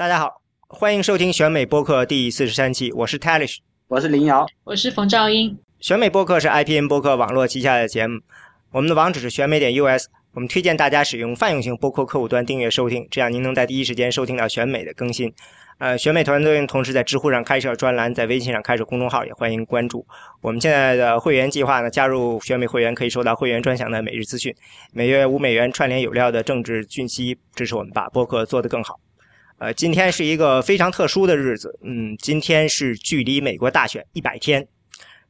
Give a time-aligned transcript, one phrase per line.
[0.00, 5.54] 大家好，欢迎收听选美播客第四十三期，我是 Talish，我是林瑶，我是冯兆英。
[5.78, 8.18] 选美播客是 IPN 播客网络旗下的节目，
[8.72, 15.30] 我们的网址是选美点 US，我们推荐大家使用泛用型播客客户端订阅收听，这样您能在第一时间收听到选美的更新。
[15.76, 20.06] 呃，选美团队同时在知乎上开设专栏，在微信上开设公众号，也欢迎关注。
[20.40, 24.54] 我们现在的会员计划呢，加入选美会员可以收到会员专享的每日资讯，
[24.94, 28.98] 每月五美元串联有料的政治讯息，支持我们把播客做得更好。
[29.60, 34.66] 呃，今天是一个非常特殊的日子，嗯，今天是距离美国大选一百天，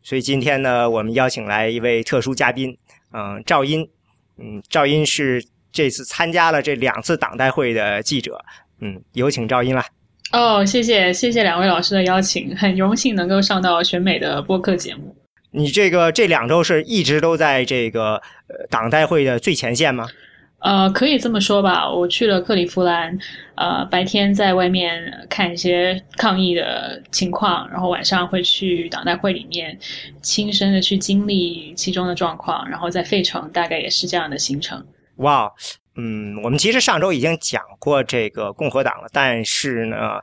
[0.05, 2.79] 所以今天呢，我们邀请来一位特殊嘉宾，
[3.13, 3.89] 嗯，赵英，
[4.39, 8.41] 嗯，赵英是这次参加了这两次党代会的记者，
[8.81, 9.85] 嗯，有请赵英啦。
[10.31, 15.17] 哦，谢谢谢谢两位老师的邀请，很荣幸能够上到选美的播客节目。
[15.51, 18.15] 你这个这两周是一直都在这个
[18.47, 20.09] 呃党代会的最前线吗？
[20.61, 23.19] 呃，可以这么说吧，我去了克利夫兰，
[23.55, 29.79] 呃，白天在外面看一些抗议的情况，然后晚上会去党代会里面
[30.21, 34.85] 亲身的去经历其中的状况，然后在费城大概也是这样的行程。
[35.17, 35.51] 哇，
[35.97, 40.21] 嗯，我们其实上周已经讲过这个共和党了，但是呢，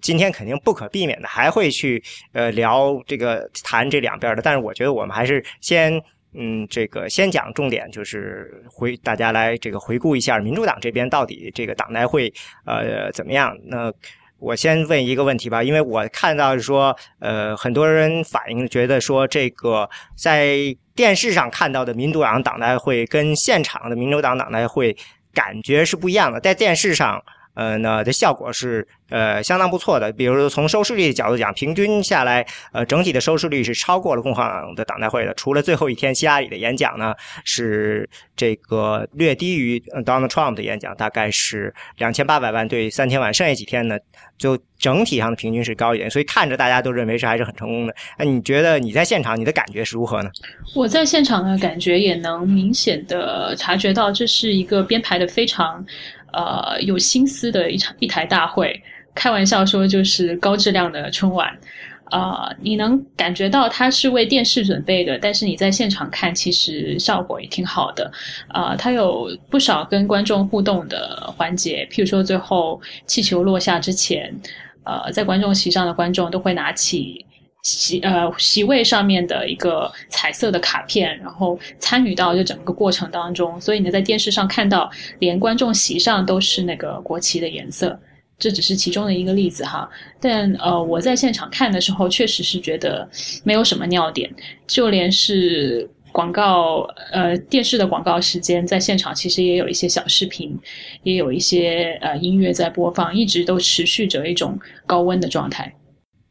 [0.00, 2.00] 今天肯定不可避免的还会去
[2.32, 6.00] 呃聊这个谈这两边的，但是我觉得我们还是先。
[6.34, 12.32] 嗯，这个先讲重点，就是回大家来这个回顾一下民主党这边到底这个党代会
[12.64, 13.56] 呃怎么样？
[13.64, 13.92] 那
[14.38, 20.56] 我先问一个问题吧，因为我看到说呃很多人反映觉得说这个在
[20.94, 24.96] 电视上看到的民主党党代会跟现场的民主党党代会
[25.34, 27.22] 感觉是不一样的，在电视上。
[27.54, 30.10] 呃，那的效果是呃相当不错的。
[30.12, 35.34] 比如说从收视率的角度讲，平均下来，呃，整体的收视率是超过了共和党的党代会的。
[35.34, 43.34] 除了最后一天希拉里的演讲呢，是这个略低于 Donald Trump 的演讲，大概是两千八百万对三千万。
[43.34, 43.98] 剩下几天呢，
[44.38, 47.94] 就整体上的平均是高一点，所以看着大家都认为是还是很成功的。
[48.18, 50.30] 那你觉得你在现场你的感觉是如何呢？
[50.74, 55.84] 我在现场的感觉也能明显的察觉到，这是一个编排的非常。
[56.32, 58.82] 呃，有心思的一场一台大会，
[59.14, 61.56] 开玩笑说就是高质量的春晚。
[62.04, 68.10] 啊，你能感觉到它是为电视准备的，但是你在现场看，其实效果也挺好的。
[68.48, 74.34] 啊，它有不少跟观众互动的环节，譬如说最后气球落下之前，
[74.82, 77.24] 呃，在观众席上的观众都会拿起。
[77.62, 87.98] 席呃席位上面的一个彩色的卡片，然后参与到这整个过程当中，所以你在电视上看到，连观众席上都是那个国旗的颜色，
[88.38, 89.88] 这只是其中的一个例子哈。
[90.20, 93.08] 但呃我在现场看的时候，确实是觉得
[93.44, 94.30] 没有什么尿点，
[94.66, 100.58] 就连是广告呃电视的广告时间，在现场其实也有一些小视频，
[101.02, 105.72] 也有一些呃音乐在播放，一直都持续着一种高温的状态。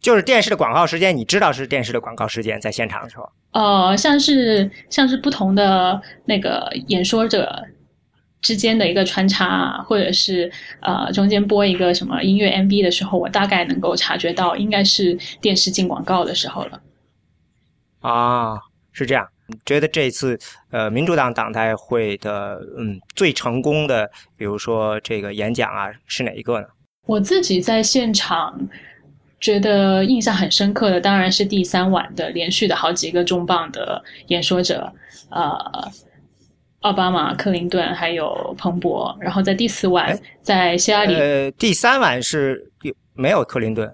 [0.01, 3.29] 就是电视的广告时间，你知道是电视的广告时间，在现场的时候。
[3.51, 7.61] 呃，像是像是不同的那个演说者
[8.41, 10.49] 之间的一个穿插，或者是
[10.81, 16.81] 呃中间播一个什么音乐 MV 的时候，我大概能够察觉到，应该是电视进广告的时候了。
[17.99, 18.57] 啊，
[18.93, 19.27] 是这样。
[19.65, 20.39] 觉得这次
[20.69, 26.67] 呃民主党党代会的嗯最成功的，比如说这个演讲啊，是哪一个呢？
[27.07, 28.69] 我自己在现场。
[29.39, 34.91] 觉得印象很深刻的当然是第三晚的连续的好几个重磅的演说者，
[35.29, 35.57] 呃，
[36.81, 39.17] 奥巴马、克林顿还有彭博。
[39.19, 41.15] 然后在第四晚，在希拉里。
[41.15, 43.89] 呃，第三晚是有没有克林顿？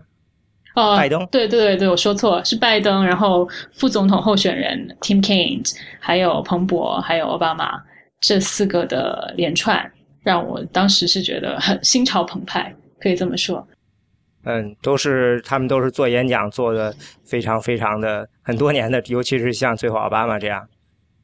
[0.75, 1.25] 哦，拜登。
[1.27, 3.05] 对对对对，我说错，是拜登。
[3.05, 5.63] 然后副总统候选人 Tim Kaine，
[5.99, 7.81] 还有彭博，还有奥巴马
[8.19, 9.91] 这四个的连串，
[10.21, 13.65] 让我当时是觉得很心潮澎湃，可以这么说。
[14.45, 20.65] 嗯，都是他们都是做演讲做的非常非常的很多年的，尤其是像最后奥巴马这样，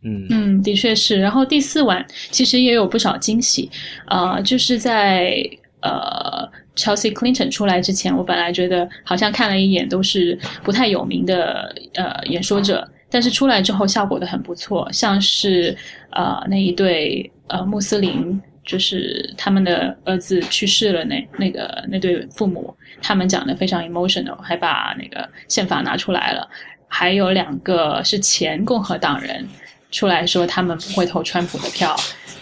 [0.04, 1.20] 嗯嗯，的确是。
[1.20, 3.70] 然后第四晚其实也有不少惊喜，
[4.08, 5.36] 呃，就是在
[5.82, 15.78] 呃 Chelsea Clinton 出来之前，我本来觉得好像看了一眼都是不太有名的呃演说者，但是出来之后效果都很不错，像是
[16.10, 18.42] 呃那一对呃穆斯林。
[18.64, 26.48] 就是他们的儿子去世了，那那个那对父母，他们讲的非常 emotional，还把那个宪法拿出来了。
[26.88, 29.48] 还有两个是前共和党人
[29.90, 31.96] 出来说他们不会投川普的票，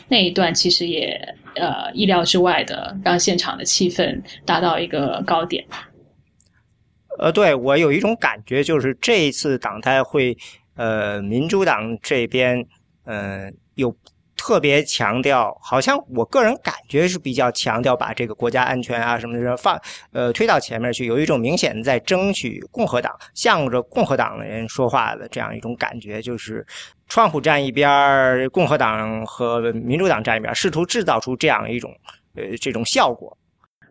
[0.09, 1.17] 那一段其实也
[1.55, 5.65] 呃意料之外的，让现场的气氛达到一个高点。
[7.19, 10.35] 呃，对我有一种感觉，就是这一次党代会，
[10.75, 12.65] 呃，民主党这边，
[13.05, 13.95] 呃，有。
[14.41, 19.77] 特别强调，好像我个人感觉是比较强调把这个国家安全啊什么的放
[20.13, 26.65] 呃推到前面去，有一种明显的在争取共和党，向着共和党的人说话的这样一种感觉，就是
[27.09, 31.93] 川普站一边，共和党和民主党站一边，试图制造出这样一种
[32.35, 33.37] 呃这种效果。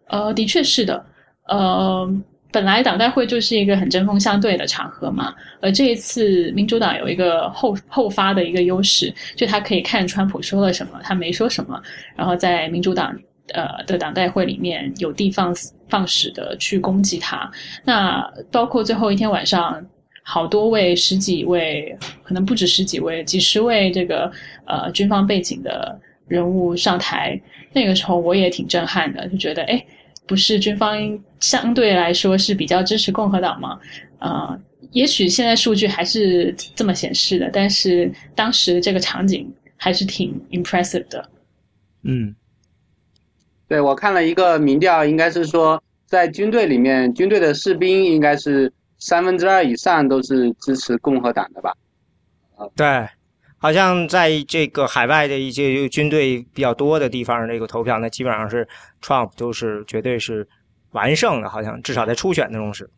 [0.06, 1.04] 呃，的确是的，
[1.44, 2.10] 呃。
[2.50, 11.78] 本来党代会就是一个很针锋相对的场合嘛，而这一次民主党有一个后后发的一个优势，就他可以看川普说了什么，他没说什么，
[12.16, 13.14] 然后在民主党
[13.52, 15.54] 呃的党代会里面有地放
[15.90, 17.50] 放矢的去攻击他。
[17.84, 19.84] 那包括最后一天晚上，
[20.22, 24.32] 好多位十几位，可能不止十几位，几十位这个
[24.64, 27.38] 呃军方背景的人物上台，
[27.74, 29.84] 那个时候我也挺震撼的，就觉得哎。
[30.28, 30.96] 不是军方
[31.40, 33.80] 相对来说是比较支持共和党吗？
[34.18, 34.56] 啊，
[34.92, 41.28] 也许现在数据还是这么显示的，但是当时这个场景还是挺 impressive 的。
[42.02, 42.34] 嗯，
[43.66, 51.74] 对我看了一个民调，应该是说在军队里面，军队的士兵应该是三分之二以上都是支持共和党的吧？
[52.76, 53.08] 对。
[53.60, 58.66] 好像在这个海外的一些军队比较多的地方，这个投票那基本上是
[59.02, 60.46] Trump 都是绝对是
[60.92, 62.88] 完胜的，好像至少在初选那种是。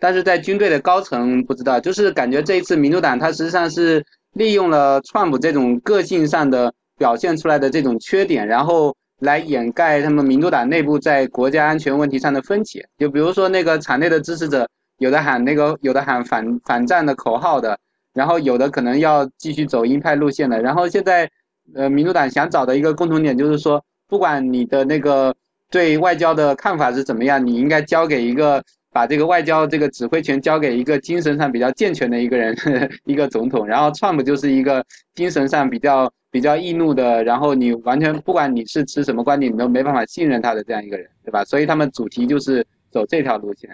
[0.00, 12.84] 但是在军队的高层不知道，就是感觉这一次民主党它实际上是利用了 Trump 这种个性上的表现出来的这种缺点，然后来掩盖他们民主党内部在国家安全问题上的分歧。
[12.98, 14.68] 就比如说那个场内的支持者，
[14.98, 17.78] 有的喊那个，有的喊反反战的口号的。
[18.14, 21.30] 然后有的可能要继续走鹰派路线的，然后现在，
[21.74, 25.34] 呃，民主党想找的一个共同点就是说，不管你的那个
[25.70, 33.66] 对外交的看法是怎么样，你应该交给一个把这个外交这个指挥权交给一个精神上比较健全的一个人，呵 呵一个总统。
[33.66, 34.84] 然后 Trump 就是一个
[35.14, 41.44] 精神上比较比较易怒的，然后你完全不管你是持什么观点，你都没办法信任他的这样一个人，对吧？
[41.44, 43.70] 所以他们主题就是走这条路线。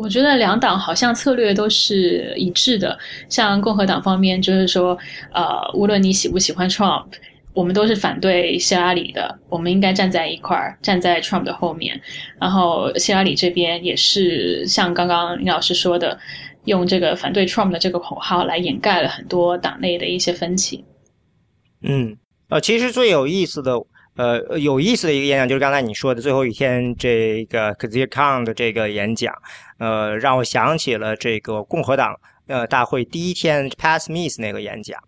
[0.00, 2.98] 我觉得两党好像策略都是一致的。
[3.28, 4.96] 像共和党方面，就是说，
[5.30, 7.04] 呃，无论你喜不喜欢 Trump，
[7.52, 12.00] 我们都是反对希拉里的，我们应该站在一块儿，站在 Trump 的后面。
[12.40, 16.18] 然后希拉里这边也是像刚刚林老师说的，
[16.64, 20.82] 用这个反对 Trump 的这个口号来掩盖了很多党内的一些分歧。
[21.82, 22.16] 嗯，
[22.48, 23.72] 呃，其实最有意思的。
[24.20, 29.34] 呃，有意思的一个演讲就是刚才你说的最后一天这个 Kazir Khan 的这个演讲，
[29.78, 32.14] 呃，让我想起了这个共和党
[32.46, 35.02] 呃大会第一天 Pass Miss 那个演讲，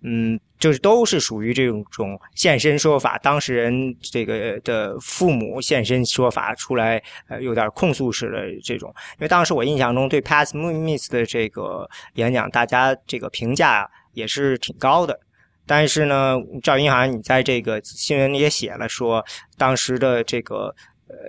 [0.00, 8.88] 嗯，就是都是属于这种现身说法，当事人这个的父母现身说法出来，呃，有点控诉式的这种。
[9.18, 15.20] 因为当时我印象中对 Pass Miss 的这个演讲，大家这个评价也是挺高的。
[15.66, 19.24] 但是呢，赵银行，你在这个新闻里也写了，说
[19.56, 20.74] 当时的这个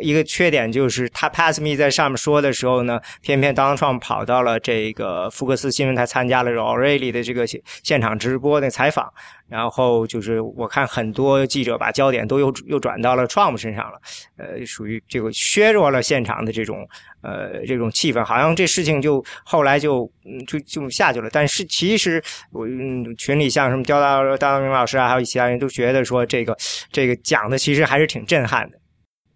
[0.02, 7.46] 一个缺点就是他 pass me 在上面说的时候呢，偏偏当创跑到了这个福克斯新闻台参加了 O'Reilly 的这个
[7.84, 9.12] 现场直播的采访。
[9.50, 14.00] 然后就是我看很多记者把焦点都又又转到了 Trump 身上了，
[14.38, 16.88] 呃，属于这个削弱了现场的这种
[17.22, 20.12] 呃这种气氛，好像这事情就后来就
[20.48, 21.30] 就就下去了。
[21.32, 26.58] 但是其实我嗯群里像什么刁大刁大明老师啊，还有其他人都觉得说这个
[26.92, 28.78] 这个讲的其实还是挺震撼的。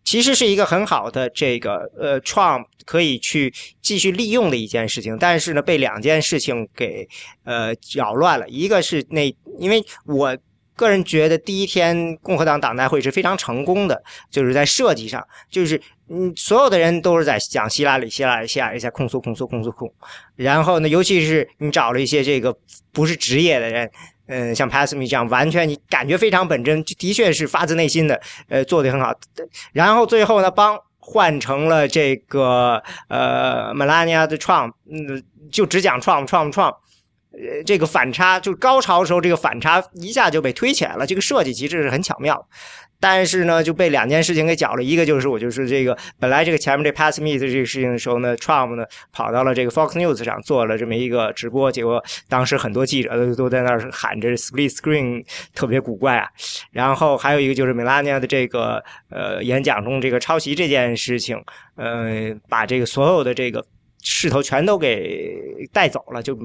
[0.07, 7.06] 其实是一个很好的这个呃，Trump 可以去继续利用的一件事情，但是呢，被两件事情给
[7.44, 8.47] 呃扰乱了。
[8.47, 10.37] 一个是那，因为我
[10.78, 15.21] 个人觉得第一天共和党党代会是非常成功的，就是在设计上，
[15.52, 19.94] 就是嗯，所有的人都是在讲希拉里，希拉里，希拉里在控诉，控诉，控诉，控。
[20.37, 22.57] 然后呢，尤其是你找了一些这个
[22.94, 23.92] 不是职业的人。
[24.28, 29.14] 嗯，像 Passme 这样，完全你感觉非常本真，的确是发自内心的，呃，做的很好。
[29.74, 36.69] 然后最后呢，帮换成了这个呃 Melania 的创嗯，就只讲创创创
[37.31, 41.06] 呃，这个反差就高潮的时候，这个反差一下就被推起来了。
[41.06, 42.48] 这个设计其实是很巧妙。
[42.99, 44.83] 但是呢，就被两件事情给搅了。
[44.83, 56.27] 一个就是我就是这个本来这个前面这 Pass Me 的这个事情的时候呢，Trump 呢跑到了这个 Fox News 上做了这么一个直播，结果当时很多记者都都在那儿喊着 Split Screen，特别古怪啊。
[56.71, 61.39] 然后还有一个就是 Melania 的这个呃演讲中这个抄袭这件事情，
[61.75, 63.63] 呃，把这个所有的这个
[64.01, 65.35] 势头全都给
[65.71, 66.35] 带走了，就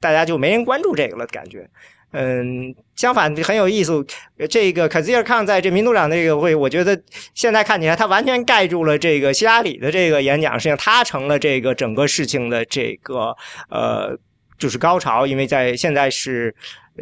[0.00, 1.68] 大家就没人关注这个了，感觉。
[2.12, 4.04] 嗯，相反很有意思。
[4.48, 7.00] 这个卡兹尔康在这民主党这个会，我觉得
[7.34, 13.36] 现在看起来他完全盖住了这个希拉里的这个演讲，实际上他成了这个整个事情的这个
[13.68, 14.18] 呃，
[14.58, 15.26] 就是高潮。
[15.26, 16.54] 因为在现在是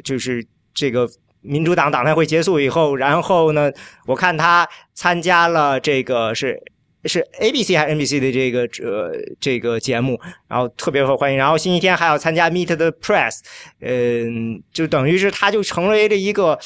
[0.04, 1.08] 就是这个
[1.40, 3.72] 民主党党代会结束以后，然后呢，
[4.06, 6.60] 我看他参加了这个是
[7.04, 11.38] 是 ABC 还是 NBC 的这个呃这个节目，然后特别受欢迎。
[11.38, 13.38] 然后星期天还要参加 Meet the Press，
[13.80, 16.58] 嗯，就等于是他就成为了一个。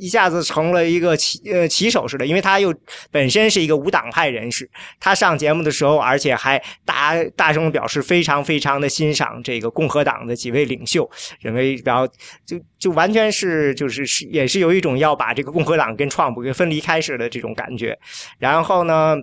[0.00, 2.72] 一下子成了一个骑呃骑手似的，因为他又
[3.10, 12.06] 本身是一个无党派人士，他上节目的时候，而且还大大声表示非常非常的欣赏这个共和党的几位领袖，认为然后
[12.46, 17.98] 就就完全是就是是也是有一种要把这个共和党跟创普给分离开似的这种感觉。
[18.38, 19.16] 然后呢，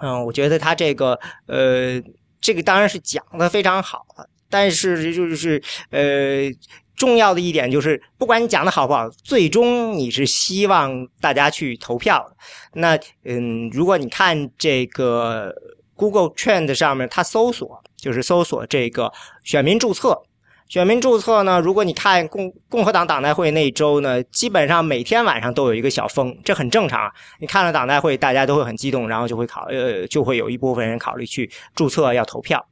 [0.00, 2.00] 嗯，我觉得他这个呃
[2.40, 6.50] 这个当然是讲的非常好了，但是就是呃。
[6.96, 12.26] 重要的一点就是，不管你讲的好不好，最终你是希望大家去投票。
[12.72, 15.54] 那嗯，如果你看这个
[15.94, 19.12] Google Trend 上面，它搜索就是搜索这个
[19.44, 20.22] 选民注册。
[20.68, 27.10] 选民注册呢，如果你看共共和党党代会那一周呢，基本上每天晚上都有一个小峰，这很正常。
[27.38, 32.66] 你看了党代会，大家都会很激动，然后就会考呃，就会有一部分人考虑去注册要投票。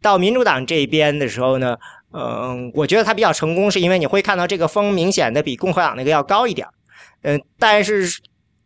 [0.00, 1.76] 到民主党这边的时候呢？
[2.10, 6.66] 嗯，我觉得他比较成功，是因为你会看到这个风明显的比共和党那个要高一点
[7.20, 8.08] 嗯，但是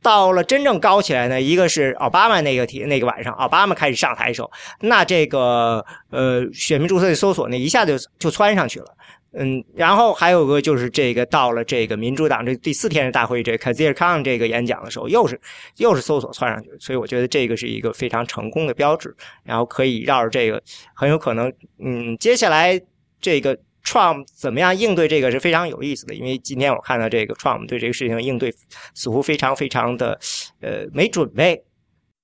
[0.02, 8.86] 到了真正高起来呢，一个是奥巴马那个题那个晚上，奥巴马开始上台的时候，那这个呃选民注册的搜索呢一下就就窜上去了。
[9.34, 15.40] 嗯，然后还有个就是这个到了这个民主党这第四天的大会，这 Kazir Khan 这个演讲的时候，又是
[15.78, 20.62] 又是搜索窜上去，所以我觉得这个是一个非常成功的标志，然后可以绕着这个
[20.94, 22.80] 很有可能，嗯，接下来。
[23.24, 28.54] 这个 Trump 怎么样应对这个是非常有意思的，因为今天我看到这个 Trump 对这个事情应对
[28.94, 30.18] 似乎非常非常的
[30.60, 31.62] 呃没准备。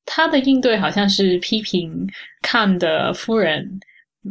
[0.06, 2.06] 他的应对好像是批评
[2.42, 3.80] Khan 的夫人，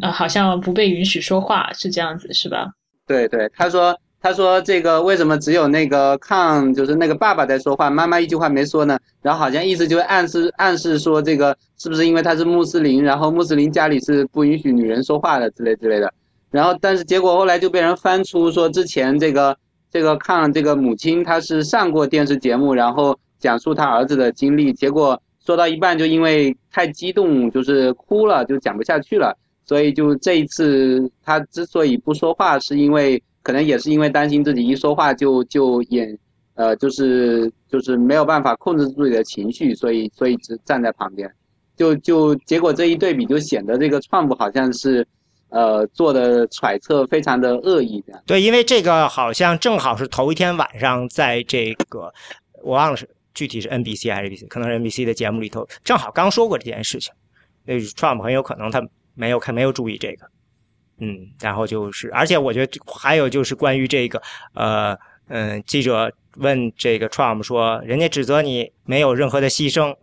[0.02, 2.68] 呃，好像不被允许说话，是这样子是吧？
[3.06, 8.98] 对对，他说他说这个为什么只有那个 Khan 就是那个爸爸在说话，妈妈一句话没说呢？
[9.22, 16.12] 然后好像意思就暗示暗示说这个是不是因为他是穆斯林，然后穆斯林家里是不允许女人说话的之类之类的。
[16.58, 19.56] 然后，但是结果后来就被人翻出说，之前这个
[19.92, 29.38] 这个看这个母亲，她是上过电视节目，然后讲述她儿子的经历，结果说到一半就因为太激动，就是哭了，就讲不下去了。
[29.68, 36.18] 所以就这一次他之所以不说话，是因为可能也是因为担心自己一说话就就演，
[36.56, 41.32] 呃，就是就是没有办法控制自己的情绪，所以所以只站在旁边，
[41.76, 45.08] 就就结果这一对比就显得这个创 u 好像是。
[45.50, 48.22] 呃，做的揣测非常的恶意的。
[48.26, 52.14] 对，因为这个好像正好是头一天晚上，在这个
[52.64, 57.14] 我忘了是具体是 NBC 还是 B C，可能是 NBC 的节目里头，正好刚说过这件事情。
[57.66, 58.82] 那 Trump 很有可能他
[59.14, 60.26] 没有看没有注意这个，
[61.00, 64.22] 嗯，然后就是，而且我觉得还有就是关于这个，
[64.54, 64.98] 呃，
[65.30, 69.96] 嗯，记者问这个 Trump 说，人家指责你没有任何的牺牲，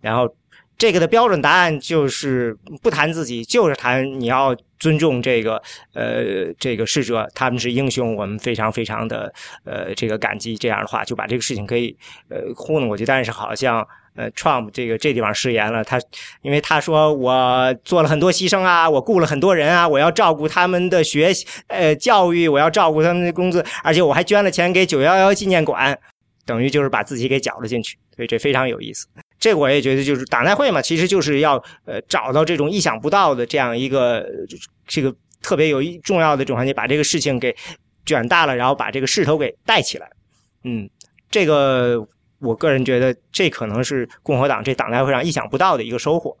[0.00, 0.34] 然后。
[0.76, 5.62] 这个的标准答案就是不谈自己，就是谈你要尊重这个
[5.94, 9.32] 呃这个逝者，他们是英雄，我们非常非常的
[9.64, 10.56] 呃这个感激。
[10.56, 11.96] 这样的话就把这个事情可以
[12.28, 13.04] 呃糊弄过去。
[13.06, 15.98] 但是好像呃 Trump 这个这地方失言了，他
[16.42, 21.32] 因为他说我做了很多牺牲啊，我雇了很多人啊，我要照顾他们的学
[21.68, 25.96] 呃教育，我要照顾他们的工资，而且我还捐了钱给九幺幺纪念馆，
[26.44, 29.06] 等于就是把自己给搅了进去，所以这非常有意思。
[29.44, 34.26] 这我也觉得，就是党代会嘛，其实就是要呃找到这种意想不到的这样一个
[34.86, 37.54] 这个特别有一重要的这种环节，把这个事情给
[38.06, 40.10] 卷大了，然后把这个势头给带起来。
[40.62, 40.88] 嗯，
[41.30, 42.08] 这个
[42.38, 46.34] 我个人觉得，这可能是共和党这党代会上意想不到的一个收获。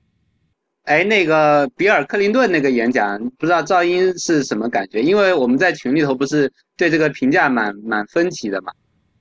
[0.84, 5.02] 哎，那个比尔·克林顿那个演讲，不知道赵英是什么感觉？
[5.02, 8.72] 因为我们在群里头不是对这个评价蛮蛮分歧的嘛，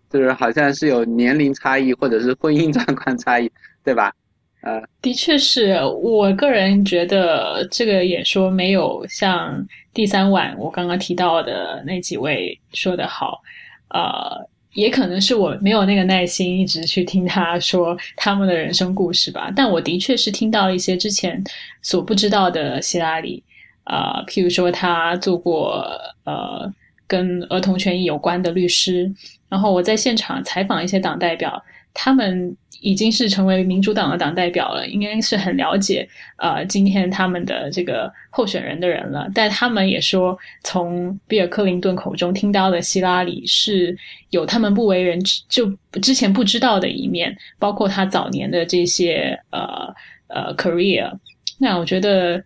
[0.10, 3.52] 就是好像是有年龄差异，或者是婚姻状况差异。
[3.84, 4.14] 对吧？
[4.62, 13.42] 呃，的确是我个人觉得这个演说没有像第三晚我刚刚提到的那几位说的好，
[13.90, 19.52] 呃，也可能是我没有那个耐心一直去听他说他们的人生故事吧。
[19.54, 21.44] 但我的确是听到一些之前
[21.82, 23.44] 所不知道的希拉里，
[23.84, 25.86] 啊，譬如说他做过
[26.24, 26.72] 呃
[27.06, 29.14] 跟儿童权益有关的律师，
[29.50, 31.62] 然后我在现场采访一些党代表，
[31.94, 32.56] 他们。
[32.84, 39.26] 已经是成为民主党的党代表了，应该是很了解呃今天他们的这个候选人的人了。
[39.34, 43.98] 但他们也说，从比尔·克林顿口中听到的希拉里是
[44.32, 45.66] 有他们不为人知就
[46.02, 49.94] 之前不知道的一面，包括他早年的这些呃
[50.28, 51.10] 呃 career。
[51.58, 52.44] 那我觉得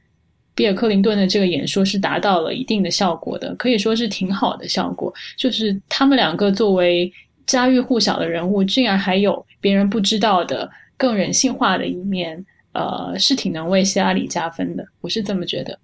[0.53, 5.11] 比尔·克林顿的这个演说是达到了一定的效果的，可以说是挺好的效果。
[5.35, 7.11] 就是他们两个作为
[7.47, 14.85] 家喻户晓的人物，竟然还有别人不知道的更人性化的一面，呃，是挺能为希拉里加分的。
[15.01, 15.79] 我是这么觉得。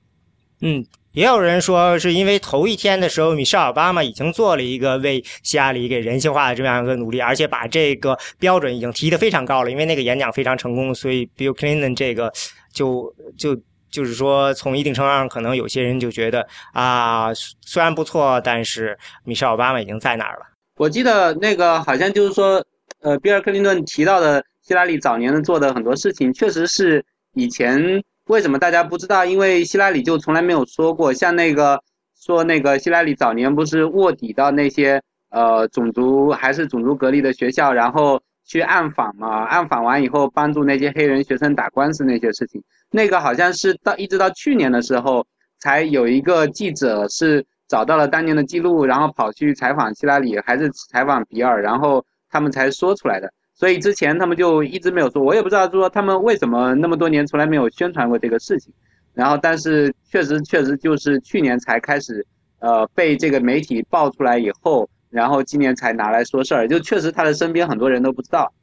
[0.61, 9.71] 嗯，也有人说是因为头一天的时候，米歇尔·奥巴马已经做了一个为希拉里给人性化的这么样一个努力，而且把这个标准已经提得非常高了。
[9.71, 12.31] 因为那个演讲非常成功，所以 Bill Clinton 这个
[12.71, 13.57] 就就
[13.89, 20.52] 就是说，从一定程度上，可能有些人就觉得啊，虽然不错，但是米歇尔·奥巴马已经在那儿了。
[20.75, 22.63] 我记得那个好像就是说，
[23.01, 27.03] 呃，比尔·克林顿提到的希拉里早年做的很多事情，确实是
[27.33, 28.03] 以前。
[28.27, 29.25] 为什么大家不知道？
[29.25, 31.77] 因为希拉里就从来没有说过，像那个
[32.17, 39.43] 说那个希拉里早年不是卧底到那些呃种族还是种族隔离的学校，然后去暗访嘛？
[39.43, 45.27] 暗访完以后帮助那些黑人学生打官司那些事情，那个好像是到一直到去年的时候，
[45.59, 53.27] 才有一个记者是找到了当年的记录，然后跑去采访希拉里还是采访比尔，然后他们才说出来的。
[53.55, 58.71] 所以之前他们就一直没有说，我也不知道说他们为什么那么多年从来没有宣传过这个事情。
[59.15, 62.23] 然后，但是确实确实就是去年才开始，
[62.59, 66.67] 呃，被这个媒体爆出来以后，然后今年才拿来说事儿。
[66.67, 68.53] 就确实他的身边很多人都不知道。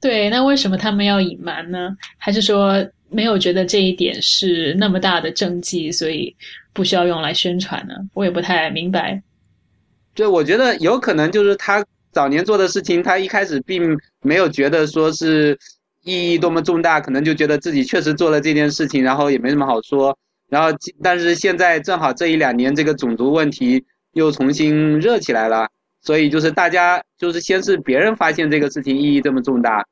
[0.00, 1.94] 对，那为什么他们要隐瞒呢？
[2.16, 2.82] 还是说
[3.14, 6.34] 没有觉得这一点是那么大的政绩，所以
[6.72, 7.94] 不需要用来宣传呢？
[8.12, 9.22] 我也不太明白。
[10.14, 11.84] 对，我觉得有可能就是他。
[12.14, 15.58] 早年做的事情，他一开始并没有觉得说是
[16.04, 20.16] 意义多么重大，可能就觉得自己确实做了这件事情，然后也没什么好说。
[20.48, 20.68] 然后，
[21.02, 25.68] 但是现在正好这一两年，这个种族问题又重新热起来了，
[26.02, 29.84] 所以就是大家就是先是别人发现这个事情意义这么重大，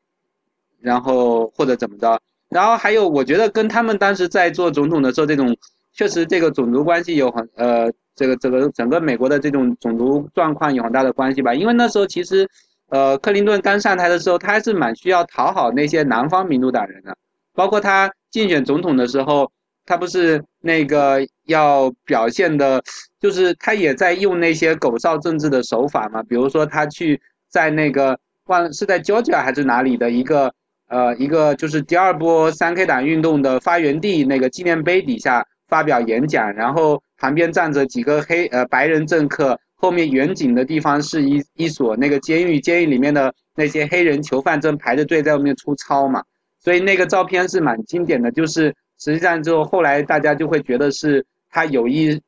[0.81, 2.21] 然后或者怎么着，
[2.53, 5.57] 然后还有我觉得跟他们当时在做总统的时候，这种
[5.93, 7.93] 确实这个种族关系有很呃。
[8.15, 12.47] 这个这个整个美国的这种种族状况有很大的关系吧，因为那时候其实，
[12.91, 17.17] 呃，克林顿刚上台的时候，他还是蛮需要讨好那些南方民主党人的，
[17.55, 19.51] 包括他竞选总统的时候，
[19.87, 22.83] 他不是那个要表现的，
[23.19, 30.53] 就是他也在用那些狗哨政治的手法嘛，比如说他去在那个忘是在 Georgia 还是哪里的一个
[30.93, 37.03] 呃一个就是第二波三 K 党运动的发源地那个纪念碑底下发表演讲，然后。
[37.23, 46.21] 旁边站着几个黑呃白人政客，后面远景的地方是一一所那个监狱，监狱里面的那些黑人囚犯正排着队在外面出操嘛，
[46.59, 48.29] 所以那个照片是蛮经典的。
[48.33, 52.21] 就是实际上就后来大家就会觉得是他有意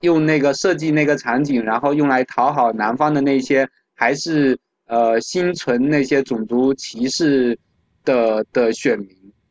[0.00, 7.58] 用那个设计那个场景，然后用来讨好南方的那些还是呃心存那些种族歧视
[8.04, 9.08] 的的选民，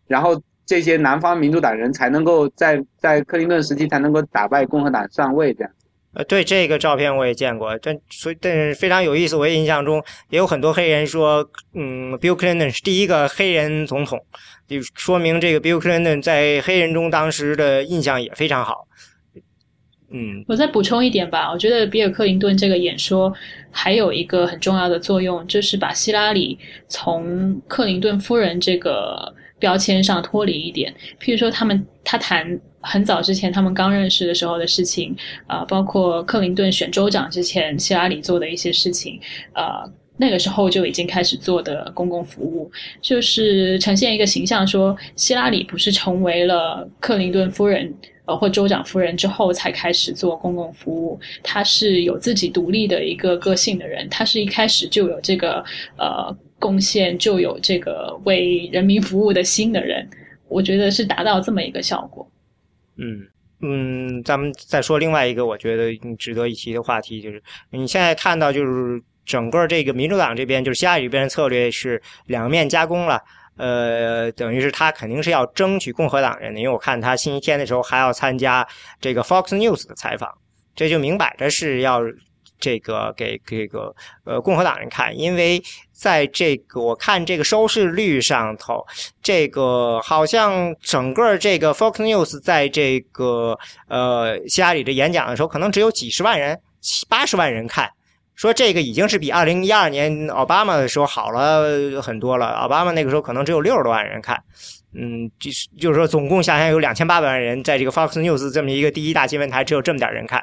[0.07, 0.41] 然后。
[0.69, 5.71] 这些南方民主党人才能够在在克林顿时期才能够打败共和党上位，这样。
[6.11, 9.37] 呃，对这个照片我也见过，但所以但是非常有意思。
[9.37, 14.21] 我印象中也有很多黑人说，嗯，Bill Clinton 是第一个黑人总统，
[14.67, 18.85] 就说明这个 Bill Clinton 在黑人中当时的印象也非常好。
[20.11, 23.33] 嗯，我再补充一点吧，我觉得比尔·克林顿这个演说
[23.71, 29.33] 还有一个很重要的作用，就是把希拉里从克林顿夫人这个。
[29.59, 35.15] 标签上脱离一点，譬如说他们他谈很早之前他们刚认识的时候的事情，
[35.47, 39.19] 啊，包括克林顿选州长之前希拉里做的一些事情，
[39.55, 47.91] 呃，那个时候就已经开始做的公共服务，就是呈现一个形象，说希拉里不是成为了克林顿夫人
[48.27, 55.63] 呃或州长夫人之后才开始做公共服务，他是有自己独立的一个个性的人，他是一开始就有这个
[55.97, 56.37] 呃。
[56.59, 60.09] 贡献就有这个为人民服务的心的人，
[60.47, 62.27] 我觉得是达到这么一个效果。
[62.95, 63.27] 嗯
[63.61, 73.21] 嗯，咱们再说另外一个我觉得值得一提的话题，就是你现在看到就是整个这个民主党这边，就是希拉里这边的策略是两面加工了。
[73.57, 78.67] 呃，等于是他肯定是要争取共和党人的，因为我看他星期天的时候还要参加
[79.01, 80.31] 这个 Fox News 的采访，
[80.75, 82.01] 这就明摆着是要。
[82.59, 88.83] 这个给这个呃共和党人看，因为在这个我看这个收视率上头，
[89.21, 93.55] 这个好像整个这个 Fox News 在这个
[93.87, 97.87] 呃希拉里的演讲的时候，可能只有几十万人、七八十万人看，
[98.37, 102.45] 说这个已经是比二零一二年奥巴马的时候好了很多了。
[102.51, 104.39] 奥巴马那个时候可能只有六十多万人看，
[104.93, 110.39] 嗯，就是就是说总共想想有两千八百万人在这个 Fox News 这么一个第一大新闻台，只有这么点人看。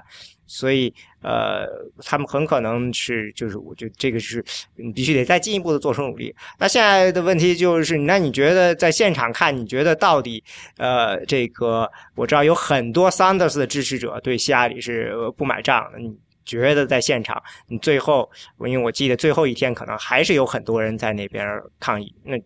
[0.46, 1.66] 所以呃，
[2.04, 4.44] 他们很可能是就是我觉得这个是
[4.76, 6.34] 你必须得再进一步的做出努力。
[6.58, 10.42] 那现在的问题就是，那你觉得在现场看，你觉得到底
[10.76, 16.12] 呃这个我知道有很多 Sanders 的支持者对希拉里是不买账的，你。
[16.44, 18.30] 觉得在现场，你最后，
[18.60, 21.46] 因为我记得最后一天可能还是有很多人在那边
[21.80, 22.14] 抗议。
[22.22, 22.36] 那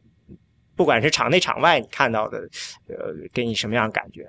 [0.77, 2.39] 不管是场内场外，你看到的，
[2.89, 4.27] 呃，给你什么样的感觉？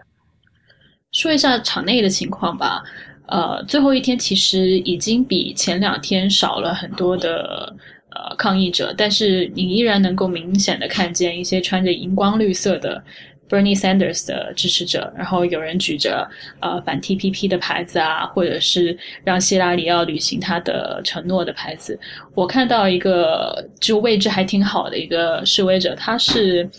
[1.11, 2.83] 说一下场内的情况吧。
[3.27, 7.75] 呃，最后一天其实已经比前两天少了很多的
[8.09, 13.03] 呃抗议者，但是你依然能够明显的看见一些穿着荧光绿色的。
[13.49, 21.99] Bernie Sanders 的支持者，然后有人举着呃反 TPP 的牌子啊，或者是让希拉里要履行他的承诺的牌子。
[22.35, 26.69] 我看到一个就位置还挺好的一个示威者，他是。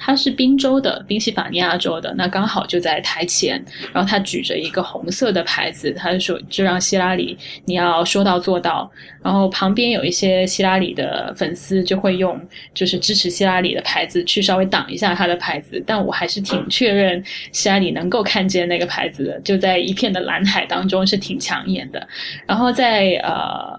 [0.00, 7.36] 他是宾州的，宾夕法尼亚州的，那刚好就在台前，然后他举着一个红色的牌子，他就说就让希拉里
[7.66, 8.90] 你要说到做到，
[9.22, 12.40] 然后旁边有一些希拉里的粉丝就会用
[12.72, 22.08] 就是支持希拉里的牌子去稍微挡一下他的牌子，但我还是挺确认希拉里能够看见那个牌子的，就在一片的蓝海当中是挺抢眼的，
[22.46, 23.78] 然后在呃。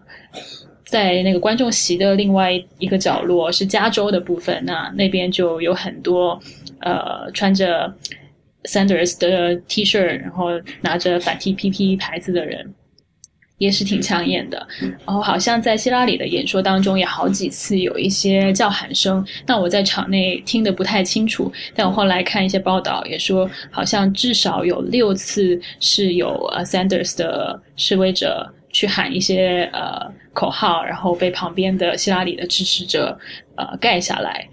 [0.91, 6.37] 在那个观众席的另外一个角落是加州的部分，那那边就有很多
[6.81, 7.95] 呃穿着
[8.65, 10.47] Sanders 的 T 恤，然后
[10.81, 12.73] 拿着反 TPP 牌子的人，
[13.57, 14.67] 也是挺抢眼的。
[15.05, 28.53] 然后好像在希拉里的演说当中，也好几次有一些叫喊声，那我在场内听得不太清楚，但我后来看一些报道也说，好像至少有六次是有呃 Sanders 的示威者。
[28.71, 33.17] 去喊一些呃口号，然后被旁边的希拉里的支持者
[33.55, 34.47] 呃盖下来，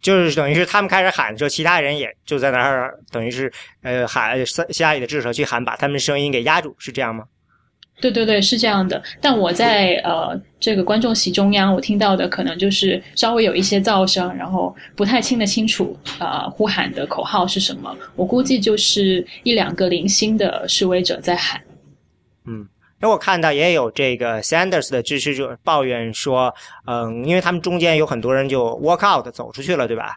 [0.00, 3.52] 就是等于是他们开始喊的时候，其他人也就在那儿，等于是
[3.82, 7.24] 呃喊希希拉里的支持者去喊，把他们声音给压住，是这样吗？
[8.00, 9.02] 对对对，是这样的。
[9.20, 17.94] 但我在呃这个观众席中央，我听到的可能就是稍微有一些噪声，然后不太听得清楚啊呼喊的口号是什么。
[18.16, 21.60] 我估计就是一两个零星的示威者在喊。
[22.46, 22.66] 嗯。
[23.02, 26.54] 因为我看到也有这个 Sanders 的支持者抱怨说，
[26.86, 30.14] 嗯，因为他们中间有很多人就 walk out 走出去了，对吧？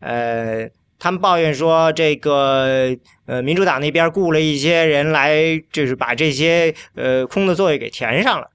[0.00, 8.48] 呃，他们抱怨说，这个呃，民主党那边雇了一些人来，就是把这些呃空的座位给填上了。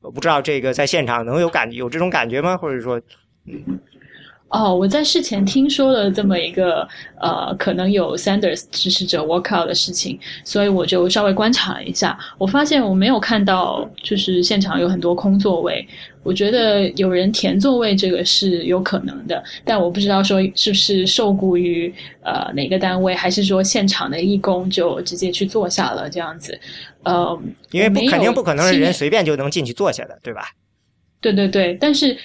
[0.00, 2.56] 我不知道这个在现场能有感有这种感觉吗？
[2.56, 3.00] 或者说？
[3.46, 3.80] 嗯
[4.50, 6.88] 哦，我在事前听说了这么一个
[7.20, 12.18] 呃，可能有 Sanders 支持者 walk out 的事情，所以我就稍微观察了一下。
[12.38, 15.86] 我发现我没有看到，就是现场有很多空座位。
[16.22, 26.58] 我觉得有人填座位这个是有可能的，但我不知道说是不是受雇于呃哪个单位，还是说现场的义工就直接去坐下了这样子。
[27.02, 27.38] 呃，
[27.70, 30.50] 因为不肯定不可能是人随便就能进去坐下的，对吧？
[31.20, 32.16] 对对对，但是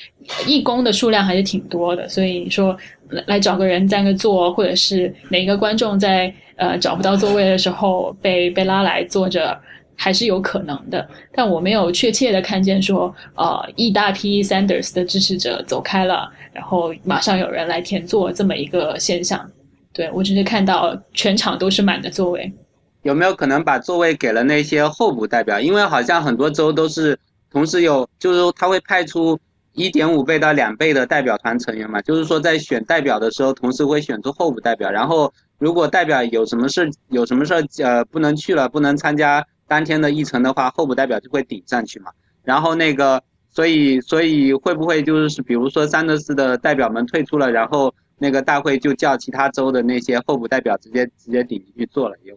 [0.45, 2.77] 义工的数量还是挺多的，所以你说
[3.25, 9.59] 来找个人占个座，或者是哪个观众在呃找不到座位的时候被被拉来坐着，
[9.95, 11.09] 还是有可能的。
[11.33, 19.49] 但我没有确切的看见说，呃，一大批 Sanders 的支持者走开了，然后马上有人来填座这么一个现象。
[19.91, 22.53] 对我只是看到全场都是满的座位。
[23.01, 25.59] 有没有可能把座位给了那些候补代表？
[25.59, 27.17] 因为好像很多州都是。
[27.53, 29.39] 同时有，就是说他会派出
[29.73, 34.89] 一点五倍到两倍的代表团成员嘛，就是说在选代表的时候，同时会选出候补代表。
[34.89, 42.11] 然后如果代表有什么事，有什么事呃不能去了，不能参加当天的议程的话，候补代表就会顶上去嘛。
[42.43, 52.15] 然后那个，所以所以会不会就是比如说三德斯的代表们退出了，然后那个大会就叫其他州的那些候补代表直接直接顶进去做了？
[52.23, 52.35] 有。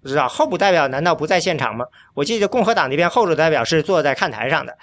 [0.00, 1.84] 不知道候补代表难道不在现场吗？
[2.14, 4.78] 我记得共和党那边候补代表是坐在看台上的。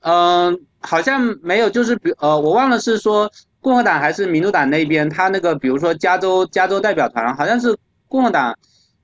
[0.00, 7.76] 嗯，好像没有，就是比呃，我忘了是说共和党还是民主党那边，他那个比如说加州加州代表团，好像是
[8.08, 8.56] 共和党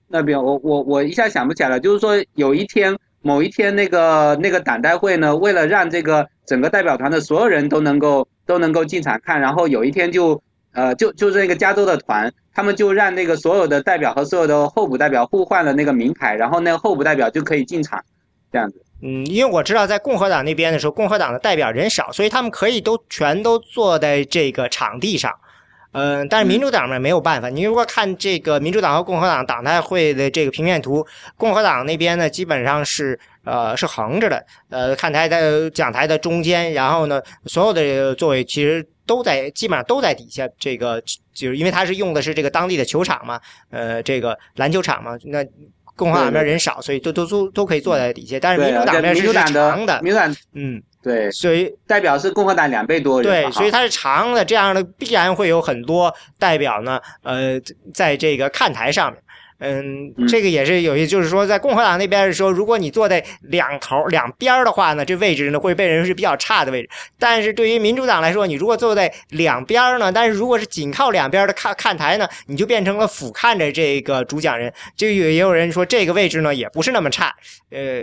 [0.08, 1.78] 那边，我我我一下想不起来了。
[1.78, 12.32] 就是说有一天某一天那个那个党代会呢，为了让这个整个代表团的所有人都能够都能够进场看，然后有一天就呃就就是那个加州的团。
[12.54, 18.02] 他们就让那个所有的代表和所有的候补代表互换了那个名牌，然后那个候补代表就可以进场，
[18.52, 18.82] 这样子。
[19.02, 25.32] 嗯，因为我知道在共和党那边的时候，共和党的代表人少，所以他们可以都全都坐在这个场地上。
[25.92, 27.48] 嗯，但是民主党呢没有办法。
[27.48, 38.86] 你如果看这个民主党和共和党党代会的这个平面图，共和党那边呢基本上是呃是横着的，呃看台在讲台的中间，然后呢所有的座位其实。
[39.04, 43.40] 都在基本上都在底下，这个就是因为他是用的是这个当地的球场嘛，
[43.70, 45.44] 呃，这个篮球场嘛，那
[45.96, 48.38] 共和党那边人少，所以都都都都可以坐在底下。
[48.40, 53.30] 但是民主党那边是民主党长的，民主党嗯，对，所以代表是共和党两倍多人。
[53.30, 57.60] 对，所以它是长的，这样的必然会有很多代表呢，呃，
[57.92, 59.22] 在这个看台上面。
[59.64, 66.90] 嗯，这个也是有些，就是说，在共和党那边的时候，如果你坐在两头两边的话呢，这位置呢会被人是比较差的位置。
[67.16, 74.72] 但是对于民主党来说，你如果坐在两边呢，但是如果是紧靠两边的看看台呢，你就变成了俯瞰着这个主讲人。
[74.96, 77.32] 就有也有人说，这个位置呢也不是那么差。
[77.70, 78.02] 呃，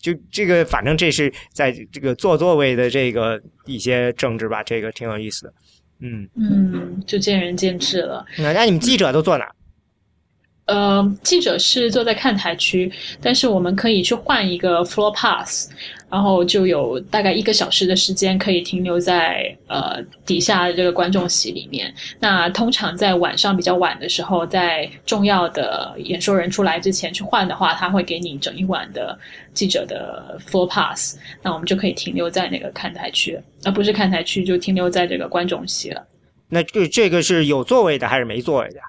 [0.00, 5.52] 就这个，反正这是在这个坐座位的这个一些政治吧，这个挺有意思的。
[6.00, 8.24] 嗯嗯，就见仁见智了。
[8.38, 9.46] 那那你们记者都坐哪？
[10.66, 15.70] 呃，记者是坐在看台区，但是我们可以去换一个 floor pass，
[16.10, 21.92] 然后就有大概一个小时的时间可以停留在呃底下这个观众席里面。
[22.18, 29.18] 那通常在晚上比较晚的时候，在重要的演说人出来之前去换的话，他会给你整一晚的
[29.52, 36.02] 记者的 floor pass，那我们就可以停留在那个看台区，而不是看台区就停留在这个观众席了。
[36.48, 38.80] 那这这个是有座位的还是没座位的？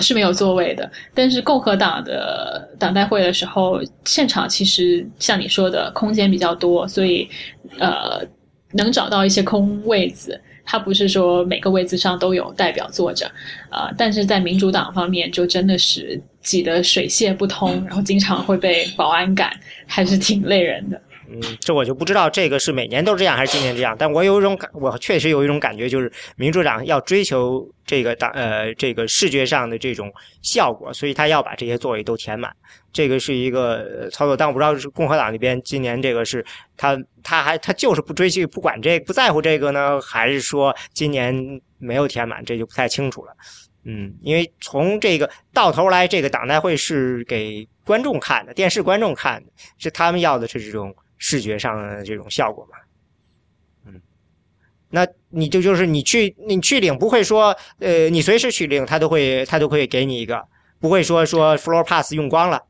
[0.00, 7.28] 是没有座位的，但是共和党的党代会的时候，现场其实像你说的，空间比较多，所以
[7.78, 8.20] 呃
[8.72, 10.40] 能找到一些空位子。
[10.70, 13.26] 它不是说每个位子上都有代表坐着，
[13.70, 19.50] 啊，但是在民主党方面就真的是挤得水泄不通，然后经常会被保安赶，
[19.86, 21.00] 还是挺累人的。
[21.30, 30.10] 嗯，这我就不知道这个是每年都这样还是今年这样，但我有一种感，我确实有一种感觉，就是民主党要追求这个党呃这个视觉上的这种
[30.40, 32.50] 效果，所以他要把这些座位都填满，
[32.94, 34.34] 这个是一个操作。
[34.34, 36.42] 但我不知道是共和党那边今年这个是
[36.78, 43.32] 他他还他就是不追求不管这不在乎这个呢，还是说今年没有填满，这就不太清楚了。
[43.84, 50.94] 嗯，因为从这个到头来，这个党代会是给观众看的，电视观众看的，是他们要的是这种。
[51.18, 52.78] 视觉上的这种效果嘛，
[53.86, 54.00] 嗯，
[54.90, 60.42] 那你就就是你去你去领不会说呃你随时去领他都会他都会给你一个
[60.80, 62.62] 不会说说 floor pass 用光了，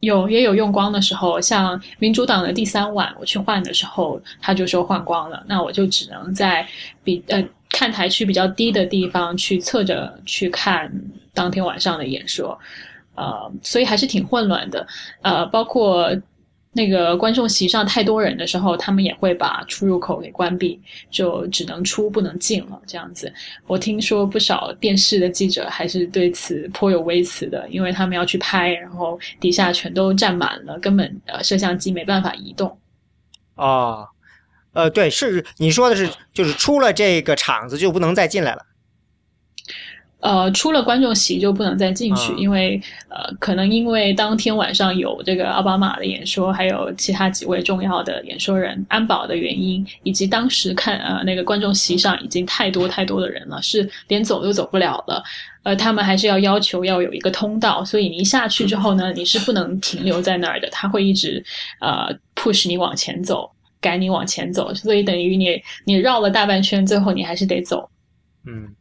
[0.00, 6.66] 有也有用光的时候，像民主党的第三晚我去换的时候，他就说换光了，那我就只能在
[7.04, 10.92] 比呃看台区比较低的地方去侧着去看
[11.32, 12.58] 当天晚上的演说，
[13.14, 14.84] 呃，所以还是挺混乱的，
[15.22, 16.10] 呃，包括。
[16.74, 20.80] 那个观众席上太多人的时候，他们也会把出入口给关闭，
[21.10, 22.80] 就只能出不能进了。
[22.86, 23.30] 这样子，
[23.66, 32.78] 我听说不少电视的记者还是对此颇有微词的，因为他们要去拍，然后底下全都站满了，根本呃摄像机没办法移动。
[33.56, 34.08] 哦，
[34.72, 38.64] 呃，对，是你说的是，就是出了这个场子就不能再进来了。
[40.22, 55.20] 呃，出了观众席就不能再进去，因为呃，可能因为当天晚上有这个奥巴马的演说，还有其他几位重要的演说人安保的原因，以及当时看呃那个观众席上已经太多太多的人了，是连走都走不了了。
[55.64, 61.44] 呃，他们还是要要求要有一个通道，所以你一下去之后呢，你是不能停留在那儿的，他会一直
[61.80, 67.90] 呃 push 你往前走，赶你往前走，所以等于你你绕了大半圈，最后你还是得走。
[68.46, 68.72] 嗯。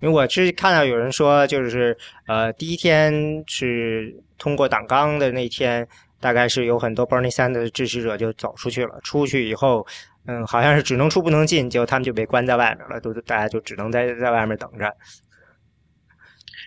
[0.00, 5.86] 因为我是看到有人说，就是呃，第一天是通过党纲的那天，
[6.20, 9.00] 大概是有很多 Bernie 三的支持者就走出去了。
[9.02, 9.86] 出去以后，
[10.26, 14.94] 嗯，好像是只能出不能进，结果他们就被关在外面了，都大家就只能在在外面等着。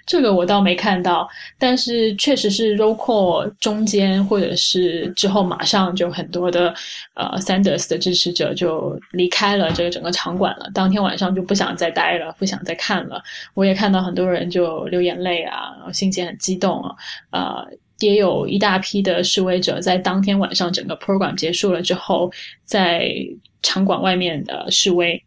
[0.06, 1.28] 这个我倒没看到，
[1.60, 6.74] 但是确实是 Rocko 中间或者是之后马上就很多的
[7.14, 13.22] 呃 Sanders 的支持者就离开了这个整个场馆了，当天晚上就不想再待了，不想再看了。
[13.54, 16.96] 我也看到很多人就流眼泪啊，然后心情很激动啊，
[17.32, 17.68] 呃，
[18.00, 22.32] 也有一大批的示威者在当天晚上整个 program 结束了之后，
[22.66, 23.14] 在
[23.62, 25.24] 场馆外面的示威，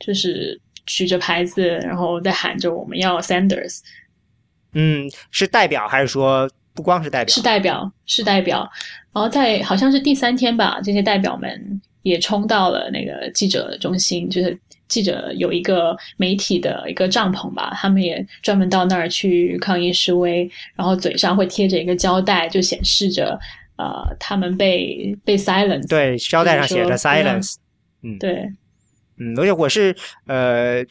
[0.00, 3.78] 就是举着牌子，然后在喊着我们要 Sanders。
[4.72, 7.32] 嗯，是代表还是说不光是代表？
[7.32, 8.68] 是代表，是代表。
[9.12, 23.38] 然后在好像是第三天吧，这些代表们也冲到了那个记者中心，就是记者有一个媒体的一个帐篷吧，他们也专门到那儿去抗议示威，然后嘴上会贴着一个胶带，就显示着
[23.76, 25.88] 呃他们被被 silence。
[25.88, 27.56] 对，胶带上写着 silence。
[28.02, 28.48] 嗯，对，
[29.18, 29.94] 嗯，而且我是
[30.26, 30.84] 呃。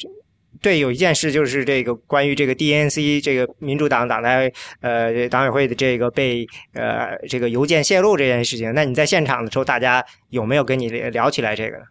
[0.59, 8.73] 对，有一件事就是这个关于这个 DNC 这个民主党党代呃党委会的这个被呃这个邮件泄露这件事情。
[8.73, 11.83] 那你在现场的时候，大家有没有跟你聊起来这个呢？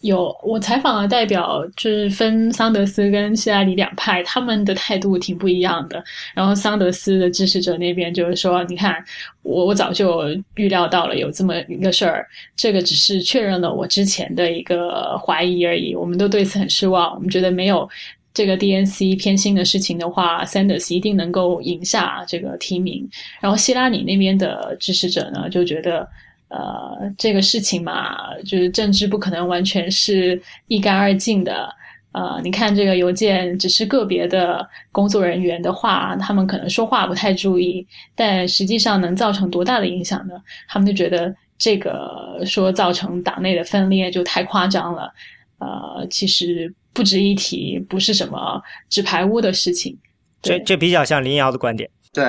[0.00, 6.02] 有我采访的代表，就是分桑德斯跟希拉里两派，他们的态度挺不一样的。
[6.34, 9.02] 然后桑德斯的支持者那边就是说，你看，
[9.42, 10.24] 我我早就
[10.56, 15.94] 预料到了有这么一个事儿，这个只是确认了我之前的一个怀疑而已。
[15.94, 17.88] 我们都对此很失望，我们觉得没有
[18.34, 23.08] 这个 DNC 偏心的事情的话，Sanders 一定能够赢下这个提名。
[23.40, 26.06] 然后希拉里那边的支持者呢，就觉得。
[26.48, 31.68] 呃，这个事情嘛，就是政治不可能完全是一干二净的。
[32.12, 40.34] 呃，你看这个邮件，只是个别的工作人员的话，他们可能说话不太注意，但实际上能造成多大的影响呢？
[40.68, 45.12] 他们就觉得这个说造成党内的分裂就太夸张了。
[45.58, 49.98] 呃，其实不值一提，不是什么纸牌屋的事情。
[50.40, 51.90] 这这比较像林瑶的观点。
[52.12, 52.26] 对。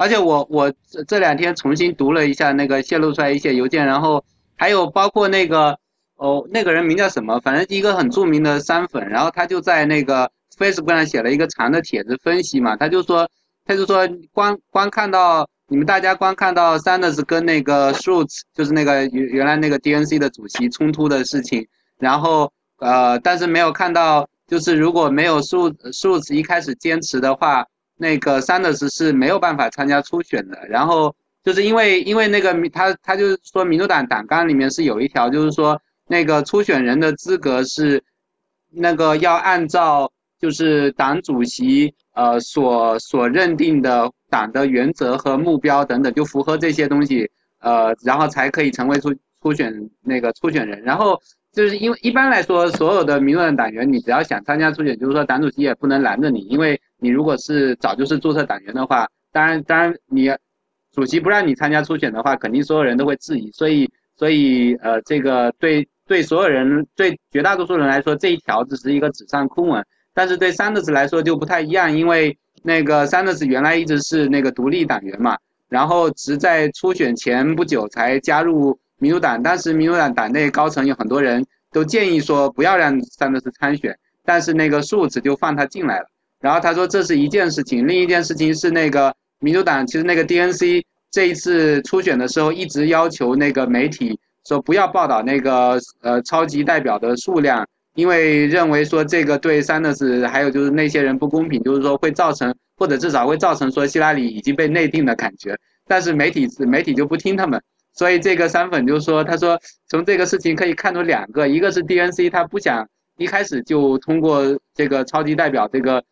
[0.00, 4.24] 而且我我这这两天重新读了一下那个泄露出来一些邮件，然后
[4.56, 5.78] 还有包括那个
[6.16, 13.28] 哦那个人名叫什么，反正一个很著名的山粉，然后他就在那个 Facebook 上写了一个长的帖子分析嘛，他就说
[13.66, 27.66] 他就说光光看到你们大家光看到 Sanders 跟那个 Schultz 就是那个原原来那个 DNC 的主席冲突的事情，然后呃但是没有看到就是如果没有 Schultz Schultz 一开始坚持的话。
[28.00, 38.02] 那个桑德斯是没有办法参加初选的，然后就是因为因为那个他他就是说民主党党纲里面是有一条，就是说那个初选人的资格是
[38.70, 40.10] 那个要按照
[40.40, 51.20] 就是党主席呃所所认定的党的原则和目标等等，就符合这些东西呃，然后才可以成为初初选那个初选人，然后。
[51.52, 60.30] 就是因为一般来说，所有的民主党党员，你只要想参加初选，就是说党主席也不能拦着你，因为你如果是早就是注册党员的话，当然当然你
[60.92, 69.84] 主席不让你参加初选的话，肯定所有人都会质疑，所以所以呃这个对对所有人对绝大多数人来说，这一条只是一个纸上空文，
[70.14, 75.36] 但是对 Sanders 来说就不太一样，因为那个 Sanders 原来一直是那个独立党员嘛，
[75.68, 78.78] 然后只在初选前不久才加入。
[79.02, 86.09] 民主党当时，民主党党内高层有很多人都建议说不要让 Sanders 参选，但是那个数字就放他进来了。
[86.40, 105.58] 然后他说这是一件事情，另一件事情是那个民主党其实那个 DNC 这一次初选的时候一直要求那个媒体说不要报道那个呃超级代表的数量，因为认为说这个对 Sanders 还有就是那些人不公平，就是说会造成或者至少会造成说希拉里已经被内定的感觉。
[105.86, 107.60] 但是媒体媒体就不听他们。
[107.92, 114.42] 所以这个三粉就说，他说从这个事情可以看出两个，一个是 DNC 他不想一开始就通过
[114.74, 116.02] 这个超级代表这个，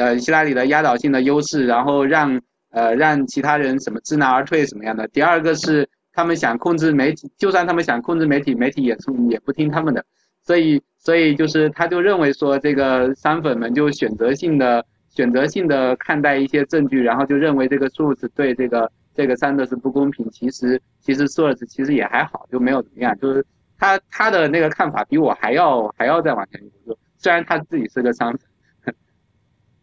[0.00, 5.06] 呃希拉里的压倒性的优势，然后让呃让其他人什么知难而退什么样的。
[5.08, 10.04] 第二个是他们想控制媒体，就算他们想控制媒体，媒体也是也不听他们的。
[10.42, 18.90] 所以所以就是他就认为说这个三粉们就选择性的选择性的看待一些证据，然后就认为这个数字对这个。
[19.12, 23.14] 这个三的是不公平，其实其实索尔兹其实也还好，就没有怎么样。
[23.18, 23.44] 就是
[23.76, 26.96] 他他的那个看法比我还要还要再往前一步。
[27.18, 28.40] 虽然他自己是个三粉，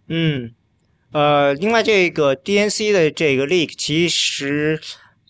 [0.07, 0.53] 嗯，
[1.11, 4.79] 呃，另外这个 DNC 的这个 leak 其实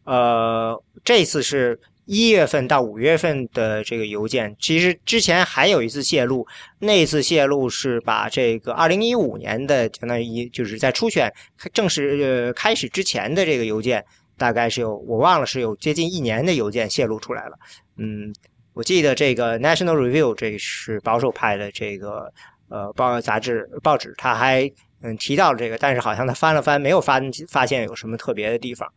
[0.04, 1.80] 呃这次是。
[2.10, 6.48] 一月份到五月份的这个邮件，其实之前还有一次泄露，
[6.80, 11.30] 那次泄露是把这个二零一五年的相当于就是在初选
[11.74, 14.02] 正式呃开始之前的这个邮件，
[14.38, 17.60] 大概是有我忘了是有接近一年的邮件泄露出来了。
[17.98, 18.34] 嗯，
[18.72, 22.32] 我记得这个 National Review 这是保守派的这个
[22.70, 24.70] 呃报杂志报纸，他还
[25.02, 28.92] 嗯提到了这个，但是好像他翻了翻，没有发发现有什么特别的地方。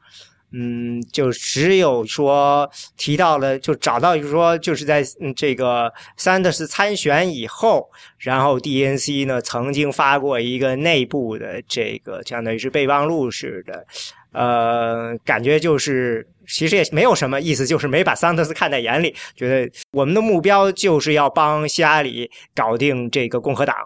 [0.53, 5.01] 嗯，就只有说提到了，就找到，就是说，就是在
[5.37, 13.87] 这个桑德斯参选以后，然后 DNC 呢曾经发过一个内部的这个相当于是备忘录似的，
[14.33, 23.77] 呃，感觉就是其实也没有什么意思，就是没把桑德斯看在眼里，觉得我们的目标就是要帮希拉里搞定这个共和党。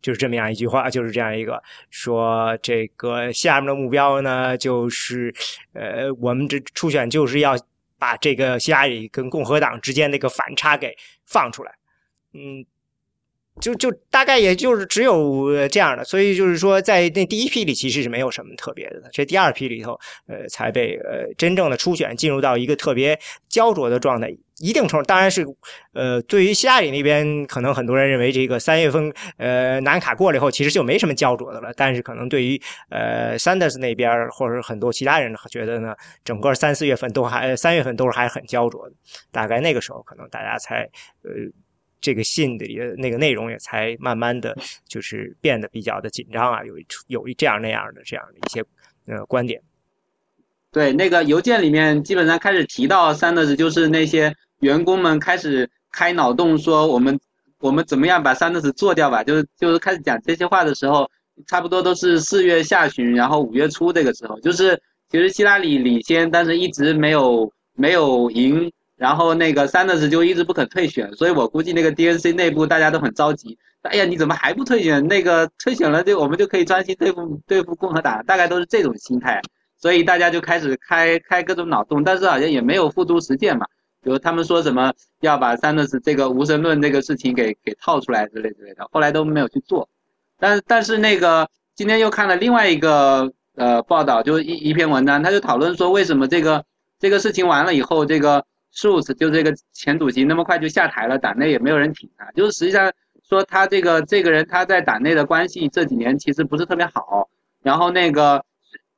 [0.00, 5.32] 就是这么样一句话，就是这样一个说，这个下面的目标呢，就是
[5.74, 7.56] 呃，我们这初选就是要
[7.98, 11.72] 把这个希拉里跟共和党之间那个反差给放出来，
[12.34, 12.66] 嗯。
[13.60, 19.92] 就就大概也就是只有这样的，所以就是说，在那第一批里其实是没有什么特别的，这第二批里头，
[20.26, 24.34] 呃，才被呃真正的初选进入到一个特别焦灼的状态。
[24.58, 25.44] 一定程度当然是，
[25.92, 31.72] 呃，对于希拉里那边，可能很多人认为这个三月份呃南卡过了以后，其实就没什么焦灼的了。
[31.76, 38.94] 但是可能对于呃 Sanders 那边或者很多其他人觉得呢，整个三四月份都还三月份都是还很焦灼的。
[39.32, 40.88] 大概那个时候，可能大家才
[41.22, 41.30] 呃。
[42.02, 44.54] 这个信里的那个内容也才慢慢的
[44.86, 46.74] 就是变得比较的紧张啊，有
[47.06, 48.62] 有一这样那样的这样的一些
[49.06, 49.62] 呃观点。
[50.72, 57.18] 对，那个邮件里面基本上开始提到三的是，就是那些员工们开始开脑洞，说我们
[57.60, 61.08] 我们怎么样把三的是做掉吧，就是就是开始讲这些话的时候，
[61.46, 68.72] 差不多都是四月下旬，然后五月初这个时候，就是其实希拉里领先，但是一直没有没有赢。
[69.02, 73.58] 然后那个 Sanders 就一直不肯退选，所以我估计那个 DNC 内部大家都很着急。
[73.82, 75.04] 哎呀，你怎么还不退选？
[75.08, 79.42] 那个退选了，就我们就可以专心对付对付共和党，大概都是这种心态。
[79.76, 83.66] 所以大家就开始开开各种脑洞，但是好像也没有付诸实践嘛。
[84.04, 89.88] 比如他们说什么要把 Sanders 这个无神论这个事情给给套出来之类之类的，后来都没有去做。
[90.38, 96.64] 但但是那个今天又看了另外一个呃报道，就一一篇文章，他就讨论说为什么这个
[97.00, 98.44] 这个事情完了以后这个。
[98.72, 102.30] 数次就这个前主席那么快就下台了，党内也没有人挺他。
[102.32, 102.90] 就是实际上
[103.28, 107.28] 说他这个这个人他在党内的关系这几年其实不是特别好。
[107.62, 108.44] 然后那个，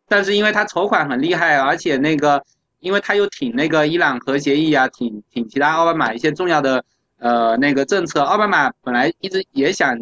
[0.08, 2.42] 但是因为他筹款很厉害，而且那个
[2.80, 6.82] 因为他又挺那个伊朗核协议啊，挺挺其他奥巴马一些重要的
[7.18, 8.22] 呃那个政策。
[8.22, 9.98] 奥巴马本来一直也想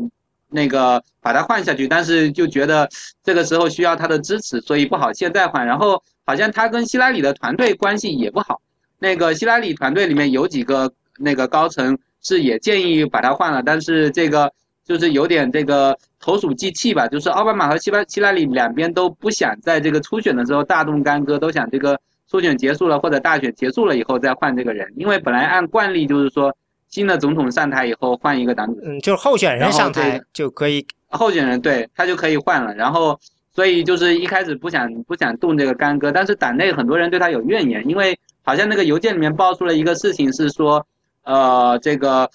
[0.48, 2.88] 那个把他换下去，但是就觉得
[3.24, 5.66] 这个时候需要他的支持，所以不好现在换。
[5.66, 8.60] 然后好像他跟希拉里的团队关系也不好。
[9.02, 14.48] 那个希拉里团队里面有几个那个高层是也建议把他换了，但是这个
[14.84, 21.98] 就是有点这个投鼠忌器吧，就是奥巴马和希拉希拉里两边都不想在这个初选的时候大动干戈，都想这个
[22.30, 26.56] 初选结束了或者大选结束了以后再换这个人，因为本来按惯例就是说
[26.88, 33.18] 新的总统上台以后换一个党主，嗯，就是候选人上台就可以，候选人对他就可以换了，然后
[33.54, 38.18] 所以就是一开始不想不想动这个干戈，但是党内很多人对他有怨言，因为。
[38.44, 40.84] 好像那个邮件里面爆出了一个事情，是说，
[41.22, 42.28] 呃，这个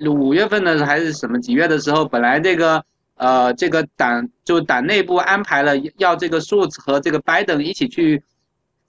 [0.00, 2.82] 五月份的还是什么几月的时候，本来这个
[3.16, 8.22] 呃这个党就党内部安排了要这个数字和这个拜登一起去，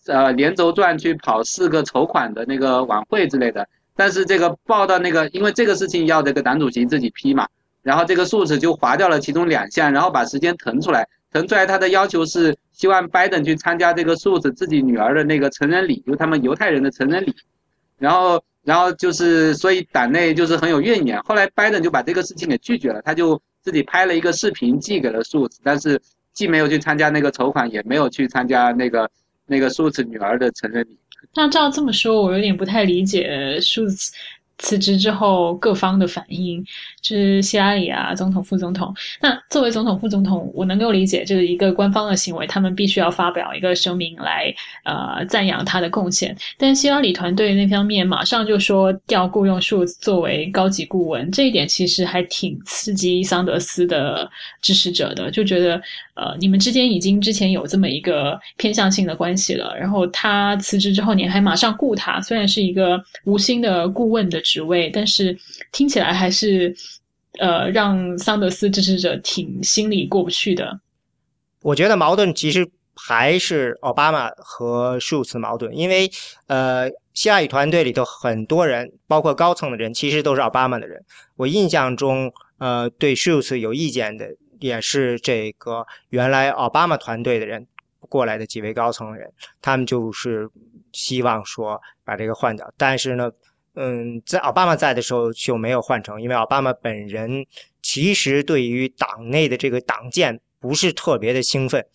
[0.06, 7.46] 呃连轴转去跑四个筹款的那个晚会之类的，但是这个报到那个因为这个事情要这个党主席自己批嘛，
[7.84, 11.06] 然后这个数字就划掉了其中两项，然后把时间腾出来。
[11.32, 17.36] 腾出来，他的要求是希望拜登去参加这个数字自己女儿的那个成人礼，就他们犹太人的成人礼。
[18.00, 21.20] 然后，然后就是，所以党内就是很有怨言。
[21.24, 26.00] 后来拜登就把这个事情给拒绝了，他就自己拍了一个视频寄给了数字，但是
[26.34, 29.10] 既没有去参加那个筹款，也没有去参加那个
[29.46, 30.98] 那个数字女儿的成人礼。
[31.36, 34.12] 那照这么说，我有点不太理解数字。
[34.60, 36.64] 辞职之后，各方的反应
[37.02, 38.94] 就是希拉里啊，总统、副总统。
[39.22, 44.54] 那作为总统、副总统，我能够理解，就是一个官方的行为，他们必须要发表一个声明来
[44.84, 46.36] 呃赞扬他的贡献。
[46.58, 54.30] 但希拉里团队那方面马上就说调雇佣数作为高级顾问，这一点其实还挺刺激桑德斯的
[54.62, 55.82] 支持者的，就觉得。
[56.20, 65.38] 呃，你们之间已经之前有这么一个偏向性的关系了，然后他辞职之后，你还马上雇他，虽然是一个无心的顾问的职位，但是
[65.72, 66.76] 听起来还是
[67.40, 70.80] 呃让桑德斯支持者挺心里过不去的。
[71.62, 76.10] 我觉得矛盾其实还是奥巴马和舒茨矛盾，因为
[76.48, 81.04] 呃希腊语团队里头很多人，包括高层的人，其实都是奥巴马的人。
[81.36, 84.28] 我印象中，呃，对舒茨有意见的。
[84.60, 87.68] 也是这个原来奥巴马团队的人
[88.00, 89.32] 过来的几位高层的人，
[89.62, 90.50] 他们就是
[90.92, 92.68] 希望说把这个换掉。
[92.76, 93.30] 但是呢，
[93.80, 97.46] 嗯，在奥巴马在的时候就没有换成，因为奥巴马本人
[97.84, 101.86] 其实对于党内的这个党建不是特别的兴奋。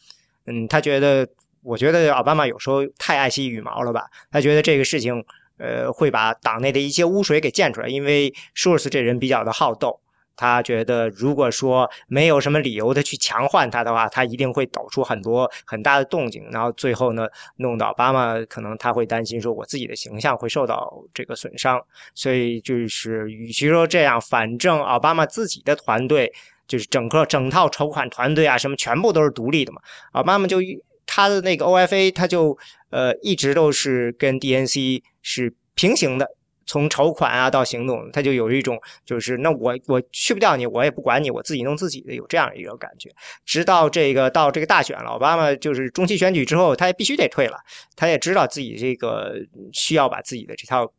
[0.46, 1.26] 嗯，他觉得，
[1.60, 4.06] 我觉得奥巴马有时候太爱惜羽毛了吧？
[4.30, 5.24] 他觉得这个事情，
[5.58, 9.98] 呃，会把党内的一些污水给溅出来，因为舒尔斯这人比较的好斗。
[10.36, 17.26] 他觉得，如果说没有什么理由的去强换他的话，他一定会抖出很多很大的动静，然后最后呢，
[17.56, 21.80] 弄到奥巴马可能他会担心说，我自己的形象会受到这个损伤。
[22.14, 26.32] 所以就是，与其说这样，反正奥巴马自己的团队
[26.66, 29.80] 就是整个整套筹款团队啊，什么全部都是独立的嘛。
[30.12, 30.58] 奥巴马就
[31.06, 32.56] 他的那个 OFA，他就
[32.90, 36.26] 呃一直都是跟 DNC 是平行的。
[36.66, 43.10] 从筹款啊到行动，他就有一种就是那我我去不掉你，我也不管你，我自己弄自己的，有这样一个感觉。
[43.44, 47.58] 直到这个到这个大选了，奥巴马就是中期选举之后，他也必须得退了。
[47.96, 49.34] 他也知道自己这个
[49.72, 50.90] 需要把自己的这套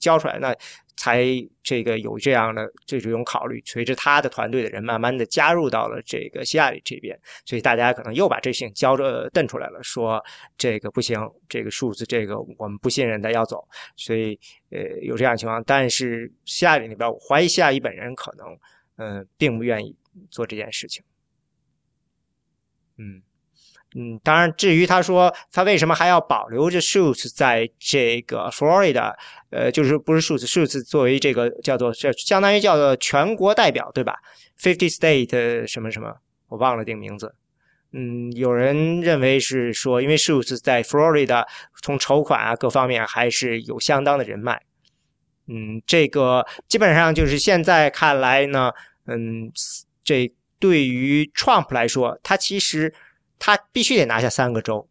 [0.00, 0.38] 交出来。
[0.38, 0.54] 那
[0.98, 1.24] 才
[1.62, 3.62] 这个有这样的这种考虑。
[3.64, 10.22] 随着他的团队的人慢慢的加入到了这个希拉里这边，所以大家可能又把这事情交着瞪出来了，说
[10.56, 11.16] 这个不行，
[11.48, 13.66] 这个数字这个我们不信任的要走。
[13.94, 14.38] 所以
[14.70, 18.58] 呃有这样情况，但是希拉里那边，我怀疑希拉里本人可能
[18.96, 19.96] 嗯并不愿意
[20.28, 21.04] 做这件事情。
[22.96, 23.22] 嗯。
[24.00, 29.12] 嗯，当然，至于他说他为什么还要保留着 Shoots 在这个 Florida，
[29.50, 34.14] 呃，就是不是 Shoots，Shoots 作为这个叫做这相当于叫做全国代表，对吧
[34.56, 36.14] ？Fifty State 什么什么，
[36.46, 37.34] 我忘了这个名字。
[37.92, 41.44] 嗯，有人认为是说，因为 Shoots 在 Florida
[41.82, 44.62] 从筹款啊各方面还是有相当的人脉。
[45.48, 48.70] 嗯，这个基本上就是现在看来呢，
[49.08, 49.50] 嗯，
[50.04, 52.94] 这对于 Trump 来说，他其实。
[53.38, 54.88] 他必须得拿下三个州，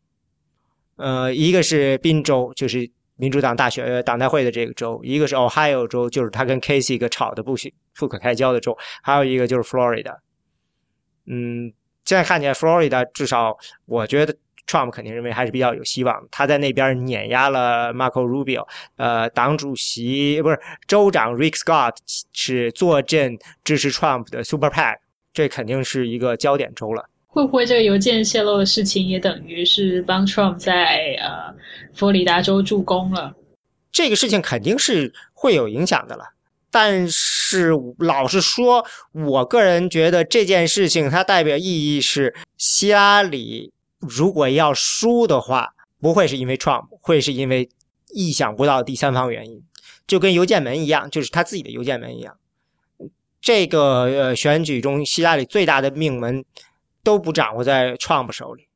[0.96, 8.72] 呃，一个是宾州，就是民主党大选呃党代会的这个州；一个是 Ohio 州，就是他跟 Casey 一个吵得不行不可开交的州；
[9.02, 10.18] 还有一个就是 Florida。
[11.26, 11.74] 嗯，
[12.06, 14.34] 现在看起来 Florida 至少我觉得
[14.66, 16.28] Trump 肯定认为还是比较有希望。
[16.32, 21.96] 他在那边碾压了 Marco Rubio，呃，党主席不是州长 Rick Scott
[22.34, 24.98] 是坐镇支持 Trump 的 Super PAC，
[25.34, 27.10] 这肯定是一个焦点州了。
[27.38, 31.54] 会不会这个邮件泄露的事情也等于是帮 Trump 在呃
[31.94, 33.36] 佛罗里达州助攻了？
[33.92, 36.34] 这个事情肯定是会有影响的了。
[36.72, 47.70] 但是老实说，我个人觉得这件事情它代表意义是，希拉里如果要输的话，不会是因为 Trump，会是因为
[48.16, 49.62] 意想不到第三方原因，
[50.08, 52.36] 就跟邮件门一样，就是他自己的邮件门一样。
[53.40, 56.44] 这个呃选举中，希拉里最大的命门。
[57.08, 58.68] 都不掌握在 Trump 手里，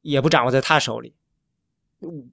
[0.00, 1.12] 也不掌握在他手里。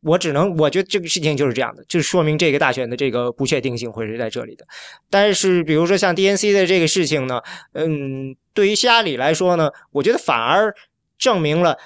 [0.02, 4.66] 我只能，我觉得这个事情就是这样的，就是说明这个大选的这个不确定性会是在这里的。
[5.10, 7.42] 但是，比如说像 DNC 的这个事情呢，
[7.74, 10.74] 嗯，对于希拉里来说呢，我觉得反而
[11.18, 11.78] 证明了，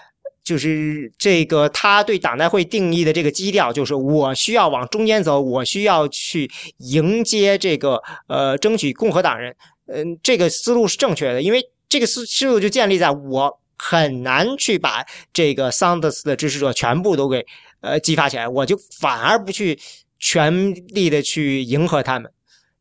[0.43, 9.55] 就是这个他对党代会定义的这个基调，就是我需要往中间走，我需要去迎接这个呃，争取共和党人。
[9.88, 11.72] 嗯，这个思路是正确的，因为。
[11.94, 17.46] 这个思思路就建立在我很难去把这个桑德斯的支持者全部都给
[17.82, 19.80] 呃激发起来，我就反而不去
[20.18, 22.32] 全力的去迎合他们。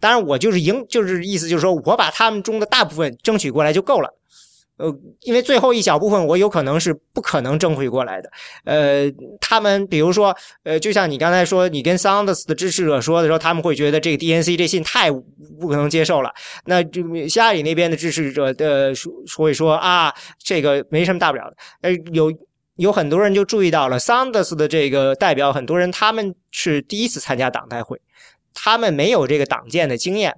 [0.01, 4.19] 当然，我就是迎，就是意思就是说我把他们中的大部分争取过来就够了。
[4.83, 8.28] 呃，因为最后一小部分我有可能是不可能争回过来的。
[8.64, 9.09] 呃，
[9.41, 16.35] 他们比如说，呃，就像你刚才说，你跟桑德斯的支持者说的时候，他们会觉得这个 DNC 这信太不可能接受了。
[16.64, 20.12] 那就希拉里那边的支持者的说会说啊，
[20.43, 21.57] 这个没什么大不了的。
[21.83, 22.33] 呃，有
[22.74, 28.01] 有很多人就注意到了桑德斯的这个代表，很多人他们是第一次参加党代会，
[28.53, 30.35] 他们没有这个党建的经验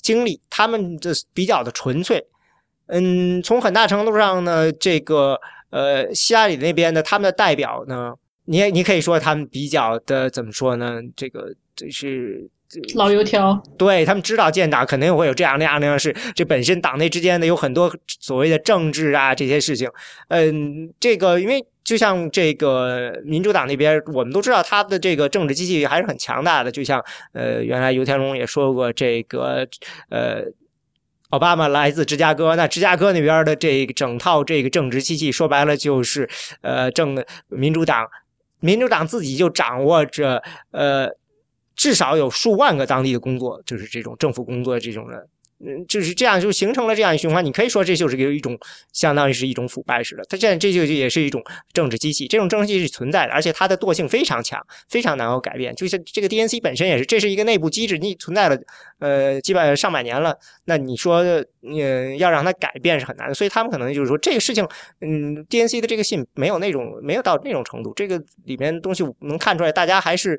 [0.00, 2.26] 经历，他们的比较的纯粹。
[2.94, 5.40] 嗯，从很大程度上呢，这个
[5.70, 8.12] 呃，希拉里那边的他们的代表呢，
[8.44, 11.00] 你你可以说他们比较的怎么说呢？
[11.16, 12.46] 这个这是
[12.94, 17.90] 老油条，对他们知道建党肯定会有这样那样那样事，这本身党内之间的有很多
[18.20, 19.88] 所谓的政治啊这些事情。
[20.28, 29.66] 嗯，这个因为就像这个民主党那边，我们都知道他的这个政治机器还是很强大的，就像呃，原来游天龙也说过这个
[30.10, 30.44] 呃。
[31.32, 36.28] 奥巴马来自芝加哥，那芝加哥那边的这个整套这个政治机器，说白了就是，
[36.60, 38.06] 呃，政民主党，
[38.60, 41.08] 民主党自己就掌握着，呃，
[41.74, 45.26] 至少有数万个当地的工作，就是这种政府工作这种人。
[45.64, 47.44] 嗯，就是这样，就形成了这样一循环。
[47.44, 48.58] 你可以说这就是一种，
[48.92, 50.24] 相当于是一种腐败似的。
[50.28, 51.42] 它现在这就也是一种
[51.72, 55.74] 政治机器，这种政治机器存在的，而且它的惰性非常强，非常难有改变。
[55.74, 58.58] 就像这个 DNC 本身也是，这是一个内部机制，你存在了
[58.98, 63.32] 呃几百上百年了，那你说呃要让它改变是很难。
[63.34, 64.66] 所以他们可能就是说这个事情，
[65.00, 70.38] 嗯，DNC 的这个信没有那种没有到那种程度，这个里面东西能看出来，大家还是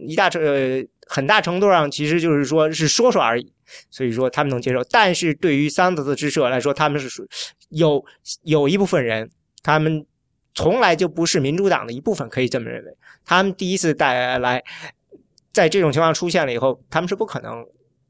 [0.00, 3.52] 一大呃很大程度上其实就是说是说说而已。
[3.90, 7.26] 所以说他们能接受，但是对于桑德斯之社来说，他们是属
[7.70, 8.04] 有
[8.44, 9.28] 有一部分人，
[9.60, 10.06] 他们
[10.54, 12.96] 从来就不是民主党的一部分，可以这么认为。
[13.24, 14.62] 他们第一次带来，
[15.52, 17.66] 在这种情况出现了以后，他们是不可能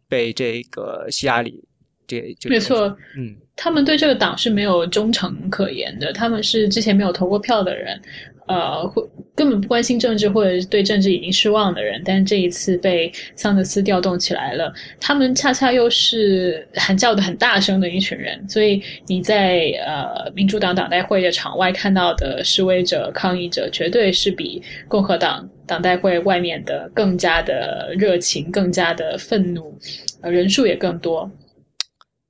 [0.09, 1.64] 被这个希拉里
[2.07, 8.01] 这没错，嗯，他们对这个党是没有忠诚可言的，他们是之前没有投过票的人。
[8.49, 9.03] 呃，会
[9.35, 29.77] 根本不关心政治或者是对政治已经失望的人，但是这一次被桑德斯调动起来了，他们恰恰又是喊叫的很大声的一群人，所以你在呃民主党党代会的场外看到的示威者、抗议者，绝对是比共和党党代会外面的更加的热情、更加的愤怒，
[30.23, 31.29] 呃，人数也更多。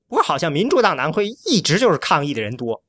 [0.07, 2.81] 不过，好像民主党南会一直就是抗议的人多，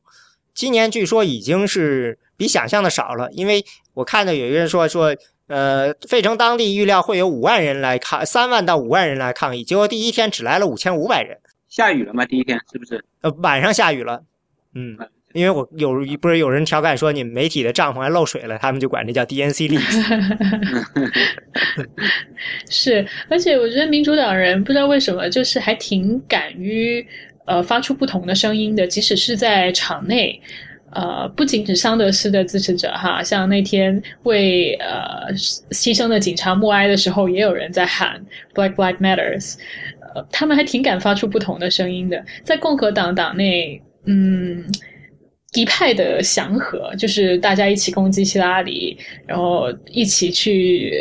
[0.54, 2.18] 今年据说已经是。
[2.38, 3.64] 比想象的少了，因为
[3.94, 5.12] 我看到有一个人说说，
[5.48, 11.36] 呃，费城当地预料会有五万人来抗，三万到五万人来抗议，结果第一天只来了五千五百人。
[11.68, 12.24] 下雨了吗？
[12.24, 13.04] 第一天是不是？
[13.22, 14.22] 呃，晚上下雨了。
[14.72, 14.96] 嗯，
[15.34, 20.02] 因为我有不是有人调侃说你们媒体的帐篷还漏水了，他们就管这叫 DNC 历史。
[22.70, 27.06] 是，而且我觉得民主党人不知道为什么，就是还挺敢于
[27.44, 30.40] 呃发出不同的声音的，即使是在场内。
[30.90, 38.18] 呃，不仅是桑德斯的支持者哈，像那天为呃牺牲的警察默哀的时候，也有人在喊
[38.54, 39.56] “Black Black Matters”。
[40.14, 42.24] 呃，他们还挺敢发出不同的声音的。
[42.42, 44.64] 在共和党党内，嗯，
[45.55, 48.96] 一派的祥和，就是大家一起攻击希拉里，
[49.26, 50.92] 然后一起去。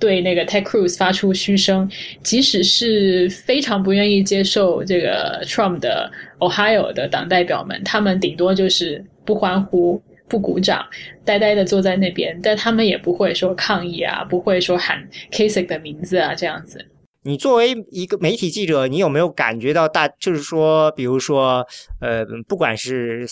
[0.00, 1.90] 对那个 Ted Cruz 发出嘘声，
[2.22, 6.08] 即使是非常不愿意接受这个 Trump 的
[6.38, 10.86] Ohio 的党代表们，他们顶多就是不欢呼、不鼓掌，
[11.24, 16.86] 呆呆的坐在那边，但他们也不会说抗议啊，不会说喊 k a s i c 的名字啊，这样子。
[17.24, 21.66] 你作为一个媒体记者，你有没有感觉到大，就是说，比如说，
[22.00, 23.26] 呃，不管是。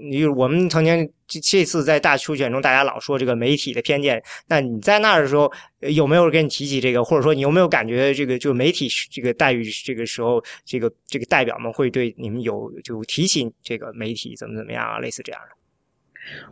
[0.00, 4.22] 你我们曾经这这次在大初选中，大家老说这个媒体的偏见。
[4.46, 7.02] 那你在那儿的时候，有没有人跟你提起这个？
[7.02, 14.98] 或者说，你有没有感觉这个就媒体这个待遇这个时候，这个这个代表们会对你们有就提起这个媒体怎么怎么样啊？
[15.00, 15.57] 类似这样的。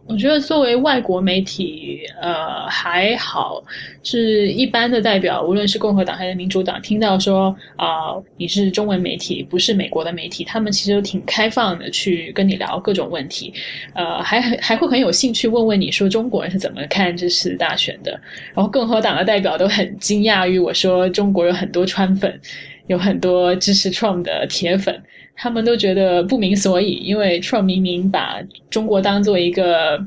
[0.09, 3.61] 我觉得作为外国媒体，呃，还好，
[4.05, 13.53] 是一般的代表，无论是共和党还是民主党，听到说啊，你是中文媒体，不是美国的媒体，他们其实都挺开放的，去跟你聊各种问题，
[13.95, 18.13] 呃，还还会很有兴趣问问你说中国人是怎么看这次大选的。
[18.55, 22.41] 然后共和党的代表都很惊讶于我说中国有很多川粉，
[22.87, 25.03] 有很多支持 Trump 的铁粉。
[25.37, 30.05] 他们都觉得不明所以，因为 Trump 明明把中国当做一个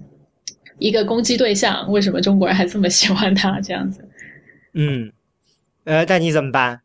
[0.79, 3.61] 一个攻击对象，为什么中国人还这么喜欢他？
[3.61, 4.03] 这样子，
[4.73, 5.11] 嗯，
[5.83, 6.81] 呃，那你怎么办？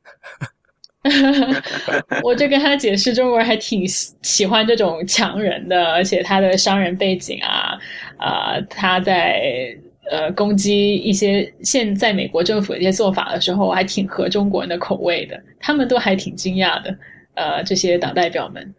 [2.22, 7.78] 我就跟他解释，中国人还挺喜欢这种强人的，而且他的商人背景啊，
[8.16, 9.76] 啊，他在
[10.10, 16.96] 呃攻击一些现在美国政府的一些做法的时候，还挺合中国人的口味的，他们都还挺惊讶的。
[17.34, 18.74] 呃，这些党代表们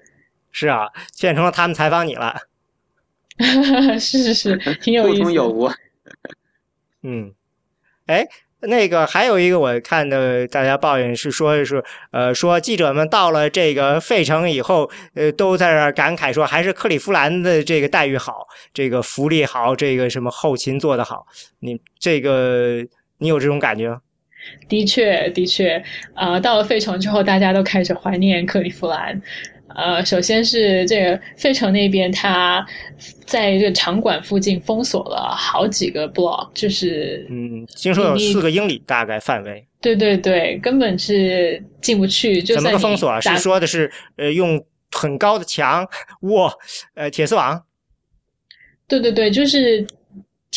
[0.52, 0.88] 是啊，
[1.20, 2.36] 变成了他们采访你了。
[4.00, 5.32] 是是是，挺有意思。
[5.34, 5.70] 有无？
[7.04, 7.34] 嗯，
[8.06, 8.26] 哎，
[8.62, 21.28] 那个还有一个我看的，大家抱怨是说是呃，说记者们到了这个费城以后，呃，都在这感慨说，还是克利夫兰的这个待遇好，这个福利好，这个什么后勤做得好。
[21.60, 22.88] 你这个
[23.18, 24.00] 你有这种感觉？
[24.68, 25.84] 的确，的确，
[26.16, 29.22] 呃，到了费城之后，大家都开始怀念克利夫兰。
[29.76, 32.66] 呃，首先是这个费城那边，它
[33.26, 39.68] 在这个场馆附近封锁了好几个 block，就是嗯，听说有四个英里大概范围。
[39.82, 42.42] 对对对，根本是进不去。
[42.42, 43.20] 怎么个封锁啊？
[43.20, 45.86] 是说的是呃，用很高的墙
[46.22, 46.54] 哇，
[46.94, 47.62] 呃，铁丝网。
[48.88, 49.86] 对对对，就是。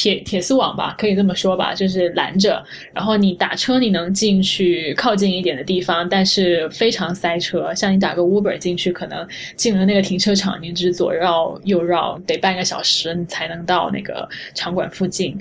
[0.00, 2.64] 铁铁丝网吧，可以这么说吧，就是拦着。
[2.94, 7.74] 然后你打车，你能进去靠近一点的地方，但是非常塞车。
[7.74, 9.26] 像你打个 Uber 进去，可能
[9.56, 15.36] 进了那个停车场，你只左绕右绕，得半个小时你才能到那个场馆附近。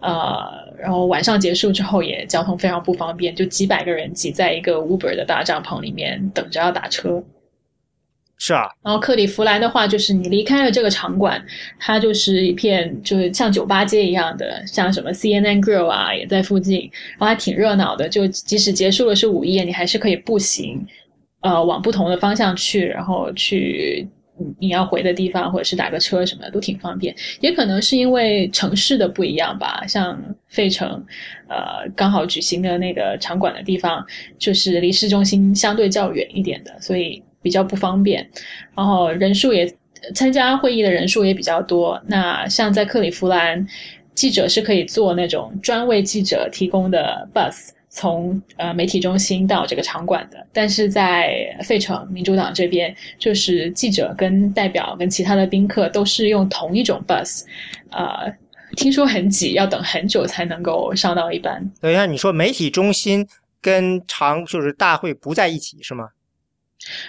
[0.00, 0.44] 呃，
[0.76, 7.22] 然后晚上结束之后也交通非常不方便，就几百个人挤在一个 Uber 的大帐篷里面等着要打车。
[8.44, 11.40] 是啊，然后克里夫兰的话，就是你离开了这个场馆，
[11.78, 18.08] 它就是一片就是像酒吧街一样的，像什么 CNN Grill 啊也在附近，然后还挺热闹的。
[18.08, 20.84] 就即使结束了是午夜，你还是可以步行，
[21.42, 24.04] 呃，往不同的方向去，然后去
[24.58, 27.14] 你要回的地方，或者是打个车什么的都挺方便。
[27.38, 30.88] 也可能是因为城市的不一样吧，像费城，
[31.48, 34.04] 呃，刚好举行的那个场馆的地方，
[34.36, 37.22] 就是离市中心相对较远一点的，所以。
[37.42, 38.26] 比较不方便，
[38.74, 39.70] 然后人数也
[40.14, 42.00] 参加会议的人数也比较多。
[42.06, 43.66] 那像在克利夫兰，
[44.14, 50.46] 记者是可以坐那种专为记者提供的 bus 从呃媒体中心到这个场馆的。
[50.52, 57.44] 但是在费城民主党这边，就是记者跟代表跟其他的宾客都是用同一种 bus，
[57.90, 58.32] 呃，
[58.76, 61.70] 听说很挤，要等很久才能够上到一班。
[61.80, 63.26] 等一下，你说媒体中心
[63.60, 66.08] 跟场就是大会不在一起是吗？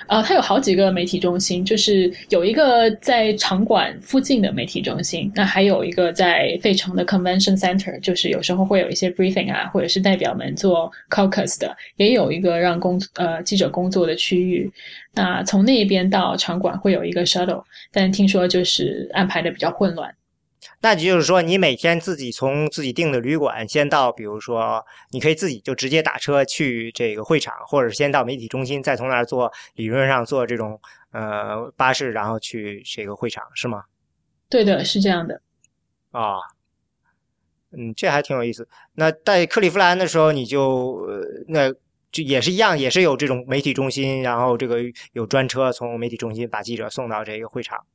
[0.07, 14.71] 呃，它有好几个媒体中心，就是有一个在场馆附近的媒体中心，那还有一个在费城的 Convention Center，就是有时候会有一些 briefing 啊，或者是代表们做 caucus 的，也有一个让工呃记者工作的区域。
[15.15, 20.13] 那从那边到场馆会有一个 shuttle，但听说就是安排的比较混乱。
[20.83, 30.77] 那就是说，你每天自己从自己订的旅馆先到，比如说，你可以自己就直接打车去这个会场，或者先到媒体中心，再从那儿坐理论上坐这种
[31.13, 33.85] 呃巴士，然后去这个会场，是吗？
[34.49, 35.41] 对的，是这样的。
[36.11, 36.35] 啊，
[37.71, 38.67] 嗯，这还挺有意思。
[38.95, 41.71] 那在克利夫兰的时候，你就呃那
[42.11, 44.79] 就也是一样，也是有这种媒体中心，然后这个
[45.13, 47.85] 有专车从媒体中心把记者送到这个会场。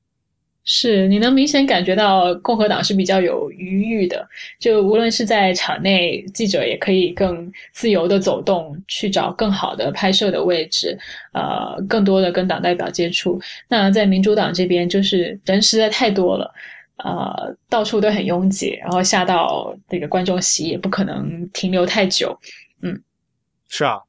[0.70, 4.28] 是，你能明显感觉到共和党是比较有余裕的，
[4.60, 10.94] 就无论是在场内，记者也可以更自由的走动，去找更好的拍摄的位置，
[11.32, 13.40] 呃，更多的跟党代表接触。
[13.66, 16.52] 那在民主党这边，就是人实在太多了，
[17.02, 22.38] 呃，到处都很拥挤，然后下到那个观众席也不可能停留太久。
[22.82, 23.00] 嗯，
[23.70, 24.00] 是啊，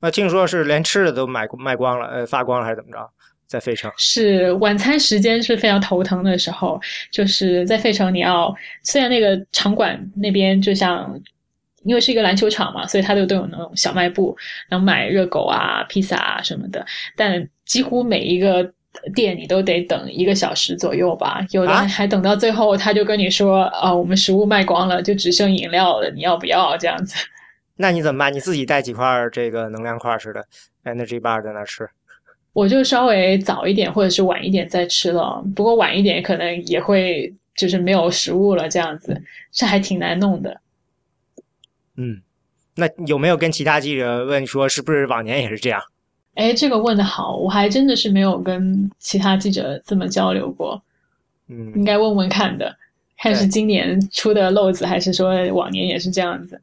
[0.00, 3.10] 那听说是连吃的都买卖光了，呃，发光了还是怎么着？
[3.52, 6.80] 在费城是晚餐时间是非常头疼的时候，
[7.10, 11.20] 就是在费城，你要虽然那个场馆那边就像
[11.82, 14.34] 因为是一个篮球场嘛，所以它都都有那种小卖部，
[14.70, 16.82] 能买热狗啊、披萨啊什么的，
[17.14, 18.72] 但几乎每一个
[19.14, 27.14] 店你都得等一个小时左右吧，有的还等到最后他就跟你说啊，我们食物卖光了，就只剩饮料了，你要不要这样子？
[27.76, 28.32] 那你怎么办？
[28.32, 30.42] 你自己带几块这个能量块似的
[30.84, 31.88] energy bar 在那吃？
[32.52, 40.60] 我就稍微早一点或者是晚一点再吃了，不过晚一点可能也会就是没有食物了，这样子这还挺难弄的。
[41.96, 42.20] 嗯，
[42.74, 45.80] 那有没有跟其他记者问说是不是往年也是这样？
[46.34, 50.82] 哎，这个问的好，我还真的是没有跟其他记者这么交流过。
[51.48, 52.74] 嗯，应该问问看的，
[53.18, 56.60] 看是今年出的漏子，还是说往年也是这样子？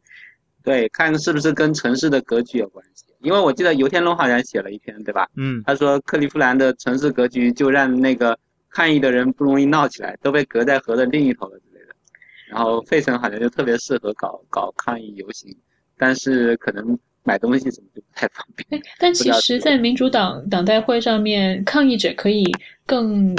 [0.63, 3.05] 对，看是不是跟城市的格局有关系。
[3.21, 5.27] 因为我记得游天龙好像写了一篇，对吧？
[5.35, 8.37] 嗯，他说克利夫兰的城市格局就让那个
[8.69, 11.95] 抗议的人不容易闹起来，都被隔在河的另一头了之类的。
[12.47, 15.55] 然后费城好像就特别适合搞搞抗议游行，
[15.97, 18.81] 但是可能买东西什么就不太方便。
[18.99, 22.45] 但其实，在民主党党代会上面，抗议者可以
[22.85, 23.35] 更。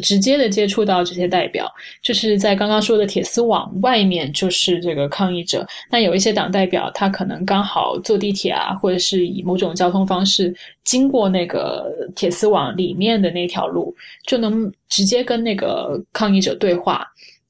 [0.00, 1.70] 直接的接触到这些代表，
[2.02, 5.66] 就是在刚刚说的铁丝网外面，就是这个抗议者。
[5.90, 11.86] 那有一些党代表，他可能刚好坐地铁啊，或者是以某种交通方式经过那个
[12.16, 13.94] 铁丝网里面的那条路，
[14.26, 17.06] 就能直接跟那个抗议者对话。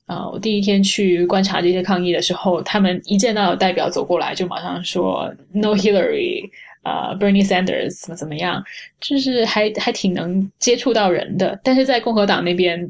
[0.07, 6.51] 啊，我第一天去观察这些抗议的时候，他们一见到有代表走过来，就马上说 “No Hillary”。
[6.83, 8.65] 啊，Bernie Sanders 怎么怎么样，
[9.01, 11.61] 就是还还挺能接触到人的。
[11.63, 12.81] 但是在共和党那边，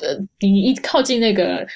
[0.00, 1.66] 呃，你一靠近那个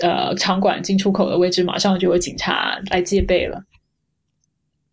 [0.00, 3.62] 呃场馆进出口的位置，马上就有警察来戒备了。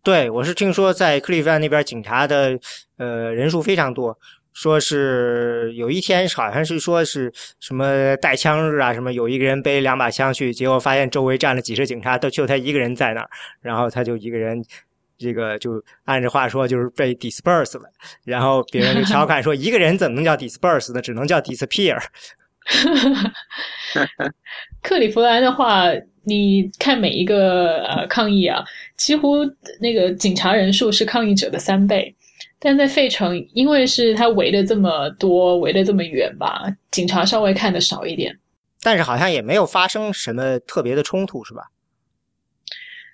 [0.02, 2.58] 对，我是听说在克利夫兰那边警察的
[2.98, 4.18] 呃人数非常多，
[4.52, 13.30] 说是有一天好像是说是什么带枪日啊，什么有一个人背两把枪去，结果发现周围站了几十警察，都就他一个人在那儿，
[13.62, 14.62] 然后他就一个人。
[15.20, 17.84] 这个就按着话说，就是被 disperse 了，
[18.24, 21.02] 然后别人就调侃说， 一个人怎么能叫 disperse 呢？
[21.02, 22.02] 只能叫 disappear。
[24.82, 25.86] 克利夫兰的话，
[26.24, 28.64] 你看每一个呃抗议啊，
[28.96, 29.38] 几乎
[29.80, 32.14] 那个警察人数是抗议者的三倍，
[32.58, 38.38] 但在费城，因为是他围的这么多，围的这么远吧，警察稍微看的少一点。
[38.82, 41.64] 但是好像也没有发生什么特别的冲突，是吧？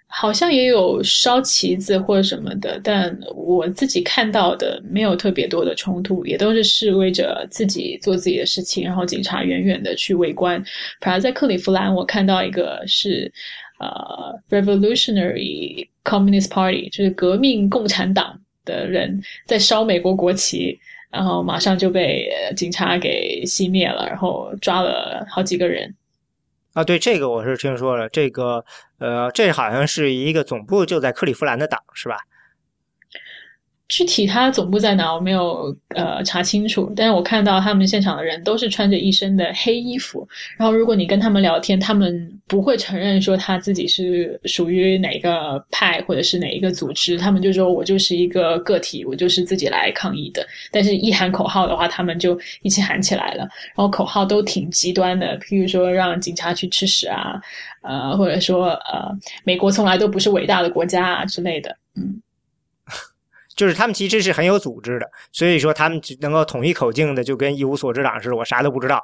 [0.08, 10.64] 好像也有烧旗子或者什么的，但我自己看到的没有特别多的冲突，也都是示威者自己做自己的事情，然后警察远远的去围观。
[11.00, 13.30] 反而在克利夫兰，我看到一个是
[13.78, 20.78] 呃，Revolutionary Communist Party，就是革命共产党的人在烧美国国旗，
[21.10, 25.94] 然后马上就被警察给熄灭了，然后抓了好几个人。
[26.76, 28.62] 啊，对这个我是听说了，这个
[28.98, 32.18] 呃，这好像是一个总部就在克利夫兰的党是吧？
[33.88, 36.92] 具体他总部在哪，我没有呃查清楚。
[36.96, 40.26] 但是我看到他们现场的人都是穿着一身的黑衣服。
[40.58, 50.44] 然后如果你跟他们聊天，他们不会承认说他自己是属于哪个派或者是哪一个组织，他们就说我就是一个个体，我就是自己来抗议的。
[50.72, 53.42] 但是，一喊口号的话，他们就一起喊起来了。
[53.42, 57.40] 然后口号都挺极端的，譬如说让警察去吃屎啊，
[57.82, 62.20] 呃，或者说呃，美国从来都不是伟大的国家啊之类的，嗯。
[63.56, 69.02] 就是他们其实是很有组织的，所以说他们只能够统一口径的，就跟一无所知党似的，我啥都不知道，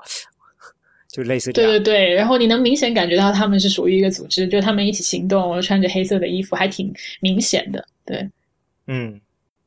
[1.11, 1.71] 就类似这样。
[1.71, 7.85] 对对对，然后你能明显感觉到他们是属于一个组织，就他们一起行动，穿着黑色的衣服，还挺明显的。
[8.05, 8.29] 对，
[8.87, 9.21] 嗯，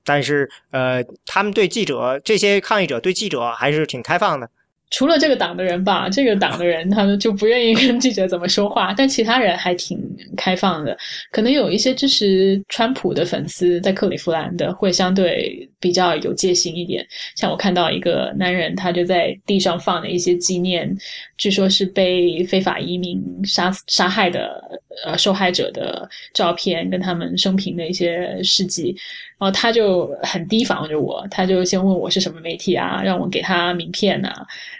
[0.03, 4.49] 但是呃，他们对记者这些抗议者对记者还是挺开放的。
[4.95, 9.99] 除了这个党的人吧，这个党的人他们就不愿意跟记者怎么说话，但其他人还挺
[10.37, 10.97] 开放的。
[11.31, 17.05] 可能有一些支持川普的粉丝在克利夫兰的会相对比较有戒心一点。
[17.35, 20.91] 像我看到一个男人，他就在地上放了一些纪念，
[21.37, 24.59] 据说是被非法移民杀死杀害的
[25.05, 28.95] 呃受害者的照片，跟他们生平的一些事迹。
[29.37, 34.33] 然后他就很提防着我，他就先问我是什么媒体啊，让我给他名片呐。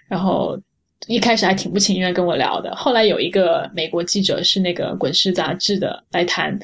[0.07, 0.59] 然后
[1.05, 6.57] 一开始还挺不情愿跟我聊的，后来有一个美国记者是那个《滚石》杂志的来谈，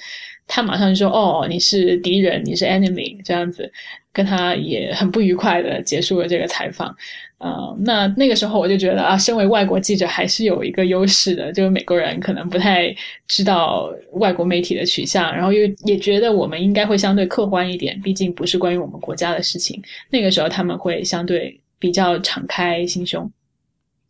[0.47, 3.71] 他马上就说：“哦，你是敌人，你是 enemy。”这样子
[4.13, 6.95] 跟他也很不愉快的结束了这个采访。
[7.37, 12.95] 呃，那那个时候我就觉得啊，身为外国记者还是有一个优势的，就是美国人可能不太
[13.27, 19.81] 知道外国媒体的取向，然后又也觉得我们应该会相对客观一点，毕竟不是关于我们国家的事情。
[20.11, 23.31] 那个时候他们会相对比较敞开心胸。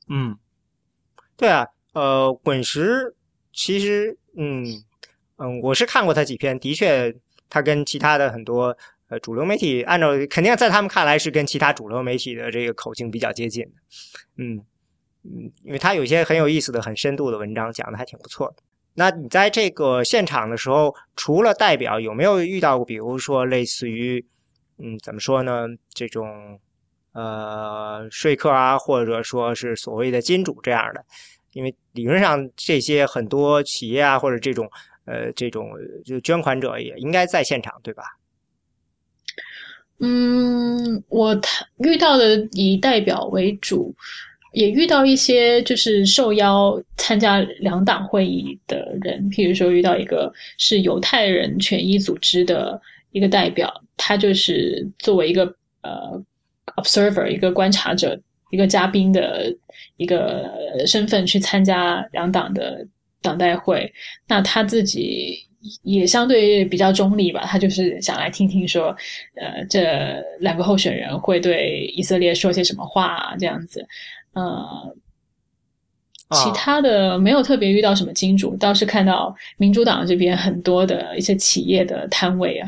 [0.09, 0.35] 嗯，
[1.37, 3.15] 对啊，呃，滚石
[3.53, 4.65] 其实，嗯
[5.37, 7.15] 嗯，我是看过他几篇，的确，
[7.49, 8.77] 他跟其他的很多。
[9.11, 13.71] 呃，主流媒体按照肯定在他们看来是跟其他主流媒体的这个口径比较接近的，
[14.37, 14.55] 嗯
[15.25, 18.63] 嗯，因为他有些很有意思的、很深度的文章讲的还挺不错的。
[18.93, 24.25] 那你在这个现场的时候，除了代表，有没有遇到过，比如说类似于，
[24.77, 25.67] 嗯，怎么说呢？
[25.93, 26.57] 这种
[27.11, 31.03] 呃说客啊，或者说是所谓的金主这样的？
[31.51, 34.71] 因为理论上这些很多企业啊，或者这种
[35.03, 35.71] 呃这种
[36.05, 38.03] 就捐款者也应该在现场，对吧？
[40.03, 41.39] 嗯，我
[41.77, 43.93] 遇到的以代表为主，
[44.53, 52.81] 也遇到一些就是受邀参加两党会议的人，譬如说遇到一个是犹太人权益组织的
[53.11, 55.45] 一个代表，他就是作为一个
[55.83, 56.19] 呃
[56.77, 59.55] observer 一个观察者一个嘉宾的
[59.97, 60.49] 一个
[60.87, 62.83] 身份去参加两党的
[63.21, 63.93] 党代会，
[64.27, 65.47] 那他自己。
[65.83, 68.95] 也相对比较中立吧，他就是想来听听说，
[69.35, 73.87] 呃，这两个候选人会对以色列说些什么话这样子，
[74.33, 74.95] 呃，
[76.31, 82.67] 其他的没有特别遇到什么金主，倒是看到民主党这边很多的一些企业的摊位啊，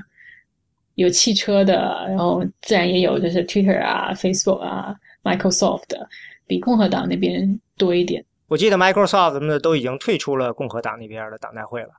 [0.96, 6.08] 有汽车的，然后自然也有就是 Twitter 啊、Facebook 啊、Microsoft 的，
[6.46, 8.24] 比共和党那边多一点。
[8.50, 11.90] 我记得 Microsoft 什么的都已经退出了共和党那边的党代会了。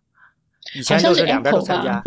[0.73, 2.03] 以前都是两边都参加，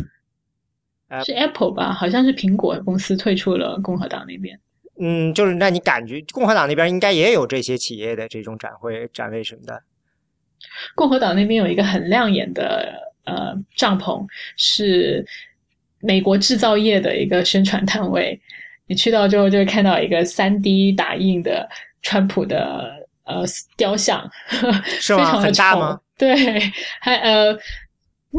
[1.24, 1.94] 是 Apple 吧？
[1.94, 4.60] 好像是苹果公司退出了共和党那边。
[5.00, 9.84] 嗯，就是那你感觉共和党那边应该也有这些企业的这种展会、展位什么的。
[10.96, 12.94] 共和党那边有一个很亮眼的
[13.26, 14.26] 呃帐篷，
[14.58, 15.24] 是
[16.00, 18.42] 美国制造业的一个宣传摊位。
[18.88, 21.70] 你去到之后就会看到一个三 D 打印的
[22.02, 22.92] 川普的
[23.24, 23.44] 呃
[23.78, 24.28] 雕像，
[25.00, 25.34] 是吗？
[25.40, 26.02] 很大吗？
[26.18, 26.36] 对，
[27.00, 27.58] 还呃。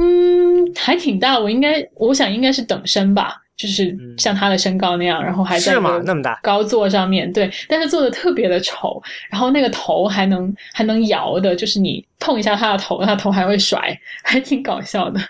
[0.01, 5.75] 嗯，还挺大，我应该，我想应该是等身吧，就是像他的身高那样，然后还在
[6.05, 15.21] 那么大高座上面对，但是做的特别的丑，然后那个头还能还能摇的，就是你碰一下他的头，他头还会甩， 还挺搞笑的。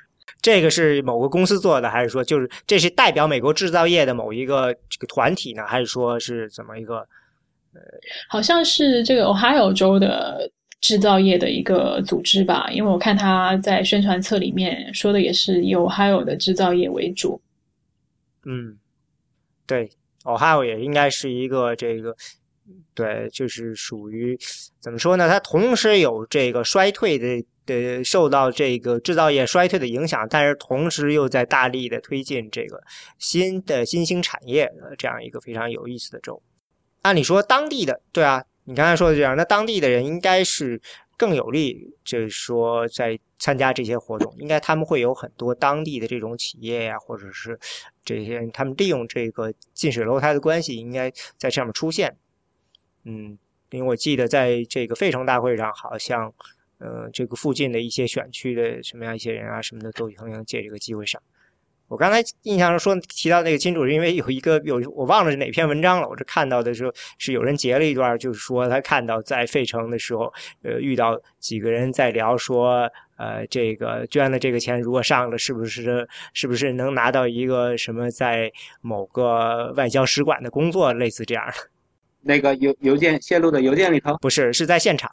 [0.42, 5.64] 这个是某个公司做的，还是说就是这是代表美国制造业的某一个这个团体呢？
[5.66, 6.96] 还是说是怎么一个？
[7.74, 7.80] 呃，
[8.28, 10.50] 好像是这个 Ohio 州的。
[10.80, 17.40] 制造业的一个组织吧，因为我看他在宣传册里面说的也是以 Ohio 的制造业为主。
[18.44, 18.78] 嗯，
[19.66, 19.90] 对
[20.22, 22.16] ，Ohio 也应该是一个这个，
[22.94, 24.38] 对，就是属于
[24.80, 25.28] 怎么说呢？
[25.28, 32.80] 它同时有这个衰退的的受到这个制造业衰退的影响，但是同时又在大力的推进这个
[33.18, 36.40] 新的新兴产业的这样一个非常有意思的州。
[37.02, 38.44] 按理说，当地的对啊。
[38.68, 40.78] 你刚才说的这样，那当地的人应该是
[41.16, 47.58] 更有利，就是说在参加这些活动，应该他们会有很多当地的这种企业呀，或者是
[48.04, 52.14] 这些他们利用这个近水楼台的关系，应该在上面出现。
[53.04, 53.38] 嗯，
[53.70, 56.30] 因为我记得在这个费城大会上，好像
[56.76, 61.22] 呃这个附近的一些选区的什么样一些人啊什么的，都曾经借这个机会上。
[61.88, 66.06] 我刚才印象中说提到那个金主，是因为有一个有我忘了是哪篇文章了。
[66.06, 70.30] 我这看到的时候是有人截了一段，就是说他看到在费城的时候，
[70.62, 72.86] 呃，遇到几个人在聊说，
[73.16, 81.54] 呃，这个捐了这个钱，如果上了，是不是是不是能拿到一个什么在某个外交使馆的工作，类似这样的。
[82.20, 85.10] 那个邮邮件泄露的邮件里头，不是，是在现场，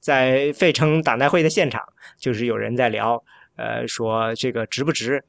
[0.00, 1.80] 在费城党代会的现场，
[2.18, 3.22] 就是有人在聊，
[3.54, 5.22] 呃，说这个值不值。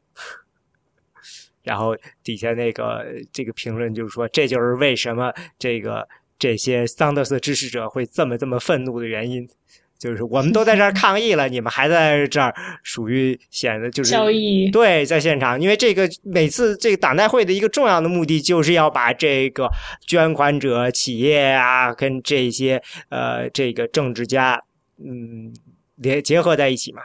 [1.68, 1.94] 然后
[2.24, 6.08] 底下那个这个评论就是说，这就是为什么这个
[6.40, 9.46] 这些桑德斯支持者会这么这么愤怒的原因，
[10.00, 19.70] 就是我们都在这儿抗议了，你们还在这儿属于显得就是交易对，在现场，因为这个每次这个党代会的一个重要的目的就是要把这个
[20.06, 24.62] 捐款者、企业啊跟这些呃这个政治家
[25.04, 25.54] 嗯
[25.96, 27.02] 联结合在一起嘛。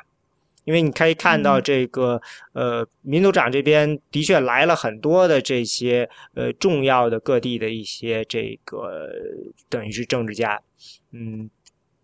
[0.64, 2.20] 因为你可以看到，这个
[2.52, 9.10] 呃，民主党这边的确来了很多的这些呃重要的各地的一些这个
[9.68, 10.62] 等于是政治家，
[11.10, 11.50] 嗯，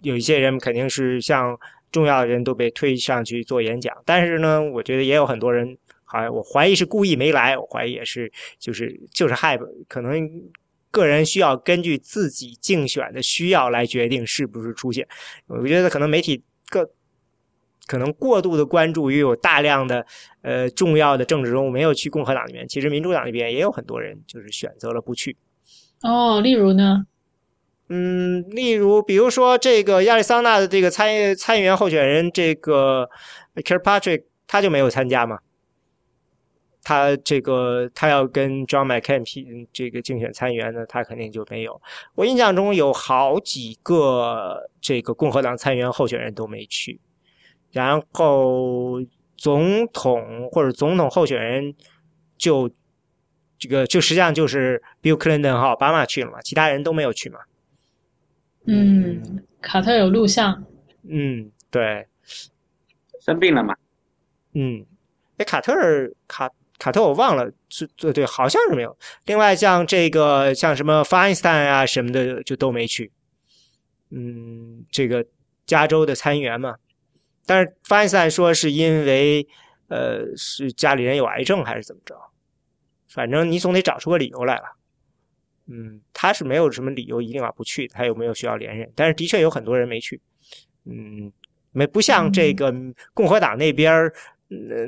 [0.03, 1.57] 有一些人肯定是像
[1.93, 9.57] 重要的人都被推上去做演讲，但是呢，我觉得也有很多人，好像我怀疑是故意没来，我怀疑也是就是就是害，
[9.87, 10.29] 可能
[10.91, 15.07] 个人需要根据自己竞选的需要来决定是不是出现，
[15.47, 16.91] 我觉得可能媒体各。
[17.89, 20.07] 可能过度的关注于有大量的
[20.43, 25.37] 呃重要的政治人物没有去共和党里面，其实民主党那边也有很多人就是选择了不去。
[26.03, 27.07] 哦，例如呢？
[27.89, 33.09] 嗯，例如比如说这个亚利桑那的这个参参议员候选人这个
[33.57, 35.39] Kirkpatrick，他就没有参加嘛。
[36.85, 41.81] 他这个他要跟 John McCain 这个竞选参议员呢，他肯定就没有。
[42.15, 47.01] 我印象中有好几个这个共和党参议员候选人都没去。
[47.71, 49.01] 然后
[49.37, 51.75] 总统或者总统候选人
[52.37, 52.71] 就
[53.59, 57.39] 这个就实际上就是 Bill Clinton 和奥巴马去了嘛，其他人都没有去嘛。
[58.67, 60.65] 嗯，卡特有录像。
[61.09, 62.07] 嗯，对。
[63.21, 63.75] 生病了嘛？
[64.55, 64.85] 嗯，
[65.37, 65.75] 哎，卡特
[66.27, 68.97] 卡卡特我忘了，是对对，好像是没有。
[69.27, 73.11] 另外像这个像什么 Feinstein 啊什么的就都没去。
[74.11, 75.25] 嗯，这个
[75.67, 76.77] 加州的参议员嘛。
[77.49, 79.49] 但是范森说是因为，
[79.89, 82.15] 呃，是家里人有癌症还是怎么着？
[83.09, 84.77] 反正你总得找出个理由来吧。
[85.67, 88.93] 嗯，他是没有什么理由一定要不去，他有没有需要连任？
[88.95, 90.21] 但是的确有很多人没去。
[90.85, 91.33] 嗯，
[91.73, 92.71] 没不像这个
[93.15, 94.13] 共和党那边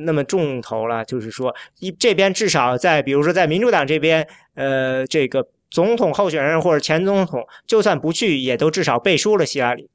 [0.01, 9.89] 那么重头了，就是说一这边至少在，比如说在民主党这边，呃，这个总统候选人或者前总统，就算不去，也都至少背书了希拉里。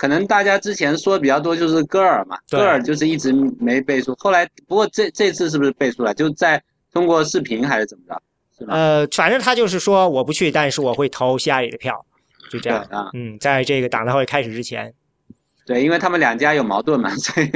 [0.00, 6.14] 可能大家之前说的比较多就是戈尔嘛，戈尔就是一直没背书，后来不过这这次是不是背书了？
[6.14, 6.58] 就在
[6.90, 8.66] 通过视频还是怎么着？
[8.66, 12.02] 呃，反正他就是说我不去，但是我会投希拉里的票，
[12.50, 13.10] 就这样啊。
[13.12, 14.90] 嗯，在这个党大会开始之前，
[15.66, 17.50] 对，因为他们两家有矛盾嘛， 所以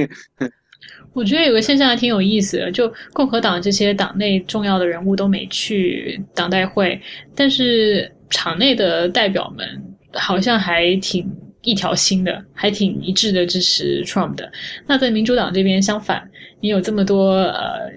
[1.15, 7.01] 我觉得有个现象还挺有意思的，就共和党这些党内重要的人物都没去党代会，
[7.35, 9.67] 但是场内的代表们
[10.13, 11.27] 好像还挺。
[11.65, 14.51] 一条心的，还挺一致的支持 Trump 的。
[14.87, 17.91] 那在民主党这边相反，你有这么多呃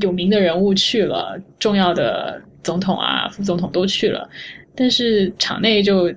[0.00, 4.28] 有名的人物去了，重要的总统啊、副总统都去了，
[4.74, 6.12] 但是场内就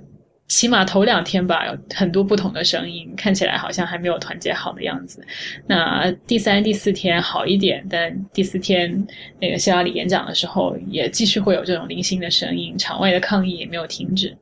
[0.48, 5.22] 起码头两天吧，有很多不同的声音，看起来好像还没有团结好的样子。
[5.68, 9.06] 那第三、第四天好一点，但第四天
[9.42, 14.38] 那个希拉里演讲的时候，也继续会有这种零星的声音，场外的抗议也没有停止。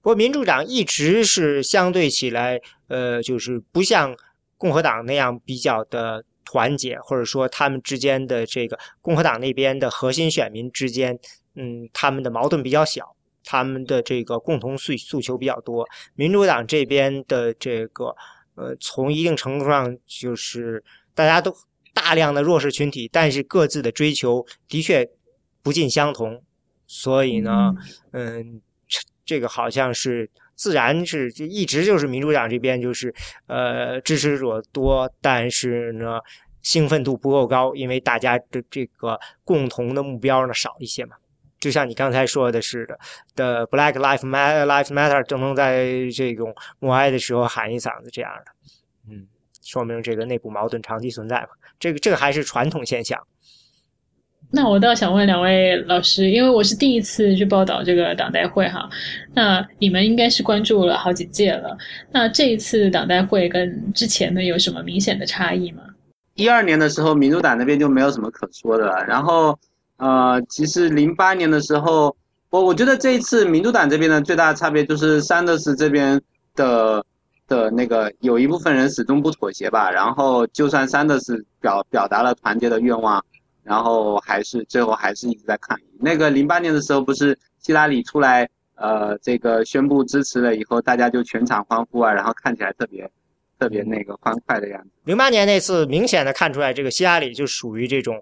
[0.00, 4.16] 不过，民主党一直是相对起来，呃，就是不像
[4.56, 11.18] 共和党那样比较的团结，或者说他们之间的这个共和党那边的核心选民之间，
[11.56, 15.86] 嗯，他们的矛盾比较小，他们的这个共同诉诉求比较多。
[16.14, 18.14] 民主党这边的这个，
[18.54, 20.82] 呃，从一定程度上就是
[21.12, 21.54] 大家都
[21.92, 25.10] 大量的弱势群体，但是各自的追求的确
[25.60, 26.40] 不尽相同，
[26.86, 27.74] 所以呢，
[28.12, 28.62] 嗯。
[29.28, 33.14] 这个好像是自然是就一直就是民主党这边就是
[33.46, 36.18] 呃支持者多，但是呢
[36.62, 41.14] 兴奋度不够高，因为大家的这个共同的目标呢少一些嘛。
[41.60, 42.98] 就像你刚才说的似的，
[43.34, 48.52] 的 Black Life Matter Life Matter 都能在这种默哀的时候喊一嗓子这样的，
[49.10, 49.26] 嗯，
[49.62, 51.48] 说明这个内部矛盾长期存在嘛。
[51.78, 53.22] 这个这个还是传统现象。
[54.50, 58.88] 那我倒想问两位老师，因为我是第一次去报道这个党代会哈，
[59.34, 61.76] 那你们应该是关注了好几届了，
[62.10, 65.82] 那这一次党代会跟之前的有什么明显的差异吗？
[66.34, 69.04] 一二年的时候，民主党那边就没有什么可说的了。
[69.04, 69.58] 然后，
[69.98, 72.16] 呃，其实零八年的时候，
[72.48, 76.18] 我我觉得这一次民主党这边的最大差别就是桑德斯这边
[76.54, 77.04] 的
[77.46, 79.90] 的那个有一部分人始终不妥协吧。
[79.90, 83.22] 然后，就算桑德斯表表达了团结的愿望。
[83.68, 85.84] 然后还是最后还是一直在抗议。
[86.00, 93.06] 那个零八年的时候，不是希拉里出来，呃，这个宣布支持了以后，大家就全场欢呼啊，然后看起来特别
[93.58, 94.88] 特别那个欢快的样子。
[95.04, 98.18] 零八年那次明显的看出来，这个希拉里就属于这种，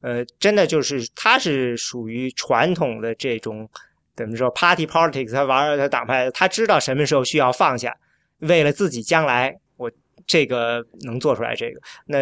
[0.00, 3.68] 呃，真的就是他是属于传统的这种
[4.16, 7.96] 怎么说 party politics，他玩他党派，他知道什么时候需要放下，
[8.40, 9.88] 为了自己将来，我
[10.26, 12.18] 这个能做出来这个那。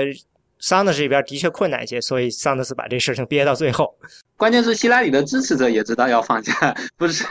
[0.67, 3.97] 桑德斯这边的确困难一些，所以桑德斯把这事情憋到最后。
[4.37, 6.53] 关键是希拉里的支持者也知道要放假，
[6.97, 7.25] 不是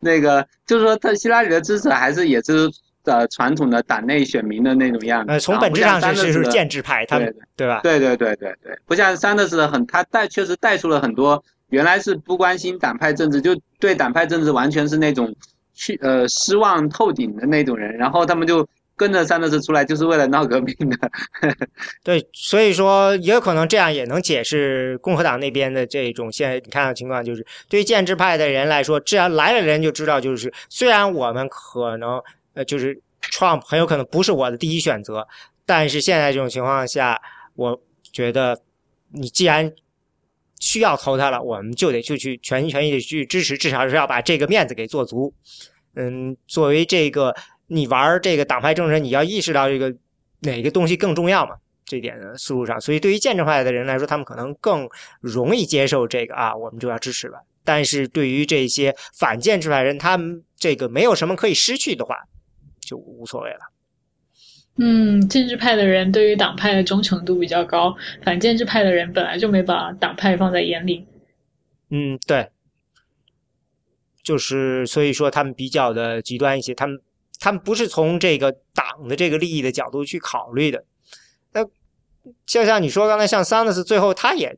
[0.00, 2.70] 那个，就是说他希拉里的支持还是也是
[3.04, 5.30] 呃传统的党内选民的那种样子。
[5.30, 7.80] 呃，从本质上是是建制派，他们对吧？
[7.82, 15.30] 对对对对对，不像桑德斯很，他带确实带出了很多原来是不关心党派政治，就对党派政治完全是那种
[15.74, 18.66] 去呃失望透顶的那种人，然后他们就。
[19.00, 21.10] 跟着三德斯出来就是为了闹革命的，
[22.04, 32.22] 对，所以说也有可能这样也能解释共和党那边的这种现你看的情况，就是对于建制派的人来说，这样来了人就知道，就是虽然我们可能
[32.52, 35.26] 呃就是 Trump 很有可能不是我的第一选择，
[35.64, 37.18] 但是现在这种情况下，
[37.54, 37.80] 我
[38.12, 38.60] 觉得
[39.12, 39.72] 你既然
[40.58, 45.32] 需要投他了，我们就得就去全心全意的去支持，至少是要把这个面子给做足。
[45.94, 47.34] 嗯，作为这个。
[47.72, 49.94] 你玩这个党派政治，你要意识到这个
[50.40, 51.54] 哪个东西更重要嘛？
[51.84, 54.88] 这点的思路上，所以对于建制派的人来说，他们可能更
[55.20, 57.44] 容易接受这个啊，我们就要支持了。
[57.64, 62.16] 但是对于这些反建制派人，他们这个没有什么可以失去的话，
[62.80, 63.60] 就无所谓了。
[64.78, 67.94] 嗯，建制派的人对于党派的忠诚度比较高，
[68.24, 71.06] 反建制派的人本来就没把党派放在眼里。
[71.90, 72.50] 嗯，对，
[74.24, 77.00] 就是所以说他们比较的极端一些，他们。
[77.40, 80.84] 他们不是从这个党的这个利益的角度去考虑的，
[81.52, 81.64] 那
[82.46, 84.56] 就像你说刚才，像桑德斯最后他也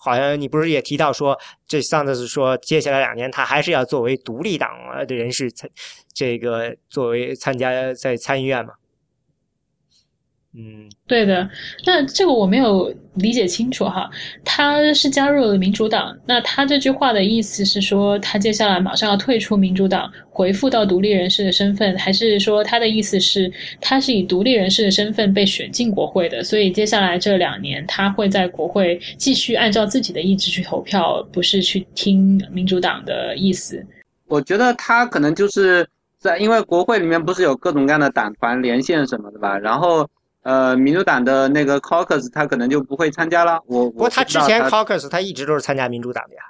[0.00, 4.70] 好像你不是也提到说，这桑德斯说接下来两年他还是要作为独立党
[5.06, 5.70] 的人士参
[6.12, 8.72] 这个作为参加在参议院嘛？
[10.54, 11.48] 嗯，对的。
[11.86, 14.10] 那这个我没有理解清楚哈。
[14.44, 23.50] 他是加入了民主党，那他这句话的意思是说，他接下来马上要退出民主党，回复到独立人士的身份，还是说他的意思是，
[23.80, 33.82] 他是以独立人士的身份被选进国会的，所以接下来这两年他会在国会继续按照自己的意志去投票，不是去听民主党的意思？
[34.28, 35.88] 我觉得他可能就是
[36.18, 40.06] 在，因为国会里面不是有各种各样的党团连线什么的吧，然后。
[40.42, 43.60] 呃，民主党的那个 caucus 他可能就不会参加了。
[43.66, 46.42] 我不过他之前 caucus 他一直都是参加民主党的呀。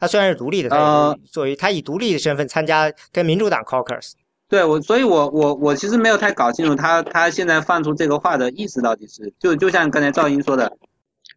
[0.00, 4.12] 他虽然是独立的，他作为他以独立的身份参加跟民主党 caucus。
[4.48, 10.72] 对我，所以我我我其实没有太搞清楚他他现在放出这个话的意思到底是就就像刚才赵英说的，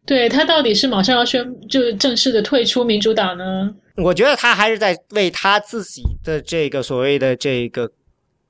[0.06, 3.74] 对他到底是马上要宣就正式的退出民主党呢？
[3.96, 7.90] 我觉得他还是在为他自己的这个所谓的这个，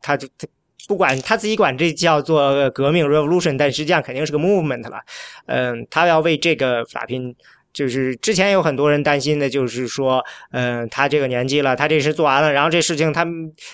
[0.01, 0.47] 他就他。
[0.87, 5.01] 不管他自己管这叫做革命 revolution，但实际上肯定是个 movement 了。
[5.47, 7.35] 嗯，他要为这个打拼。
[7.73, 13.23] 就是之前有很多人担心的，就是说，嗯，他这个年纪了，他这事做完了，然后这事情他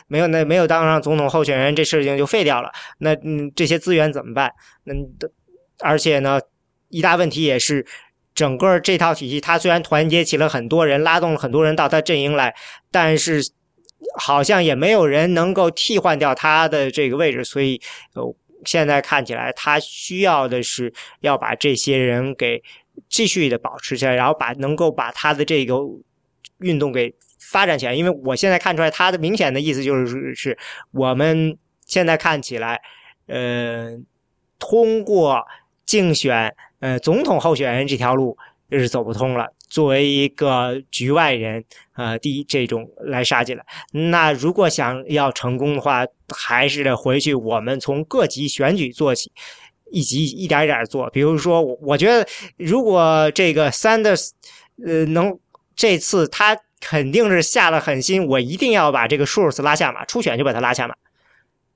[0.08, 2.72] 没有那没有当上总统候选人，这事情就废掉了。
[2.98, 4.50] 那嗯，这些资源怎么办？
[4.82, 4.92] 那
[5.78, 6.40] 而且呢，
[6.88, 7.86] 一大问题也是，
[8.34, 12.52] 整个这套体系，他虽然团结起了很多人，拉动了很多人到他阵营来，
[12.90, 13.40] 但是。
[14.18, 17.80] 好像也没有人能够替换掉他的这个位置，所以，
[18.64, 22.62] 现在看起来他需要的是要把这些人给
[23.08, 25.76] 继续的保持起来，然后把能够把他的这个
[26.58, 27.94] 运动给发展起来。
[27.94, 30.56] 因为我现在看出来他的明显的意思就是是
[30.92, 32.80] 我们现在看起来，
[33.26, 33.98] 呃，
[34.58, 35.44] 通过
[35.84, 38.36] 竞选呃总统候选人这条路
[38.70, 39.52] 是走不通了。
[39.72, 41.64] 作为一个局外人，
[41.94, 49.32] 呃，第一这种来杀进来，那如果想要成功的话，还是得回去，我们从各级选举做起，
[49.90, 51.08] 一级一点一点做。
[51.08, 54.32] 比如说，我我觉得如果这个 Sanders，
[54.84, 55.38] 呃，能
[55.74, 60.94] 这次他肯定是下了狠心，我一定要把这个 s h o r s 拉下马，初选就把他拉下马，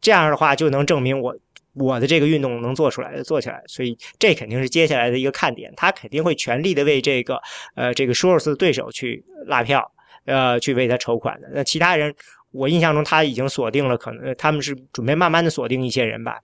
[0.03, 1.35] 这样的话就能证明我
[1.77, 3.63] 我的这个运动能做出来、做起来。
[3.67, 7.41] 所以这肯定是接下来的一个看点，他肯定会全力的为这个
[7.75, 9.91] 呃这个 Shores 的对手去拉票，
[10.25, 11.49] 呃，去为他筹款的。
[11.53, 12.15] 那其他人。
[12.53, 16.39] 我印象中他已经锁定了，可能他们是准备慢慢的锁定一些人吧。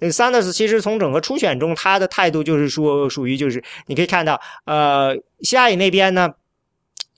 [0.00, 6.28] 那桑德斯其实从整个初选中，他的态度就是说，属于就是你可以看到，呃，希拉里那边呢，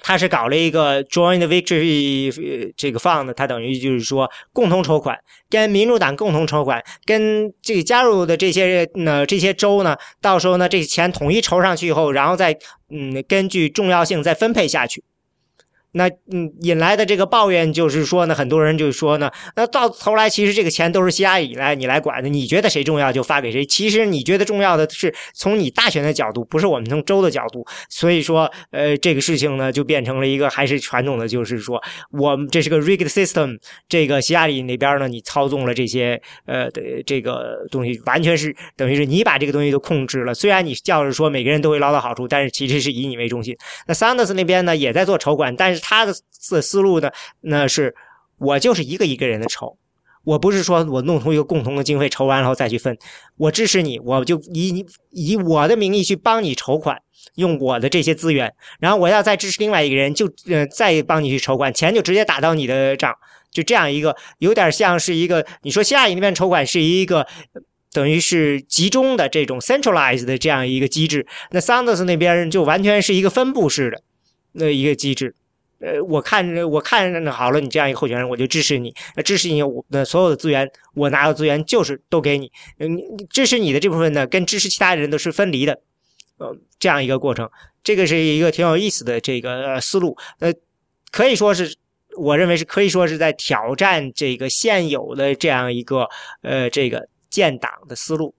[0.06, 5.18] 他是搞了一个 joint Victory 这个 Fund，他等于就是说共同筹款，
[5.48, 12.54] 跟民主党共同筹款，跟这个加入的这些呢这些州呢，到时候呢这些钱统一筹上去以后，然后再
[12.90, 15.02] 嗯根据重要性再分配下去。
[15.96, 23.64] 那嗯，引来的这个抱怨就是说呢，很多人就说呢，那到头来其实这个钱都是希拉里来你来管的，你觉得谁重要就发给谁。
[23.64, 27.64] 其实你觉得重要的是从你大选的角度，不是我们从州的角度。
[27.88, 31.80] 所以说，呃，这个事情呢就变成了一个还是传统的，就是说
[32.10, 33.56] 我们这是个 rigged system。
[33.88, 40.34] 这个希拉里那边呢，你操纵了这些呃的这个东西，完全是等于是你把这个东西都控制了。
[40.34, 43.56] 虽然你叫着说每个人都会捞到好处，但是其实是以你为中心。
[43.86, 45.83] 那桑德斯那边呢也在做筹款，但是。
[45.84, 47.10] 他的思思路呢？
[47.42, 47.94] 那是
[48.38, 49.76] 我就是一个一个人的筹，
[50.24, 52.96] 我不是说我弄出一个共同的经费筹完然后再去分，
[53.36, 56.98] 我支持你，我就以以我的名义去帮你筹款，
[57.34, 58.50] 用我的这些资源，
[58.80, 63.14] 然后我要再支持另外一个人，就呃再帮你去筹款，钱就直接打到你的账，
[63.50, 67.26] 就这样一个有点像是一个你说希腊里那边筹款是一个
[67.92, 74.02] 等于是集中的这种 centralized 的这样一个机制，那桑德斯那边就完全是一个分布式的
[74.52, 75.34] 那一个机制。
[75.84, 78.94] 呃，我看我看好了，你这样一个候选人，我就支持你。
[79.22, 82.50] 支持你，我的所有的资源，我拿到资源就是都给你。
[82.78, 82.98] 嗯，
[83.28, 85.78] 支持你的这部分呢，跟支持其他人都是分离的。
[86.38, 87.50] 呃，这样一个过程，
[87.82, 90.16] 这个是一个挺有意思的这个思路。
[90.38, 90.52] 呃，
[91.10, 91.76] 可以说是，
[92.16, 96.08] 我认为是可以说是在挑战这个现有的这样一个
[96.40, 98.34] 呃这个建党的思路。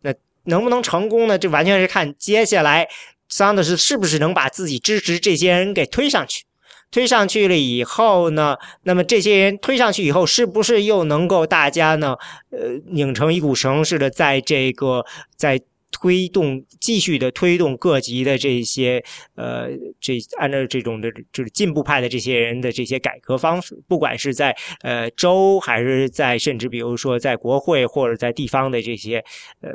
[0.00, 0.14] 那
[0.44, 1.38] 能不能成功呢？
[1.38, 2.88] 这完全是看接下来
[3.28, 6.44] 桑德斯是不是能把自己支持这些人给推上去。
[6.90, 12.16] 推上去了以后呢，那么这些人推上去以后，是不是又能够大家呢，
[12.50, 15.04] 呃，拧成一股绳似的，在这个
[15.36, 15.60] 在
[15.90, 19.02] 推动继续的推动各级的这些
[19.34, 19.68] 呃，
[20.00, 29.24] 这按照这种的，就是进步派的这些人的这些改革方式，不管是在呃州还是在甚至比如说在国会或者在地方的这些
[29.60, 29.70] 呃。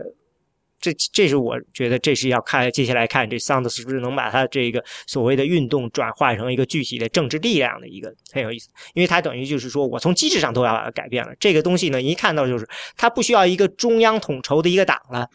[0.81, 11.31] 这这是我觉得这是要看接下来看这桑德斯是不是能把他这个所谓的运动转化成一个具体的政治力量的一个很有意思，因为它等于就是说我从机制上都要把它改变了。
[11.39, 12.67] 这个东西呢，一看到就是
[12.97, 15.27] 它不需要一个中央统筹的一个党了，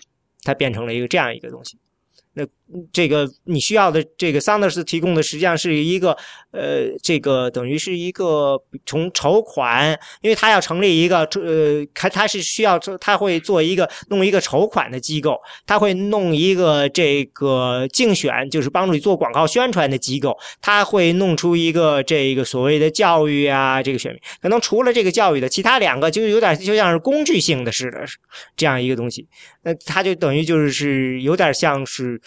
[0.42, 1.78] 它变成了一个这样一个东西。
[2.38, 2.46] 那
[2.92, 6.14] 这个你需要的这个桑德斯提供的实际上是一个
[6.50, 28.04] 呃，这个等于是一个从筹款，因为他要成立一个呃，他他是需要他会做一个弄一个筹款的机构，他会弄一个这个竞选，就是帮助你做广告宣传的机构，他会弄出一个这个所谓的教育啊，这个选民可能除了这个教育的，其他两个就有点就像是工具性的似的，
[28.56, 29.26] 这样一个东西，
[29.62, 32.20] 那他就等于就是有点像是。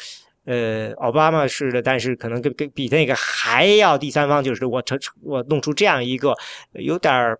[0.49, 6.35] 呃，奥巴马式的，但是可能跟跟比那个还要第三方，就是我成我弄出这样一个
[6.71, 7.37] 有点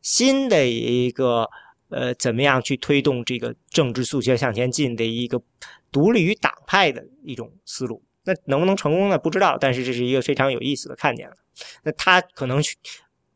[0.00, 1.50] 新的一个
[1.88, 5.42] 呃，怎么样去推动这个政治诉求向前进的一个
[5.90, 8.00] 独立于党派的一种思路。
[8.22, 9.18] 那能不能成功呢？
[9.18, 11.34] 不知道，但是这是一个非常有意思的看点了。
[11.82, 12.62] 那他可能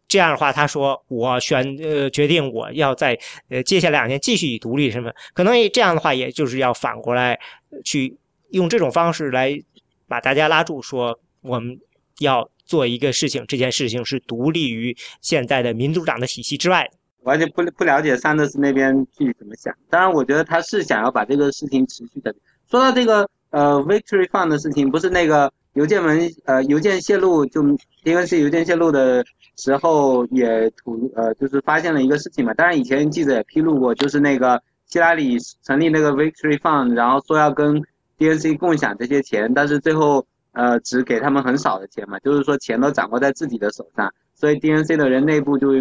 [0.06, 3.18] 这样的话，他说我选呃决定我要在
[3.48, 7.36] 呃接下来两年继续以独立身份，可能这样的话，也就是要反过来
[7.84, 8.16] 去。
[8.50, 9.58] 用这种方式来
[10.06, 11.78] 把大家拉住，说我们
[12.18, 16.88] 要做一个事情，这件事情是独立于现在的民主党的体系之外。
[17.22, 19.74] 完全不不了解桑德斯那边具体怎么想。
[19.90, 22.34] 当然，我觉得他是想要把这个事情持续的。
[22.70, 27.62] 说到这个呃，Victory Fund 的事情，不是那个邮件门呃邮件泄露，就
[28.04, 29.22] 因为是邮件泄露的
[29.58, 32.54] 时候也吐呃就是发现了一个事情嘛。
[32.54, 37.82] 当然，以前记者也披露过，就是那个希拉里成立那个 Victory Fund，然后说要跟
[38.20, 45.72] DNC 共享这些钱，但是最后呃只给他们很少的钱嘛，就是说钱都掌握在自己的手上，所以 DNC 的人内部就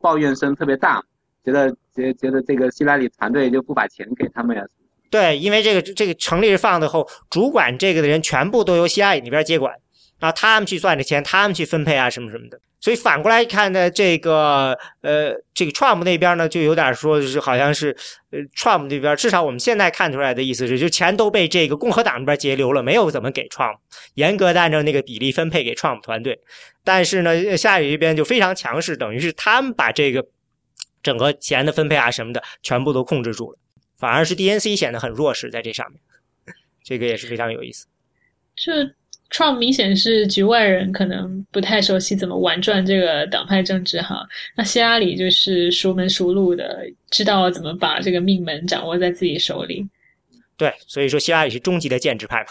[0.00, 1.02] 抱怨声特别大，
[1.44, 4.64] 觉得觉觉得这个希拉里团队就不把钱给他们呀。
[5.10, 9.74] 对，因为这个这个成立是放的后，主管这个的人全部都由希拉里那边接管，
[10.20, 12.60] 然后他们去算这钱，他们去分配啊什么什么的。
[12.80, 17.96] 所以反过来看呢，这个呃，这个 Trump 那边呢，就有点说是好像是
[18.30, 23.78] 呃，Trump 那边至少我们现在看出来的意思是，就钱都被这个共和党那边截留了，没有怎么给 Trump，
[24.14, 26.40] 严格的按照那个比例分配给 Trump 团队。
[26.84, 30.24] 但是呢，夏雨这边就非常强势，等于是他们把这个
[31.02, 33.58] 整个钱的分配啊什么的全部都控制住了，
[33.98, 36.00] 反而是 DNC 显得很弱势在这上面，
[36.84, 37.86] 这个也是非常有意思。
[38.54, 38.94] 这。
[39.30, 44.26] Trump 明显是局外人，可能不太熟悉怎么玩转这个党派政治哈。
[44.56, 49.86] 那希拉里就是熟门熟路的，知道怎么把这个命门掌握在自己手里。
[50.56, 52.46] 对，所以说希拉里是终极的建制派嘛。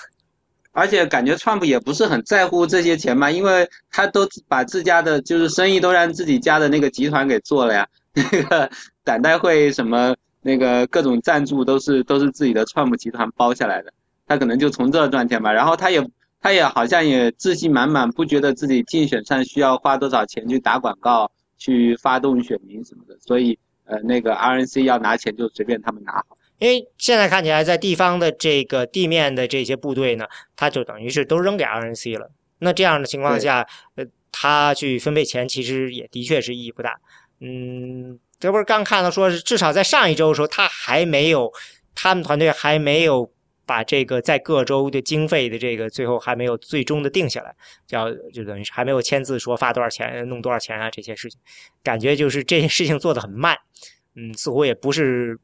[0.71, 7.87] 而且感觉 Trump 也不是很在乎这些钱嘛，因为他都把自家的就是生意都让自己家的那个集团给做了呀。
[8.13, 8.69] 那个
[9.03, 13.91] 党代会什么那个各种赞助都是都是自己的 Trump 集团包下来的，
[14.27, 15.51] 他可能就从这赚钱吧。
[15.51, 16.07] 然后他也。
[16.39, 26.37] 他也好像也自信满满，不觉得自己竞选上需要花多少钱去打广告、去发动选民什么的，所以呃，那个 RNC 要拿钱就随便他们拿好。
[26.59, 32.31] 因为现在看起来，在地方的这个地面的这些部队呢，他就等于是都扔给 RNC 了。
[32.59, 36.95] 那这样的情况下，呃，他去分配钱，其实也的确是意义不大。
[37.41, 41.51] 嗯，这不是刚看到说，至少在上一周的时候，他还没有，
[41.93, 43.31] 他们团队还没有。
[43.67, 47.53] 把这个在各州的经费的这个最后还没有最终的定下来，
[47.85, 51.37] 叫就等于是还没有签字说发多少钱弄多少钱啊这些事情，
[51.83, 53.57] 感觉就是这些事情做的很慢，
[54.15, 55.37] 嗯，似乎也不是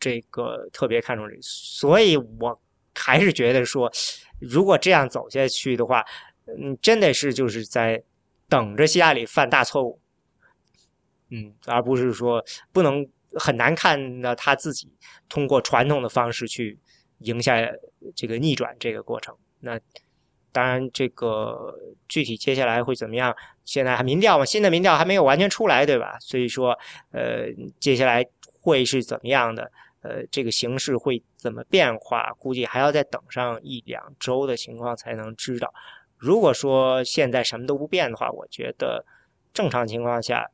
[0.00, 2.60] 这个特别看重这，所以我
[2.92, 3.90] 还是觉得说，
[4.40, 6.04] 如果这样走下去的话，
[6.46, 8.02] 嗯，真的是就是在
[8.48, 10.00] 等着希拉里犯大错误，
[11.30, 14.92] 嗯，而不是说不能很难看到他自己
[15.28, 16.80] 通过传统的方式去。
[17.24, 17.56] 赢下
[18.14, 19.78] 这个逆转这个过程，那
[20.52, 21.74] 当然这个
[22.06, 23.34] 具体接下来会怎么样？
[23.64, 26.16] 现在还民调嘛，新的民调还没有完全出来，对吧？
[26.20, 26.78] 所以说，
[27.10, 27.46] 呃，
[27.80, 28.24] 接下来
[28.60, 29.68] 会是怎么样的？
[30.02, 32.30] 呃，这个形势会怎么变化？
[32.38, 35.72] 估计还要再等上一两周的情况才能知道。
[36.18, 39.04] 如果说现在什么都不变的话，我觉得
[39.52, 40.48] 正常情况下，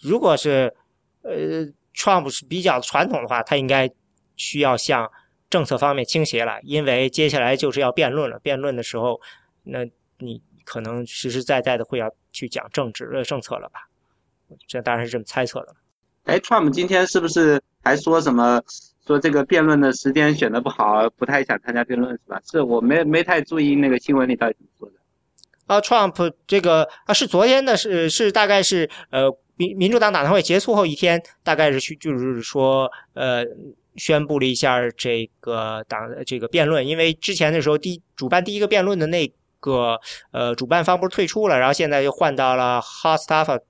[0.00, 0.74] 如果是
[1.22, 3.88] 呃，Trump 是比较传统的话，他应该
[4.34, 5.08] 需要向。
[5.50, 8.38] 政策方面倾斜了，因为接下来就是要辩论了。
[8.40, 9.18] 辩论的时候，
[9.64, 9.86] 那
[10.18, 13.88] 你可能实实在在的会要去讲政治的政策了吧？
[14.66, 15.74] 这当然是这么猜测的。
[16.24, 18.62] 哎，Trump 今天是不是还说什么？
[19.06, 22.38] 说这个辩论的时间选的不好，不太想参加辩论是吧？
[22.44, 25.74] 是我没没太注意那个新闻里到底怎么说的。
[25.74, 33.42] 啊，Trump 这个啊是昨天的，是是大概是呃民民主党党团会结束后一天，大概是去就是说呃。
[33.98, 39.30] 宣布了一下这个党这个辩论，因为之前的时候第主办第一个辩论的那
[39.60, 39.98] 个
[40.30, 43.60] 呃主办方不是退出了，然后现在又换到了 Hostaffa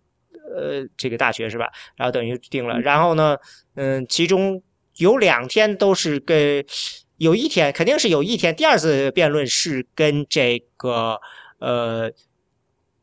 [0.54, 1.70] 呃这个大学是吧？
[1.96, 3.36] 然后等于定了，然后呢，
[3.74, 4.62] 嗯，其中
[4.98, 6.64] 有两天都是跟
[7.16, 11.20] 有一天肯定是有一天第二次辩论是跟这个
[11.58, 12.10] 呃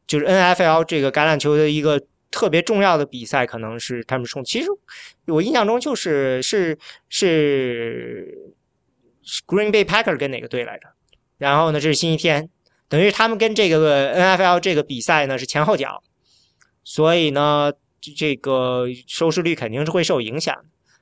[0.07, 2.02] 就是 NFL 这个橄榄球的一个。
[2.31, 4.68] 特别重要的比赛可能是他们冲，其实
[5.27, 6.77] 我印象中就是是
[7.10, 8.53] 是
[9.47, 10.88] Green Bay Packer 跟哪个队来着？
[11.38, 12.49] 然后呢，这是星期天，
[12.88, 16.02] 等于他们跟这个 NFL 这个比赛呢是前后脚，
[16.84, 17.72] 所以呢，
[18.15, 20.56] 这个收视率肯定是会受影响。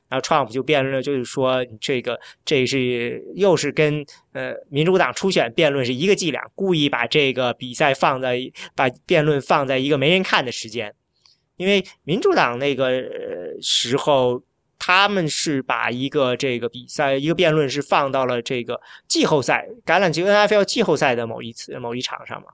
[0.10, 8.40] 然后 Trump 就辩论，就是说这个这是又是跟呃民主党初选辩论是一个伎俩，故意把这个比赛放在
[8.76, 10.94] 把辩论放在一个没人看的时间。
[11.64, 13.02] 因为民主党那个
[13.62, 14.44] 时候，
[14.78, 18.78] 他们是把一个这个比赛、一个辩论是放到了这个
[19.08, 22.48] 季后赛橄榄球 NFL 季后赛的某一次某一场上嘛，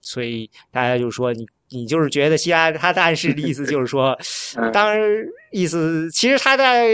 [0.00, 4.18] 所以大家就说你你就是觉得希拉他的暗示的意思就是说，
[4.72, 4.96] 当
[5.50, 6.88] 意思其实他在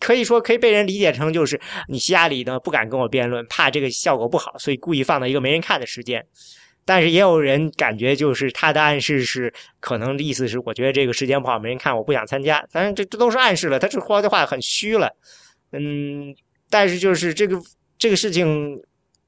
[0.00, 1.58] 可以说可以被人理解成就是
[1.88, 6.26] 你希拉里呢不敢跟我辩论，怕这个效果不好，所以故意放到一个没人看的时间。
[6.84, 12.64] 但是也有人感觉，就是他的暗示是，可能的意思是，我觉得这个时间不好，没人看，我不想参加。
[12.72, 15.14] 当然，这这都是暗示了，他这说的话很虚了。
[15.72, 16.34] 嗯，
[16.68, 17.60] 但是就是这个
[17.98, 18.80] 这个事情，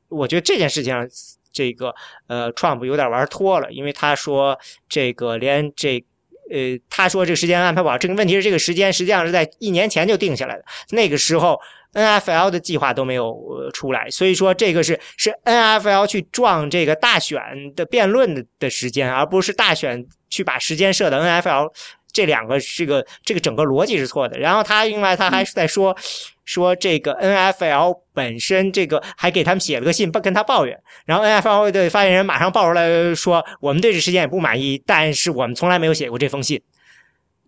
[0.09, 1.07] 我觉得这件事情上，
[1.53, 1.95] 这个
[2.27, 4.59] 呃，Trump 有点玩脱了，因为他说
[4.89, 6.05] 这个连这
[6.51, 7.97] 呃，他说这个时间安排不好。
[7.97, 11.61] 这个问题是，这个时间实际上是在一年前就定下来的，那个时候。
[11.93, 13.37] N.F.L 的计划都没有
[13.73, 17.41] 出来，所以说这个是是 N.F.L 去撞这个大选
[17.77, 21.73] 的辩论的的时间，而不是大选去把时间设的 N.F.L
[22.13, 24.39] 这两个这个这个整个逻辑是错的。
[24.39, 25.97] 然后他另外他还是在说，
[26.45, 30.79] 说这个 NFL 本身这个还给他们写了个信，不跟他抱怨。
[31.07, 36.61] 然后 NFL 的发言人马上爆出来说，我们对这时间也不满意，但是我们从来没有写过这封信。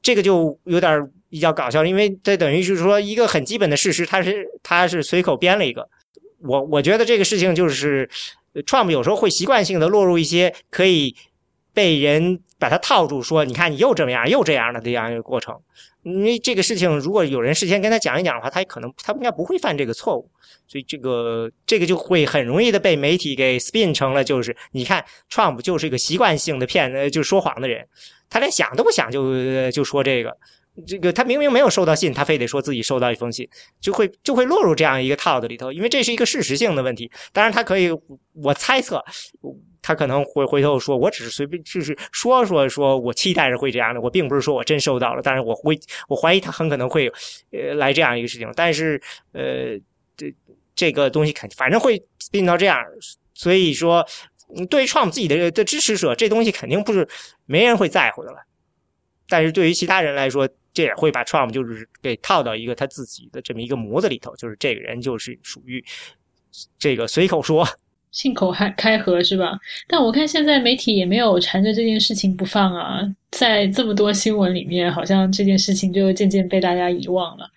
[0.01, 5.89] 这个就有点比较搞笑，因为这等于就是说一个很基本的事实，他是他是随口编了一个。
[6.39, 8.09] 我我觉得这个事情就是
[8.65, 11.17] Trump 有时候会习惯性的落入一些可以
[11.73, 15.59] 被人把他套住，说你看你又这么样又这样的这样一个过程。
[16.05, 20.31] 因为这个事情，如果有人事先跟他讲一讲的话，他可能他应该不会犯这个错误。
[20.69, 27.85] 所以这个这个就会很容易的被媒体给 spin 成了，就是你看 Trump 就是一个习惯性的骗，呃，就说谎的人。
[28.31, 30.37] 他连想都不想就就说这个，
[30.87, 33.49] 这个他明明没有收到信，他非得说自己收到一封信，
[33.81, 35.71] 就会就会落入这样一个套子里头。
[35.71, 37.11] 因为这是一个事实性的问题。
[37.33, 37.91] 当然，他可以，
[38.33, 39.05] 我猜测
[39.81, 45.23] 他可能会回头说，我只是随便就是说说说我期待着会这样的，我并不是说我真收到了。
[45.23, 45.79] 但是我会
[46.09, 47.09] 我怀疑他很可能会
[47.53, 48.51] 呃来这样一个事情。
[48.57, 49.01] 但是
[49.33, 49.79] 呃
[50.17, 50.35] 这
[50.75, 52.85] 这个东西肯反正会变到这样，
[53.35, 54.07] 所以说。
[54.69, 57.09] 对于 Trump 自己的的支持者，这东西肯定不是
[57.45, 58.37] 没人会在乎的了。
[59.27, 65.83] 但是对于其他人来说，这也会把 Trump 就是给套到一个他自己的这么一个模子里头，就是这个人就是属于
[66.79, 67.67] 这个随口说、
[68.11, 69.59] 信口开开河是吧？
[69.89, 77.49] 但我看现在媒体也没有缠着这件事情不放啊，在这么多新闻里面，好像这件事情就渐渐被大家遗忘了。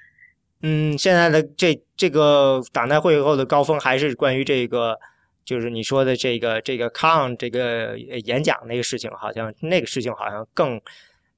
[0.61, 4.97] 嗯，现在的这这个党代会后的高峰还是关于这个。
[5.45, 10.77] 就是你说的这个这个康这个演讲那个事情，好像那个事情好像更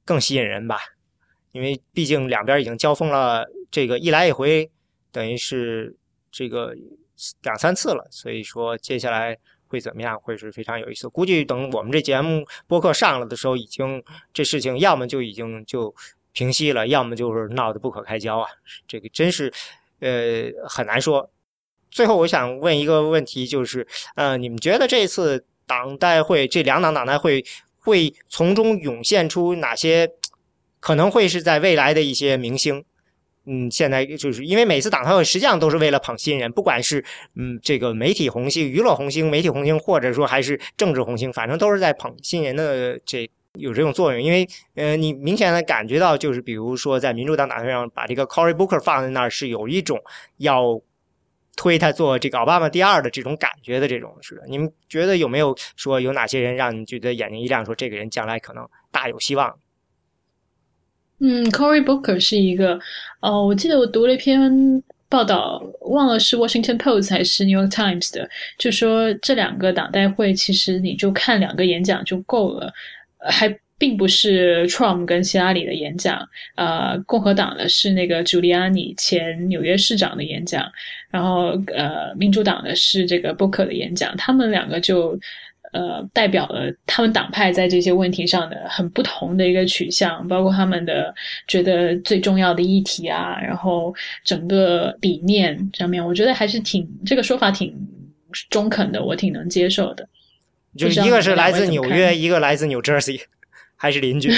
[0.04, 0.80] 更吸引人吧，
[1.60, 4.72] 因为毕竟两边已经交锋了，这个一来一回，
[5.12, 5.94] 等于是
[6.32, 6.74] 这个
[7.44, 9.38] 两三次了，所以说接下来
[9.68, 11.10] 会怎么样，会是非常有意思。
[11.10, 15.94] 估计等我们这节目播客上了的时候，已经这事情要么就已经就
[16.32, 18.48] 平息了，要么就是闹得不可开交啊，
[18.88, 19.52] 这个真是
[20.00, 21.30] 呃很难说。
[21.92, 27.44] 最后，我想问一个问题，就是，呃，你们觉得这次党代会这两党党代会
[27.80, 30.10] 会从中涌现出哪些
[30.80, 32.84] 可能会是在未来的一些明星？
[33.46, 37.04] 嗯，现在就是因为每次党代会实际上都是为了捧新人，不管是
[37.36, 44.22] 嗯这个媒体红星、娱乐红星、媒体红星，或者说还是政治红星，反正都是在捧新人的这有这种作用。
[44.22, 50.00] 因为呃，你明显的感觉到，就是比如说在民主党党会上把这个 Cory Booker 放在那儿，是有一种
[50.38, 50.82] 要。
[51.56, 59.54] 推他做这个奥巴马第二的这种感觉的这种是，你们觉得有没有说有哪些人让你觉得眼睛一亮，说这个人将来可能大有希望？
[61.20, 62.80] 嗯，Cory Booker 是一个，
[63.22, 72.74] 哦，我记得我读了一篇报道，忘了是 Washington Post 还是 New York Times 的，就说这两个党代会其实你就看两个演讲就够了，
[73.20, 73.58] 还。
[73.80, 76.20] 并不是 Trump 跟希拉里的演讲，
[76.58, 80.70] 呃，共和党的是那个 Giuliani 前纽约市长的演讲，
[81.10, 85.18] 然后呃，民主党的是这个 Booker 的演讲，他们两个就
[85.74, 91.14] 呃代表了他们党派在这些问题上的很不同的一个取向，包括他们的
[91.48, 93.94] 觉得最重要的议题啊，然后
[94.24, 97.76] 整个理念上面，我觉得还是挺这个说法挺
[98.50, 100.08] 中肯的，我挺能接受的。
[100.78, 103.22] 就一个是来自纽约，一个来自 New Jersey。
[103.82, 104.30] 还是邻居，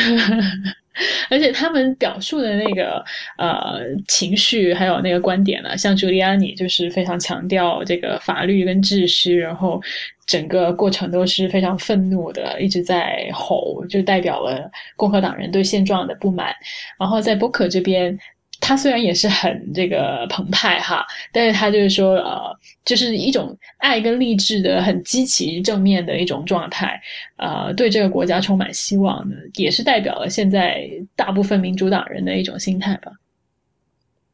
[1.30, 3.04] 而且他们表述的那个
[3.38, 9.82] 呃情绪，还有那个观点呢，像朱利安尼就是非常强调这个法律跟秩序，然后
[10.26, 16.54] 整个过程都是非常愤怒的，一直在吼，就代表了共和党人对现状的不满。
[17.00, 18.18] 然后在博克这边。
[18.62, 22.56] 他虽然也是很这个澎湃哈，但是他就是说，呃，
[22.86, 27.02] 就是一种爱跟励志的很积极正面的一种状态，
[27.38, 33.12] 呃，对这个国家充满希望的，也是代表了现在大部分民主党人的一种心态吧。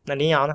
[0.05, 0.53] 那林瑶呢？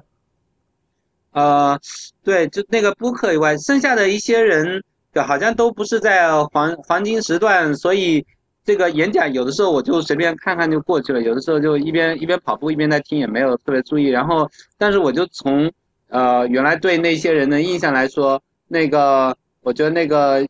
[1.32, 1.81] 呃，
[2.23, 4.85] 对，就那个布克以外，剩下的一些人，
[5.27, 8.24] 好像都不是在黄黄金时段，所以。
[8.64, 14.06] 这个演讲有的时候我就随便看看就过去了，有的时候就一边一边跑步一边在听，也没有特别注意。
[14.06, 14.48] 然后，
[14.78, 15.68] 但是我就从
[16.09, 20.47] 呃原来对那些人的印象来说，那个我觉得那个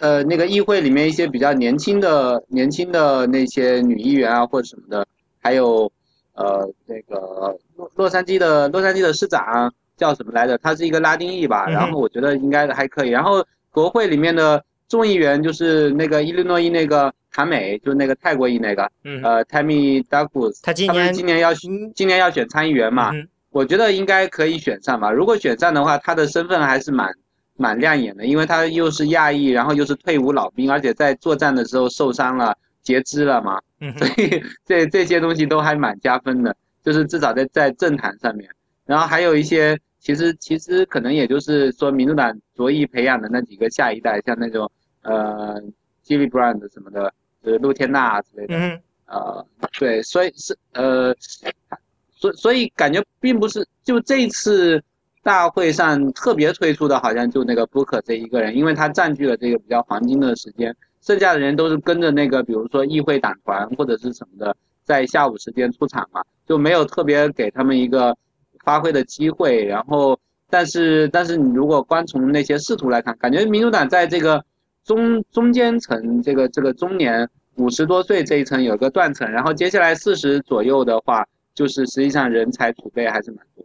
[0.00, 5.06] 呃那个议会里面一些比较年轻的年轻的那些女议员啊或者什么的，
[5.40, 5.90] 还有
[6.34, 10.58] 呃那个洛洛杉矶的洛杉矶的市长叫什么来着？
[10.58, 13.10] 他是一个拉丁裔吧，然后我觉得应该还可以。
[13.10, 17.14] 然后国会里面的众议员就是那个伊利诺伊那个。
[17.36, 19.22] 韩美就是那个泰国裔那个，嗯。
[19.22, 23.12] 呃，Tammy Douglas，他今年今年要今年要选参议员嘛，
[23.50, 25.10] 我觉得应该可以选上吧。
[25.10, 27.12] 如果选上的话，他的身份还是蛮
[27.56, 33.60] 蛮亮眼的，因为他又是亚裔，然后又是退伍老兵，而且在作战的时候受伤了，截肢了嘛，
[33.98, 38.48] 所以这这些东西都还蛮加分的，就是至少在在政坛上面。
[38.84, 44.70] 然后还有一些其实其实可能也就是说民主党着意培养的那几个下一代，像那种
[45.02, 45.60] 呃
[46.02, 47.12] j i l l y Brand 什么的，
[47.46, 49.46] 呃露天娜之类的，嗯呃
[49.78, 51.14] 对，所以是呃，
[52.10, 54.82] 所所以感觉并不是就这次
[55.22, 68.16] 大会上特别推出的，好像就那个 Booker 这一个人，因为他占据了这个比较黄金的时间，剩下的人都是跟着那个比如说议会党团或者是什么的，在下午时间出场嘛，就没有特别给他们一个
[68.64, 69.64] 发挥的机会。
[69.64, 70.18] 然后，
[70.50, 74.44] 但是但是你如果光从那些仕途来看，感觉民主党在这个
[74.84, 83.64] 中中间层这个这个中年五十多岁这一层有个断层，然后接下来四十左右的话，就是实际上人才储备还是蛮多。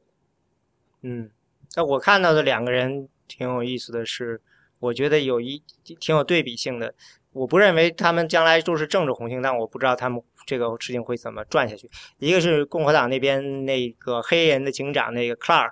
[1.04, 1.30] 嗯，
[1.76, 4.42] 那我看到的两个人挺有意思的是，
[4.80, 6.94] 我觉得有一挺有对比性的。
[7.34, 11.90] 我不认为他们将来都是政治红星，但我不知道他们这个事情会怎么转下去。
[12.18, 15.72] 一个是共和党那边那个黑人的警长那个 Clark，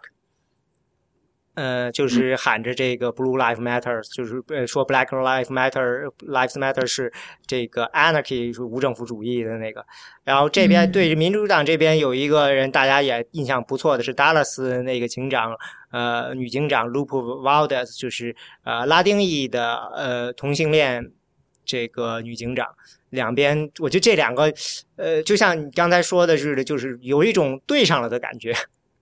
[1.60, 7.12] 呃，就是喊着这个 Blue Life Matter，就是呃说 Black Life Matter，Lives Matter 是
[7.46, 9.86] 这个 Anarchy 是无政府主义的那个。
[10.24, 15.54] 然后这边对民主党这边有一个人，大家也印象不错的是 Dallas 那个警长，
[15.92, 18.34] 呃，女警长 Lupe Valdez，就是
[18.64, 21.12] 呃拉丁裔的呃同性恋
[21.66, 22.68] 这个女警长。
[23.10, 24.54] 两边，我觉得这两个，
[24.96, 28.54] 呃，就像你刚才说的似的，就是有一种对上了的感觉。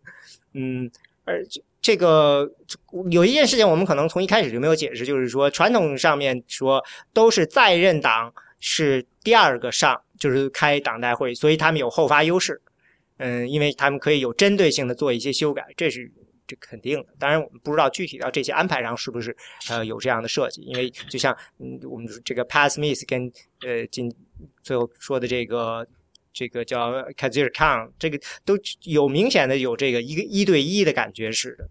[0.55, 0.89] 嗯，
[1.25, 1.43] 而
[1.81, 2.49] 这个
[3.09, 6.83] 有一件事情，我们可能从一开始就没有解释，就是说传统上面说
[7.13, 12.61] 都是在任党是第二个上，就是开党代会，所以他们有后发优势。
[13.17, 16.11] 嗯，因为他们可以有针对性的做一些修改，这是
[16.45, 17.07] 这肯定的。
[17.17, 19.35] 当然，我们不知道具体到这些安排上是不是
[19.69, 23.31] 呃有这样的设计，因为就像嗯我们这个 Passmith 跟
[23.61, 24.13] 呃今
[24.61, 25.87] 最后说的这个。
[26.38, 31.68] 这个叫 Kazir Khan，这个都有明显的有这个一个一对一的感觉似的，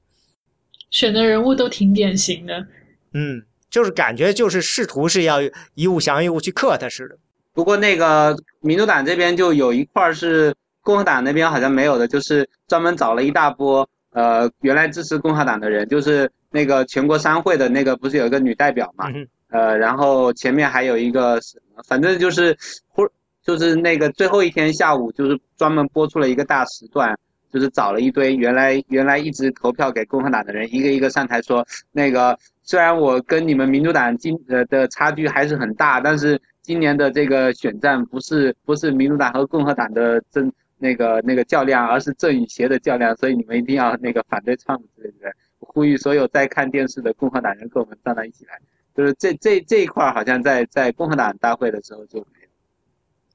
[0.90, 2.66] 选的人物都挺典型的。
[3.12, 3.40] 嗯，
[3.70, 5.36] 就是感觉就是试图是要
[5.74, 7.16] 一物降一物去克他似的。
[7.55, 19.06] 不过那个民主党这边就有一块是共和党那边好像没有的，就是专门找了一大波呃原来支持共和党的人，就是那个全国商会的那个不是有一个女代表嘛，
[19.51, 21.40] 呃，然后前面还有一个，
[21.86, 23.09] 反正就是或。
[23.47, 27.16] 就是那个最后一天下午，就是专门播出了一个大时段，
[27.52, 48.59] 就是找了一堆原来原来一直投票给共和党的人，一个一个上台说，那个虽然我跟你们民主党今呃的差距还是很大，但是今年的这个选战不是不是民主党和共和党的争那个那个较量，而是正与邪的较量，所以你们一定要那个反对川普之类的，呼吁所有在看电视的共和党人跟我们站到一起来。
[48.93, 52.27] 就是这这这一块好像在在共和党大会的时候就。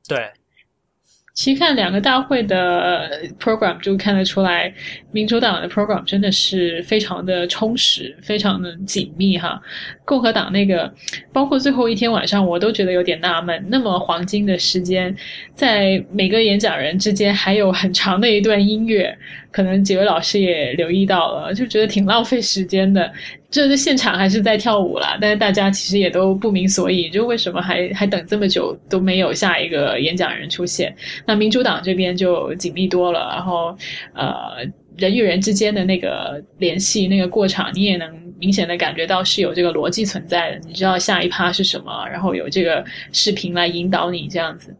[0.07, 0.29] 对，
[1.33, 3.09] 其实看两个大会的
[3.39, 4.73] program 就看得出来，
[5.11, 9.61] 民主党的 program 真的是非常的充实，非常的紧密哈。
[10.03, 10.93] 共和党那个，
[11.31, 15.15] 包括最后一天晚上，我都觉得有点纳闷，那么黄金的时间，
[15.53, 19.17] 在每个演讲人之间还有很长的一段音乐，
[19.51, 23.09] 可能几位老师也留意到了，就觉得挺浪费时间的。
[23.51, 25.17] 这是现场还是在跳舞啦？
[25.19, 30.95] 但是大家其实也都不明所以，就为什么还还等这么久都没有下一个演讲人出现？
[31.27, 33.77] 那民主党这边就紧密多了，然后
[34.13, 34.63] 呃
[34.97, 38.09] 人与人之间的那个联系、那个过场，你也能
[38.39, 40.59] 明显的感觉到是有这个逻辑存在的。
[40.65, 44.73] 你知道下一趴是什么，然后有这个视频来引导你这样子。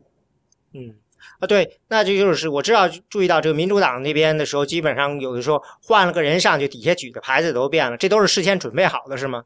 [0.73, 1.00] 嗯。
[1.41, 9.43] 啊，对，那这就是我知道注意到这个民主党那边的时候，基本上有的时候换了个人上去，底下举的牌子都变了，这都是事先准备好的，是吗？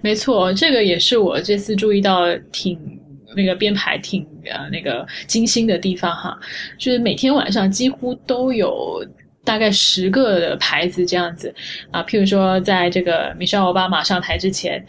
[0.00, 2.80] 没错，这个也是我这次注意到挺
[3.36, 6.38] 那个编排挺呃那个精心的地方哈，
[6.78, 9.06] 就是每天晚上几乎都有
[9.44, 11.54] 大概十个的牌子这样子
[11.90, 14.82] 啊，譬如说在这个米歇尔奥巴马上台之前，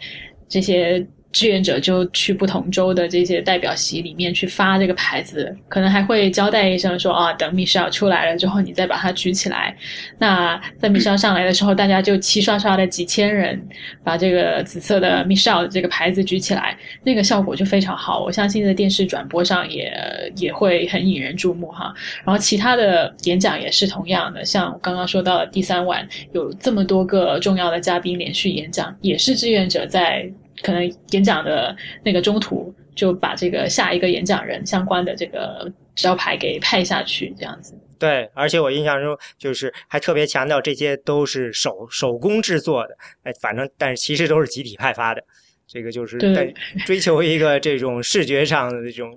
[0.48, 1.06] 这些。
[1.32, 9.74] 志愿者就去不同州的这些代表席里面去发这个牌子，可能还会交代一声说啊，等米歇尔出来了之后，你再把它举起来。
[10.18, 13.60] 那在米歇尔上来的时候，大家就齐刷刷的几千人
[14.04, 18.22] 把这个紫色的米歇尔的这个牌子举起来，那个效果就非常好。
[18.22, 19.90] 我相信在电视转播上也
[20.36, 21.94] 也会很引人注目哈。
[22.24, 30.30] 然后其他的演讲也是同样的，像刚刚说到的第三晚有这么多个重要的嘉宾连续演讲，也是志愿者在。
[30.62, 37.78] 可能演讲的那个中途就把这个下一个演讲人相关的这个招牌给派下去，这样子。
[37.98, 45.22] 对，而且我印象中就是还特别强调这些都是手手工制作的，哎，反正但是其实都是集体派发的，
[45.68, 46.52] 这个就是在
[46.84, 49.16] 追求一个这种视觉上的这种，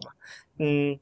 [0.59, 0.95] 嗯，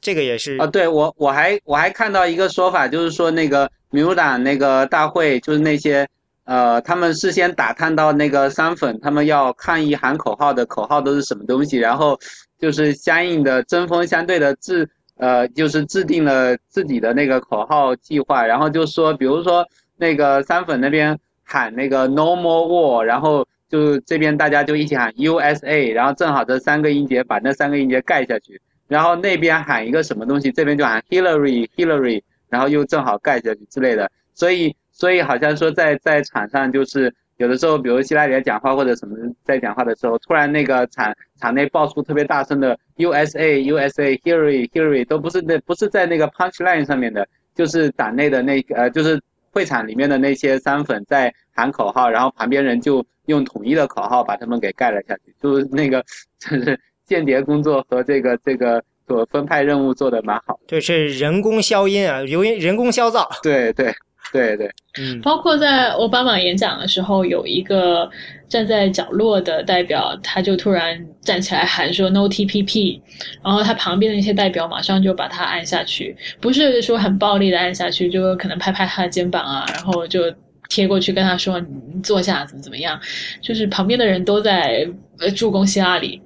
[0.00, 6.06] 这个也是啊，对我我还我还看到一个说法，就是说那个民主党那个大会，就是那些
[6.44, 12.18] 呃，他们事先打探到那个三粉，他们要抗议喊口号的口号都是什么东西，然后
[12.58, 19.66] 就是相应的针锋相对的制呃，就是制定了自己的那个口号计划，然后就说，比如说
[19.96, 28.60] 那个三粉那边喊那个 No More War，然后就这边大家就一起喊 USA，然后正好这三个音节把那三个音节盖下去。
[28.86, 34.10] 然后那边喊一个什么东西，这边就喊 Hillary Hillary，然后又正好盖下去之类的。
[34.34, 39.14] 所以所以好像说在在场上就是有的时候，比如希拉里在讲话或者什么
[39.44, 56.02] 在讲话的时候，突然那个场场内爆出特别大声的 USA USA Hillary Hillary，都不是那不是在那个 punch line 上面的，就是党内的那呃就是会场里面的那些山粉在喊口号，然后旁边人就用统一的口号把他们给盖了下去，就是那个
[56.38, 56.80] 就是。
[57.06, 63.28] 间谍工作和这个这个所分派任务做的蛮好，对是人工消音啊，由于人工消噪。
[63.42, 63.94] 对对
[64.32, 64.68] 对对，
[64.98, 68.10] 嗯，包括在奥巴马演讲的时候，有一个
[68.48, 73.00] 站在角落的代表，他就突然站起来喊说 “No TPP”，
[73.44, 80.22] 然后他旁边的那些代表马上就把他按下去，不是说很暴力的按下去，就可能拍拍他的肩膀啊，然后就
[80.68, 81.60] 贴过去跟他说
[81.94, 82.98] “你坐下，怎么怎么样”，
[83.40, 84.88] 就是旁边的人都在
[85.20, 86.20] 呃助攻希拉里。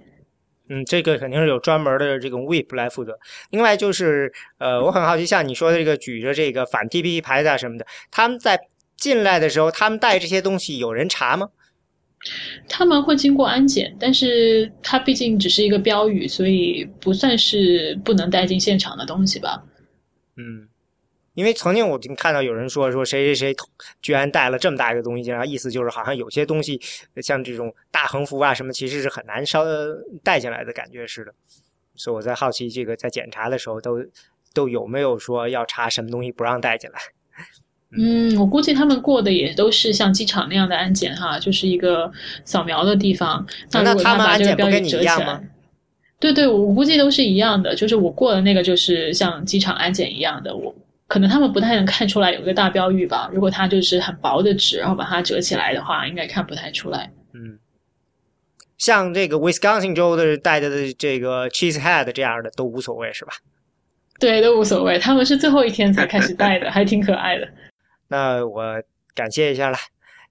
[0.68, 3.18] 嗯，这个肯定是有专门的这种 whip 来负责。
[3.50, 8.60] 另外就是，呃，我很好奇，像你说的这个举着这个反 TPP 牌子啊什么的，他们在
[8.96, 11.48] 进来的时候，他们带这些东西，有人查吗？
[12.68, 19.62] 他们会经过安检，但是它毕竟只是一个标语，所以不算是不能带进现场的东西吧？
[20.36, 20.68] 嗯。
[21.38, 23.56] 因为曾经我经看到有人说说谁谁谁
[24.02, 26.80] 居然带了这么大一个东西，然后意思就是好像有些东西
[27.22, 29.62] 像这种大横幅啊什么，其实是很难烧
[30.24, 31.32] 带进来的感觉似的。
[31.94, 34.04] 所以我在好奇，这个在检查的时候都
[34.52, 36.98] 都有没有说要查什么东西不让带进来？
[37.96, 42.10] 嗯，我估计他们过的也都是像机场那样的安检哈，就是一个
[42.44, 43.46] 扫描的地方。
[43.70, 45.40] 那他们安检不跟你一样吗？
[46.18, 50.74] 对对，我估计都是一样的，就是我过的那个就是像机场安检一样的我。
[51.08, 53.30] 可能他们不太能看出来有一个大标语吧。
[53.32, 57.10] 如果它就是很薄的纸，然后把它折起来的话，应该看不太出来。
[57.32, 57.58] 嗯，
[58.76, 63.32] 像这个 Wisconsin 州的带的这个 Cheese Head 这样的都无所谓是吧？
[64.20, 64.98] 对，都无所谓。
[64.98, 67.48] 他们是最后一天才开始带的，还挺可爱的。
[68.08, 68.82] 那我
[69.14, 69.78] 感谢一下了，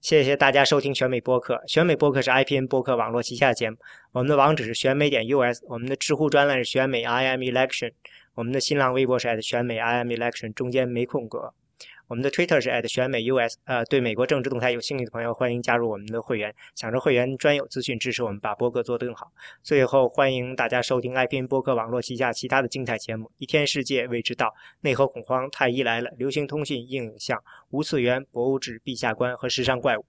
[0.00, 1.60] 谢谢大家收听选美播客。
[1.66, 3.76] 选美播客是 IPN 播客网络旗下的节目。
[4.12, 7.92] 我们的网址是选美点 US，我们的知乎专栏是选美 I am Election。
[8.38, 11.52] 我们的新浪微博是选美 I M Election 中间没空格。
[12.06, 19.32] 我们的 Twitter 是选美 US，呃，对美国政治动态有兴趣的朋友，欢迎加入我们的会员，享受会员专有资讯，支持我们把播客做得更好。
[19.64, 30.04] 最后，欢迎大家收听 IPN 播客网络旗下其他的精彩节目：一天世界未知道、内核恐慌、太医来了、流行通信、硬影像、无次元、博物志、陛下观和时尚怪物。